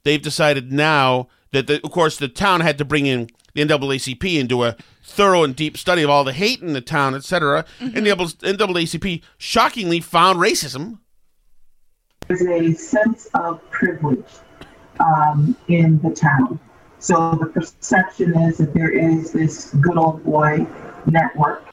They've 0.04 0.22
decided 0.22 0.72
now 0.72 1.28
that, 1.52 1.66
the, 1.66 1.82
of 1.82 1.90
course, 1.90 2.16
the 2.16 2.28
town 2.28 2.60
had 2.60 2.78
to 2.78 2.84
bring 2.84 3.06
in 3.06 3.28
the 3.54 3.64
NAACP 3.64 4.38
and 4.38 4.48
do 4.48 4.62
a 4.62 4.76
thorough 5.02 5.42
and 5.42 5.56
deep 5.56 5.76
study 5.76 6.02
of 6.02 6.10
all 6.10 6.24
the 6.24 6.32
hate 6.32 6.60
in 6.60 6.74
the 6.74 6.80
town, 6.80 7.14
etc. 7.14 7.64
And 7.80 8.06
the 8.06 8.10
NAACP 8.10 9.22
shockingly 9.38 10.00
found 10.00 10.38
racism 10.38 10.98
There's 12.28 12.42
a 12.42 12.72
sense 12.74 13.28
of 13.34 13.68
privilege 13.70 14.24
um, 15.00 15.56
in 15.68 15.98
the 16.00 16.10
town. 16.10 16.60
So 16.98 17.32
the 17.40 17.46
perception 17.46 18.36
is 18.42 18.58
that 18.58 18.74
there 18.74 18.90
is 18.90 19.32
this 19.32 19.72
good 19.74 19.96
old 19.96 20.24
boy 20.24 20.66
network. 21.06 21.64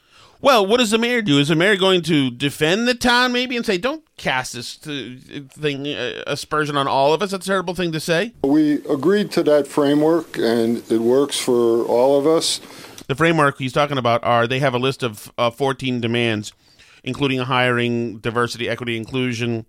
Well, 0.44 0.66
what 0.66 0.82
does 0.82 0.92
the 0.92 0.98
mayor 0.98 1.22
do? 1.22 1.40
Is 1.40 1.48
the 1.48 1.56
mayor 1.56 1.78
going 1.78 2.02
to 2.02 2.30
defend 2.30 2.86
the 2.86 2.94
town 2.94 3.32
maybe 3.32 3.56
and 3.56 3.66
say, 3.66 3.78
"Don't 3.78 4.04
cast 4.18 4.52
this 4.52 4.86
uh, 4.86 5.16
thing 5.48 5.88
uh, 5.88 6.22
aspersion 6.28 6.76
on 6.76 6.86
all 6.86 7.14
of 7.14 7.22
us"? 7.22 7.32
That's 7.32 7.46
a 7.46 7.50
terrible 7.50 7.74
thing 7.74 7.94
to 7.94 8.00
say. 8.02 8.34
We 8.44 8.86
agreed 8.90 9.32
to 9.32 9.44
that 9.44 9.68
framework, 9.68 10.38
and 10.38 10.84
it 10.92 11.00
works 11.00 11.40
for 11.40 11.86
all 11.86 12.20
of 12.20 12.28
us. 12.28 12.60
The 13.08 13.16
framework 13.16 13.58
he's 13.58 13.72
talking 13.72 13.98
about 13.98 14.22
are 14.26 14.46
they 14.46 14.60
have 14.60 14.74
a 14.74 14.78
list 14.78 15.02
of 15.02 15.32
uh, 15.38 15.50
14 15.50 16.02
demands, 16.02 16.52
including 17.06 17.40
a 17.40 17.46
hiring, 17.46 18.18
diversity, 18.18 18.68
equity, 18.68 18.98
inclusion 18.98 19.66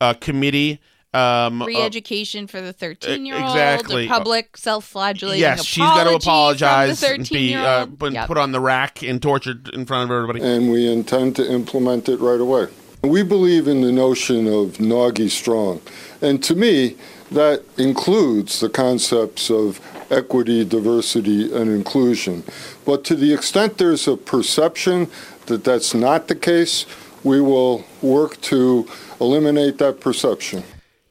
uh, 0.00 0.14
committee. 0.14 0.80
Um, 1.16 1.62
uh, 1.62 1.66
re-education 1.66 2.46
for 2.46 2.60
the 2.60 2.72
thirteen-year-old, 2.72 3.44
exactly. 3.44 4.06
a 4.06 4.08
public 4.08 4.56
self-flagellating. 4.56 5.40
yes, 5.40 5.64
she's 5.64 5.84
got 5.84 6.04
to 6.04 6.16
apologize 6.16 7.00
from 7.00 7.08
the 7.08 7.14
and 7.14 7.28
be 7.30 7.54
uh, 7.54 7.58
13-year-old. 7.58 7.98
been 7.98 8.14
Yep. 8.14 8.26
put 8.28 8.38
on 8.38 8.52
the 8.52 8.60
rack 8.60 9.02
and 9.02 9.22
tortured 9.22 9.68
in 9.72 9.86
front 9.86 10.10
of 10.10 10.14
everybody. 10.14 10.40
and 10.42 10.70
we 10.70 10.90
intend 10.90 11.36
to 11.36 11.50
implement 11.50 12.08
it 12.08 12.20
right 12.20 12.40
away. 12.40 12.66
We 13.02 13.22
believe 13.22 13.68
in 13.68 13.82
the 13.82 13.92
notion 13.92 14.46
of 14.46 14.78
Naugy 14.78 15.30
Strong, 15.30 15.80
and 16.20 16.42
to 16.44 16.54
me, 16.54 16.96
that 17.30 17.62
includes 17.78 18.60
the 18.60 18.68
concepts 18.68 19.50
of 19.50 19.80
equity, 20.10 20.64
diversity, 20.64 21.52
and 21.54 21.70
inclusion. 21.70 22.44
But 22.84 23.04
to 23.04 23.14
the 23.16 23.32
extent 23.32 23.78
there's 23.78 24.06
a 24.06 24.16
perception 24.16 25.08
that 25.46 25.64
that's 25.64 25.94
not 25.94 26.28
the 26.28 26.34
case, 26.34 26.84
we 27.24 27.40
will 27.40 27.84
work 28.02 28.40
to 28.42 28.88
eliminate 29.20 29.78
that 29.78 30.00
perception. 30.00 30.62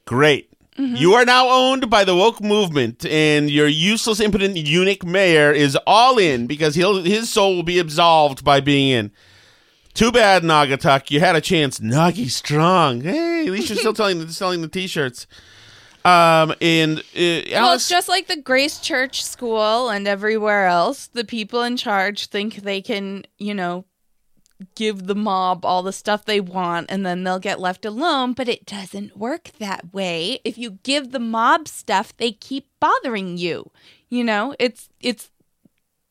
Great. 0.06 0.50
You 0.78 1.14
are 1.14 1.24
now 1.24 1.48
owned 1.48 1.88
by 1.88 2.04
the 2.04 2.14
woke 2.14 2.42
movement, 2.42 3.06
and 3.06 3.50
your 3.50 3.66
useless, 3.66 4.20
impotent 4.20 4.58
eunuch 4.58 5.06
mayor 5.06 5.50
is 5.50 5.74
all 5.86 6.18
in 6.18 6.46
because 6.46 6.74
he'll 6.74 7.02
his 7.02 7.30
soul 7.30 7.56
will 7.56 7.62
be 7.62 7.78
absolved 7.78 8.44
by 8.44 8.60
being 8.60 8.90
in. 8.90 9.10
Too 9.94 10.12
bad, 10.12 10.42
Naugatuck. 10.42 11.10
You 11.10 11.20
had 11.20 11.34
a 11.34 11.40
chance. 11.40 11.78
Naugy 11.78 12.28
strong. 12.28 13.00
Hey, 13.00 13.46
at 13.46 13.52
least 13.52 13.70
you're 13.70 13.78
still 13.78 13.94
telling, 13.94 14.28
selling 14.28 14.60
the 14.60 14.68
t-shirts. 14.68 15.26
Um, 16.04 16.54
and 16.60 16.98
uh, 16.98 17.40
Well, 17.52 17.72
it's 17.72 17.88
just 17.88 18.06
like 18.06 18.26
the 18.26 18.36
Grace 18.36 18.78
Church 18.78 19.24
School 19.24 19.88
and 19.88 20.06
everywhere 20.06 20.66
else. 20.66 21.06
The 21.06 21.24
people 21.24 21.62
in 21.62 21.78
charge 21.78 22.26
think 22.26 22.56
they 22.56 22.82
can, 22.82 23.24
you 23.38 23.54
know, 23.54 23.86
give 24.74 25.06
the 25.06 25.14
mob 25.14 25.64
all 25.64 25.82
the 25.82 25.92
stuff 25.92 26.24
they 26.24 26.40
want 26.40 26.86
and 26.90 27.04
then 27.04 27.24
they'll 27.24 27.38
get 27.38 27.60
left 27.60 27.84
alone. 27.84 28.32
But 28.32 28.48
it 28.48 28.64
doesn't 28.66 29.16
work 29.16 29.50
that 29.58 29.92
way. 29.92 30.40
If 30.44 30.56
you 30.58 30.78
give 30.82 31.12
the 31.12 31.18
mob 31.18 31.68
stuff, 31.68 32.16
they 32.16 32.32
keep 32.32 32.66
bothering 32.80 33.36
you. 33.36 33.70
You 34.08 34.24
know, 34.24 34.54
it's 34.58 34.88
it's 35.00 35.30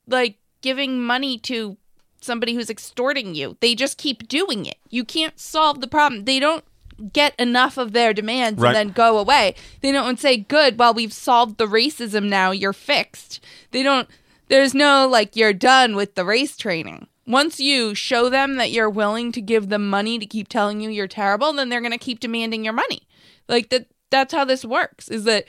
like 0.07 0.37
giving 0.61 1.01
money 1.03 1.37
to 1.39 1.77
somebody 2.21 2.53
who's 2.53 2.69
extorting 2.69 3.35
you. 3.35 3.57
They 3.61 3.75
just 3.75 3.97
keep 3.97 4.27
doing 4.27 4.65
it. 4.65 4.77
You 4.89 5.03
can't 5.05 5.39
solve 5.39 5.81
the 5.81 5.87
problem. 5.87 6.25
They 6.25 6.39
don't 6.39 6.63
get 7.11 7.35
enough 7.37 7.77
of 7.77 7.91
their 7.91 8.13
demands 8.13 8.59
Right. 8.61 8.69
and 8.69 8.89
then 8.89 8.93
go 8.93 9.17
away. 9.17 9.55
They 9.81 9.91
don't 9.91 10.19
say, 10.19 10.37
"Good, 10.37 10.79
well 10.79 10.93
we've 10.93 11.13
solved 11.13 11.57
the 11.57 11.67
racism 11.67 12.29
now, 12.29 12.51
you're 12.51 12.73
fixed." 12.73 13.39
They 13.71 13.83
don't 13.83 14.07
there's 14.47 14.73
no 14.75 15.07
like 15.07 15.35
you're 15.35 15.53
done 15.53 15.95
with 15.95 16.15
the 16.15 16.23
race 16.25 16.55
training. 16.55 17.07
Once 17.27 17.59
you 17.59 17.95
show 17.95 18.29
them 18.29 18.55
that 18.55 18.71
you're 18.71 18.89
willing 18.89 19.31
to 19.31 19.41
give 19.41 19.69
them 19.69 19.89
money 19.89 20.19
to 20.19 20.25
keep 20.25 20.47
telling 20.47 20.79
you 20.79 20.89
you're 20.89 21.07
terrible, 21.07 21.51
then 21.53 21.69
they're 21.69 21.81
going 21.81 21.91
to 21.91 21.97
keep 21.97 22.19
demanding 22.19 22.63
your 22.63 22.73
money. 22.73 23.07
Like 23.47 23.69
that 23.69 23.87
that's 24.11 24.33
how 24.33 24.45
this 24.45 24.63
works. 24.63 25.09
Is 25.09 25.23
that 25.23 25.45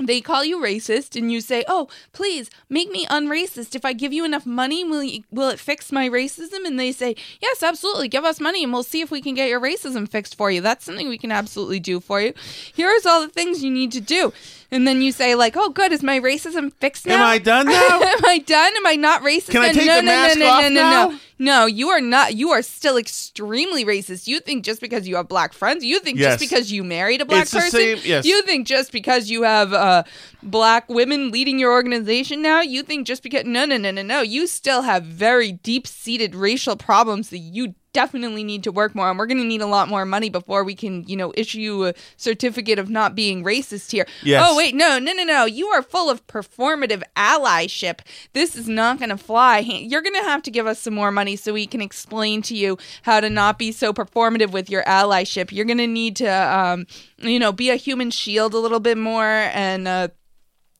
they 0.00 0.20
call 0.20 0.44
you 0.44 0.58
racist 0.58 1.16
and 1.16 1.32
you 1.32 1.40
say, 1.40 1.64
"Oh, 1.66 1.88
please 2.12 2.50
make 2.68 2.90
me 2.90 3.04
unracist. 3.06 3.74
If 3.74 3.84
I 3.84 3.92
give 3.92 4.12
you 4.12 4.24
enough 4.24 4.46
money, 4.46 4.84
will 4.84 5.02
you, 5.02 5.24
will 5.30 5.48
it 5.48 5.58
fix 5.58 5.90
my 5.90 6.08
racism?" 6.08 6.64
And 6.64 6.78
they 6.78 6.92
say, 6.92 7.16
"Yes, 7.42 7.62
absolutely. 7.62 8.08
Give 8.08 8.24
us 8.24 8.40
money 8.40 8.62
and 8.62 8.72
we'll 8.72 8.84
see 8.84 9.00
if 9.00 9.10
we 9.10 9.20
can 9.20 9.34
get 9.34 9.48
your 9.48 9.60
racism 9.60 10.08
fixed 10.08 10.36
for 10.36 10.50
you. 10.50 10.60
That's 10.60 10.84
something 10.84 11.08
we 11.08 11.18
can 11.18 11.32
absolutely 11.32 11.80
do 11.80 11.98
for 11.98 12.20
you. 12.20 12.32
Here's 12.74 13.06
all 13.06 13.22
the 13.22 13.28
things 13.28 13.64
you 13.64 13.70
need 13.70 13.90
to 13.92 14.00
do." 14.00 14.32
And 14.70 14.86
then 14.86 15.00
you 15.00 15.12
say 15.12 15.34
like, 15.34 15.56
"Oh, 15.56 15.70
good. 15.70 15.92
Is 15.92 16.02
my 16.02 16.20
racism 16.20 16.72
fixed 16.74 17.06
now? 17.06 17.14
Am 17.14 17.22
I 17.22 17.38
done 17.38 17.66
now? 17.78 18.00
Am 18.02 18.24
I 18.26 18.38
done? 18.38 18.72
Am 18.76 18.86
I 18.86 18.96
not 18.96 19.22
racist? 19.22 19.50
Can 19.50 19.62
I 19.62 19.72
take 19.72 19.86
no, 19.86 19.96
the 19.96 20.02
no, 20.02 20.06
mask 20.08 20.38
no, 20.38 20.44
no, 20.44 20.50
off 20.52 20.62
no, 20.62 20.68
no, 20.68 20.74
now? 20.80 21.08
no. 21.08 21.18
No, 21.40 21.66
you 21.66 21.88
are 21.90 22.00
not. 22.00 22.34
You 22.34 22.50
are 22.50 22.62
still 22.62 22.96
extremely 22.96 23.84
racist. 23.84 24.26
You 24.26 24.40
think 24.40 24.64
just 24.64 24.80
because 24.80 25.06
you 25.08 25.16
have 25.16 25.28
black 25.28 25.52
friends, 25.52 25.84
you 25.84 26.00
think 26.00 26.18
Yes. 26.18 26.32
just 26.32 26.40
because 26.50 26.72
you 26.72 26.82
married 26.84 27.20
a 27.20 27.24
black 27.24 27.42
It's 27.42 27.52
the 27.52 27.60
person, 27.60 27.80
same- 27.80 27.98
yes. 28.04 28.24
you 28.26 28.42
think 28.42 28.66
just 28.66 28.90
because 28.92 29.30
you 29.30 29.42
have 29.44 29.72
uh, 29.72 30.02
black 30.42 30.88
women 30.88 31.30
leading 31.30 31.58
your 31.58 31.72
organization 31.72 32.42
now, 32.42 32.60
you 32.60 32.82
think 32.82 33.06
just 33.06 33.22
because 33.22 33.44
no, 33.44 33.64
no, 33.64 33.76
no, 33.76 33.90
no, 33.92 34.02
no, 34.02 34.20
you 34.20 34.46
still 34.48 34.82
have 34.82 35.04
very 35.04 35.52
deep 35.52 35.86
seated 35.86 36.34
racial 36.34 36.76
problems 36.76 37.30
that 37.30 37.38
you 37.38 37.74
definitely 37.92 38.44
need 38.44 38.64
to 38.64 38.72
work 38.72 38.94
more 38.94 39.08
on. 39.08 39.16
We're 39.16 39.26
going 39.26 39.38
to 39.38 39.46
need 39.46 39.60
a 39.60 39.66
lot 39.66 39.88
more 39.88 40.04
money 40.04 40.30
before 40.30 40.64
we 40.64 40.74
can, 40.74 41.04
you 41.08 41.16
know, 41.16 41.32
issue 41.36 41.86
a 41.86 41.94
certificate 42.16 42.78
of 42.78 42.90
not 42.90 43.14
being 43.14 43.44
racist 43.44 43.92
here. 43.92 44.06
Yes. 44.22 44.44
Oh 44.46 44.56
wait, 44.56 44.74
no, 44.74 44.98
no, 44.98 45.12
no, 45.12 45.24
no. 45.24 45.44
You 45.44 45.68
are 45.68 45.82
full 45.82 46.10
of 46.10 46.26
performative 46.26 47.02
allyship. 47.16 48.00
This 48.32 48.56
is 48.56 48.68
not 48.68 48.98
going 48.98 49.10
to 49.10 49.16
fly. 49.16 49.58
You're 49.58 50.02
going 50.02 50.14
to 50.14 50.28
have 50.28 50.42
to 50.44 50.50
give 50.50 50.66
us 50.66 50.80
some 50.80 50.94
more 50.94 51.10
money 51.10 51.36
so 51.36 51.52
we 51.52 51.66
can 51.66 51.80
explain 51.80 52.42
to 52.42 52.56
you 52.56 52.78
how 53.02 53.20
to 53.20 53.30
not 53.30 53.58
be 53.58 53.72
so 53.72 53.92
performative 53.92 54.50
with 54.50 54.70
your 54.70 54.84
allyship. 54.84 55.52
You're 55.52 55.64
going 55.64 55.78
to 55.78 55.86
need 55.86 56.16
to, 56.16 56.28
um, 56.28 56.86
you 57.18 57.38
know, 57.38 57.52
be 57.52 57.70
a 57.70 57.76
human 57.76 58.10
shield 58.10 58.54
a 58.54 58.58
little 58.58 58.80
bit 58.80 58.98
more 58.98 59.24
and. 59.24 59.88
Uh, 59.88 60.08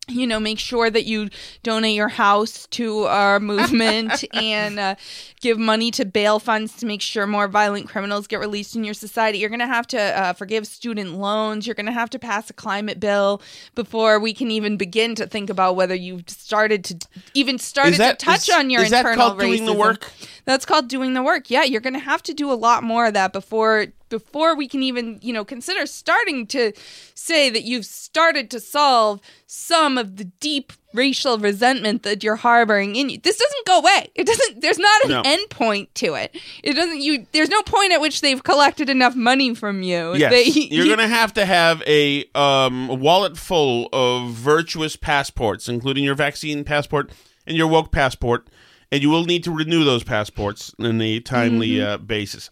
you 0.09 0.27
know, 0.27 0.41
make 0.41 0.59
sure 0.59 0.91
that 0.91 1.05
you 1.05 1.29
donate 1.63 1.95
your 1.95 2.09
house 2.09 2.67
to 2.69 3.05
our 3.05 3.39
movement 3.53 4.25
and 4.35 4.79
uh, 4.79 4.95
give 5.41 5.59
money 5.59 5.91
to 5.93 6.05
bail 6.05 6.39
funds 6.39 6.77
to 6.77 6.87
make 6.87 7.01
sure 7.01 7.27
more 7.27 7.49
violent 7.49 7.89
criminals 7.89 8.27
get 8.27 8.41
released 8.41 8.75
in 8.77 8.85
your 8.85 8.95
society. 8.95 9.39
You're 9.39 9.51
going 9.51 9.61
to 9.61 9.67
have 9.67 9.87
to 9.89 10.01
uh, 10.01 10.33
forgive 10.33 10.67
student 10.67 11.15
loans. 11.15 11.67
You're 11.67 11.75
going 11.75 11.87
to 11.87 11.93
have 11.93 12.11
to 12.11 12.19
pass 12.19 12.51
a 12.51 12.53
climate 12.53 13.01
bill 13.01 13.43
before 13.75 14.19
we 14.19 14.33
can 14.33 14.51
even 14.51 14.77
begin 14.77 15.15
to 15.17 15.27
think 15.27 15.51
about 15.51 15.77
whether 15.77 15.95
you've 15.95 16.29
started 16.29 16.85
to 16.85 17.09
even 17.35 17.59
started 17.59 17.99
that- 17.99 18.19
to 18.19 18.25
touch 18.27 18.49
is- 18.49 18.55
on 18.55 18.71
your 18.71 18.83
is 18.83 18.91
that 18.91 19.01
internal 19.01 19.29
called 19.29 19.41
doing 19.41 19.67
the 19.67 19.73
work? 19.73 20.11
That's 20.45 20.65
called 20.65 20.89
doing 20.89 21.13
the 21.15 21.23
work. 21.23 21.51
Yeah, 21.51 21.65
you're 21.65 21.81
going 21.81 21.95
to 21.95 22.01
have 22.01 22.23
to 22.25 22.35
do 22.35 22.51
a 22.51 22.55
lot 22.55 22.83
more 22.83 23.07
of 23.07 23.15
that 23.15 23.33
before 23.33 23.87
before 24.09 24.57
we 24.57 24.67
can 24.69 24.83
even, 24.83 25.19
you 25.23 25.33
know, 25.33 25.45
consider 25.45 25.87
starting 25.87 26.47
to 26.49 26.73
say 27.15 27.51
that 27.51 27.65
you've 27.65 27.85
started 27.87 28.51
to 28.51 28.61
solve 28.61 29.21
some 29.47 29.99
of 29.99 30.17
the 30.17 30.25
deep 30.25 30.73
racial 30.95 31.39
resentment 31.39 32.03
that 32.03 32.25
you're 32.25 32.37
harboring 32.37 32.97
in 32.97 33.11
you. 33.11 33.19
This 33.19 33.37
doesn't 33.39 33.67
go 33.67 33.79
away. 33.81 34.09
It 34.15 34.27
doesn't 34.27 34.61
there's 34.63 34.79
not 34.79 35.05
an 35.05 35.11
No. 35.11 35.23
end 35.25 35.51
point 35.51 35.95
to 35.97 36.15
it. 36.15 36.35
It 36.63 36.75
doesn't 36.75 37.01
you 37.01 37.27
there's 37.33 37.51
no 37.51 37.61
point 37.63 37.93
at 37.93 38.01
which 38.01 38.21
they've 38.23 38.43
collected 38.43 38.89
enough 38.89 39.15
money 39.15 39.55
from 39.55 39.83
you. 39.83 40.15
Yes, 40.17 40.31
They- 40.33 40.45
you're 40.61 40.87
going 40.87 40.99
to 40.99 41.07
have 41.09 41.35
to 41.35 41.45
have 41.45 41.83
a 41.87 42.25
um, 42.35 42.89
wallet 43.01 43.37
full 43.37 43.89
of 43.93 44.31
virtuous 44.33 44.97
passports, 44.97 45.69
including 45.69 46.05
your 46.05 46.15
vaccine 46.15 46.65
passport 46.65 47.11
and 47.47 47.57
your 47.57 47.67
woke 47.69 47.93
passport, 47.93 48.49
and 48.91 49.03
you 49.03 49.11
will 49.11 49.25
need 49.25 49.45
to 49.45 49.51
renew 49.51 49.85
those 49.85 50.05
passports 50.05 50.75
on 50.79 51.01
a 51.03 51.21
timely 51.21 51.73
Mhm. 51.73 51.87
uh, 51.87 51.99
basis. 51.99 52.51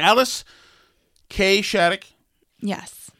Alice 0.00 0.44
K. 1.28 1.60
Shattuck, 1.62 2.04
Yes. 2.60 3.10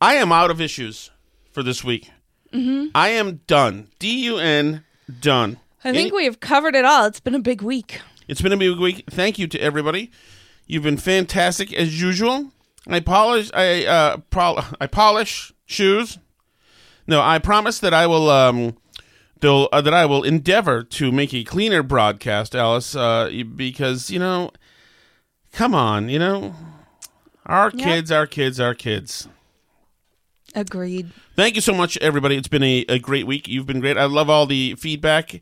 I 0.00 0.14
am 0.14 0.30
out 0.30 0.50
of 0.50 0.60
issues 0.60 1.10
for 1.50 1.62
this 1.62 1.82
week. 1.82 2.10
Mhm. 2.52 2.90
I 2.94 3.08
am 3.10 3.40
done. 3.46 3.88
D 3.98 4.24
U 4.24 4.38
N 4.38 4.84
done. 5.20 5.58
I 5.82 5.92
think 5.92 6.12
we 6.14 6.24
have 6.24 6.40
covered 6.40 6.74
it 6.74 6.84
all. 6.84 7.06
It's 7.06 7.20
been 7.20 7.34
a 7.34 7.38
big 7.40 7.62
week. 7.62 8.00
It's 8.28 8.40
been 8.40 8.52
a 8.52 8.56
big 8.56 8.78
week. 8.78 9.04
Thank 9.10 9.38
you 9.38 9.46
to 9.48 9.58
everybody. 9.60 10.10
You've 10.66 10.82
been 10.82 10.96
fantastic 10.96 11.72
as 11.72 12.00
usual. 12.00 12.50
I 12.88 13.00
polish. 13.00 13.50
I 13.54 13.84
uh, 13.86 14.16
pro- 14.30 14.60
I 14.80 14.86
polish 14.86 15.52
shoes. 15.64 16.18
No, 17.06 17.20
I 17.20 17.38
promise 17.38 17.78
that 17.80 17.94
I 17.94 18.06
will. 18.06 18.28
Um, 18.30 18.76
uh, 19.42 19.80
that 19.80 19.94
I 19.94 20.06
will 20.06 20.24
endeavor 20.24 20.82
to 20.82 21.12
make 21.12 21.32
a 21.32 21.44
cleaner 21.44 21.82
broadcast, 21.82 22.54
Alice. 22.56 22.96
Uh, 22.96 23.30
because 23.54 24.10
you 24.10 24.18
know, 24.18 24.50
come 25.56 25.74
on, 25.74 26.08
you 26.10 26.18
know, 26.18 26.54
our 27.46 27.72
Yeah. 27.74 27.84
kids, 27.86 28.12
our 28.12 28.26
kids, 28.26 28.60
our 28.60 28.74
kids. 28.74 29.26
Agreed. 30.54 31.10
Thank 31.34 31.54
you 31.54 31.60
so 31.60 31.74
much, 31.74 31.96
everybody. 31.98 32.36
It's 32.36 32.48
been 32.48 32.62
a, 32.62 32.84
a 32.88 32.98
great 32.98 33.26
week. 33.26 33.48
You've 33.48 33.66
been 33.66 33.80
great. 33.80 33.98
I 33.98 34.04
love 34.04 34.30
all 34.30 34.46
the 34.46 34.74
feedback 34.76 35.40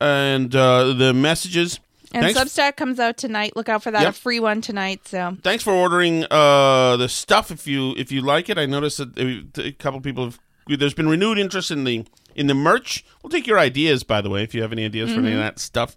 and 0.00 0.54
uh, 0.54 0.92
the 0.92 1.12
messages. 1.12 1.80
And 2.12 2.24
Thanks 2.24 2.38
Substack 2.38 2.76
comes 2.76 2.98
out 3.00 3.16
tonight. 3.16 3.54
Look 3.56 3.68
out 3.68 3.82
for 3.82 3.90
that. 3.90 4.02
Yep. 4.02 4.10
A 4.10 4.12
free 4.12 4.40
one 4.40 4.60
tonight. 4.60 5.06
So 5.08 5.36
thanks 5.42 5.62
for 5.64 5.72
ordering 5.72 6.24
uh, 6.30 6.96
the 6.96 7.08
stuff 7.08 7.50
if 7.50 7.66
you 7.66 7.94
if 7.96 8.10
you 8.12 8.20
like 8.22 8.48
it. 8.48 8.58
I 8.58 8.66
noticed 8.66 8.98
that 8.98 9.18
a 9.58 9.72
couple 9.72 10.00
people 10.00 10.24
have. 10.24 10.38
There's 10.68 10.94
been 10.94 11.08
renewed 11.08 11.38
interest 11.38 11.70
in 11.70 11.84
the 11.84 12.04
in 12.36 12.46
the 12.46 12.54
merch. 12.54 13.04
We'll 13.22 13.30
take 13.30 13.46
your 13.46 13.58
ideas, 13.58 14.02
by 14.04 14.20
the 14.20 14.30
way, 14.30 14.42
if 14.42 14.54
you 14.54 14.62
have 14.62 14.72
any 14.72 14.84
ideas 14.84 15.10
for 15.12 15.18
any 15.18 15.32
of 15.32 15.38
Mhm. 15.38 15.42
that 15.42 15.58
stuff. 15.58 15.96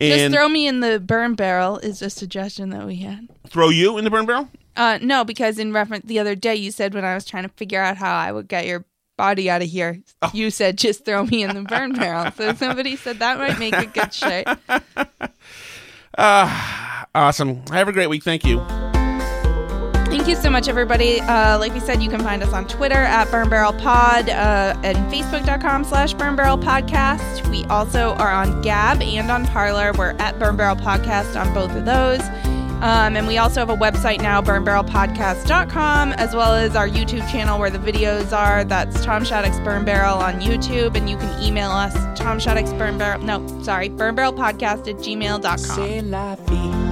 just 0.00 0.32
throw 0.34 0.48
me 0.48 0.66
in 0.66 0.80
the 0.80 0.98
burn 0.98 1.34
barrel 1.34 1.78
is 1.78 2.00
a 2.02 2.08
suggestion 2.10 2.70
that 2.70 2.86
we 2.86 2.96
had. 2.96 3.28
throw 3.48 3.68
you 3.68 3.98
in 3.98 4.04
the 4.04 4.10
burn 4.10 4.24
barrel. 4.26 4.48
Uh, 4.76 4.98
no, 5.02 5.22
because 5.24 5.58
in 5.58 5.72
reference 5.72 6.06
the 6.06 6.18
other 6.18 6.34
day 6.34 6.54
you 6.56 6.70
said 6.70 6.94
when 6.94 7.04
I 7.04 7.14
was 7.14 7.26
trying 7.26 7.42
to 7.42 7.50
figure 7.50 7.80
out 7.82 7.98
how 7.98 8.14
I 8.16 8.32
would 8.32 8.48
get 8.48 8.64
your 8.66 8.86
body 9.18 9.50
out 9.50 9.60
of 9.60 9.68
here, 9.68 9.98
Oh. 10.22 10.30
you 10.32 10.50
said 10.50 10.78
just 10.78 11.04
throw 11.04 11.26
me 11.26 11.42
in 11.42 11.54
the 11.54 11.62
burn 11.62 11.92
barrel. 11.92 12.32
So 12.32 12.54
somebody 12.54 12.96
said 12.96 13.18
that 13.18 13.38
might 13.38 13.58
make 13.58 13.76
a 13.76 13.84
good 13.86 14.14
shirt. 14.14 14.46
Uh, 16.16 17.04
awesome. 17.14 17.62
Have 17.70 17.88
a 17.88 17.92
great 17.92 18.08
week. 18.08 18.22
Thank 18.22 18.44
you. 18.46 18.60
Thank 20.12 20.28
you 20.28 20.36
so 20.36 20.50
much, 20.50 20.68
everybody. 20.68 21.22
Uh, 21.22 21.58
like 21.58 21.72
we 21.72 21.80
said, 21.80 22.02
you 22.02 22.10
can 22.10 22.20
find 22.20 22.42
us 22.42 22.52
on 22.52 22.68
Twitter 22.68 22.94
at 22.94 23.30
Burn 23.30 23.48
Barrel 23.48 23.72
Pod 23.72 24.28
uh, 24.28 24.78
and 24.84 24.96
Facebook.com 25.10 25.84
slash 25.84 26.12
Burn 26.12 26.36
Barrel 26.36 26.58
Podcast. 26.58 27.50
We 27.50 27.64
also 27.64 28.12
are 28.16 28.30
on 28.30 28.60
Gab 28.60 29.00
and 29.00 29.30
on 29.30 29.46
Parler. 29.46 29.94
We're 29.96 30.14
at 30.18 30.38
Burn 30.38 30.54
Barrel 30.54 30.76
Podcast 30.76 31.40
on 31.40 31.54
both 31.54 31.74
of 31.74 31.86
those. 31.86 32.20
Um, 32.82 33.16
and 33.16 33.26
we 33.26 33.38
also 33.38 33.60
have 33.60 33.70
a 33.70 33.76
website 33.76 34.20
now, 34.20 34.42
burnbarrelpodcast.com, 34.42 36.12
as 36.12 36.34
well 36.34 36.52
as 36.52 36.76
our 36.76 36.88
YouTube 36.88 37.26
channel 37.30 37.58
where 37.58 37.70
the 37.70 37.78
videos 37.78 38.36
are. 38.36 38.64
That's 38.64 39.02
Tom 39.06 39.24
Shattuck's 39.24 39.60
Burn 39.60 39.86
Barrel 39.86 40.18
on 40.18 40.42
YouTube. 40.42 40.94
And 40.94 41.08
you 41.08 41.16
can 41.16 41.42
email 41.42 41.70
us, 41.70 41.94
Tom 42.18 42.38
Shattuck's 42.38 42.74
Burn 42.74 42.98
Barrel, 42.98 43.22
no, 43.22 43.46
sorry, 43.62 43.88
burnbarrelpodcast 43.88 44.88
at 44.88 44.96
gmail.com. 44.96 46.91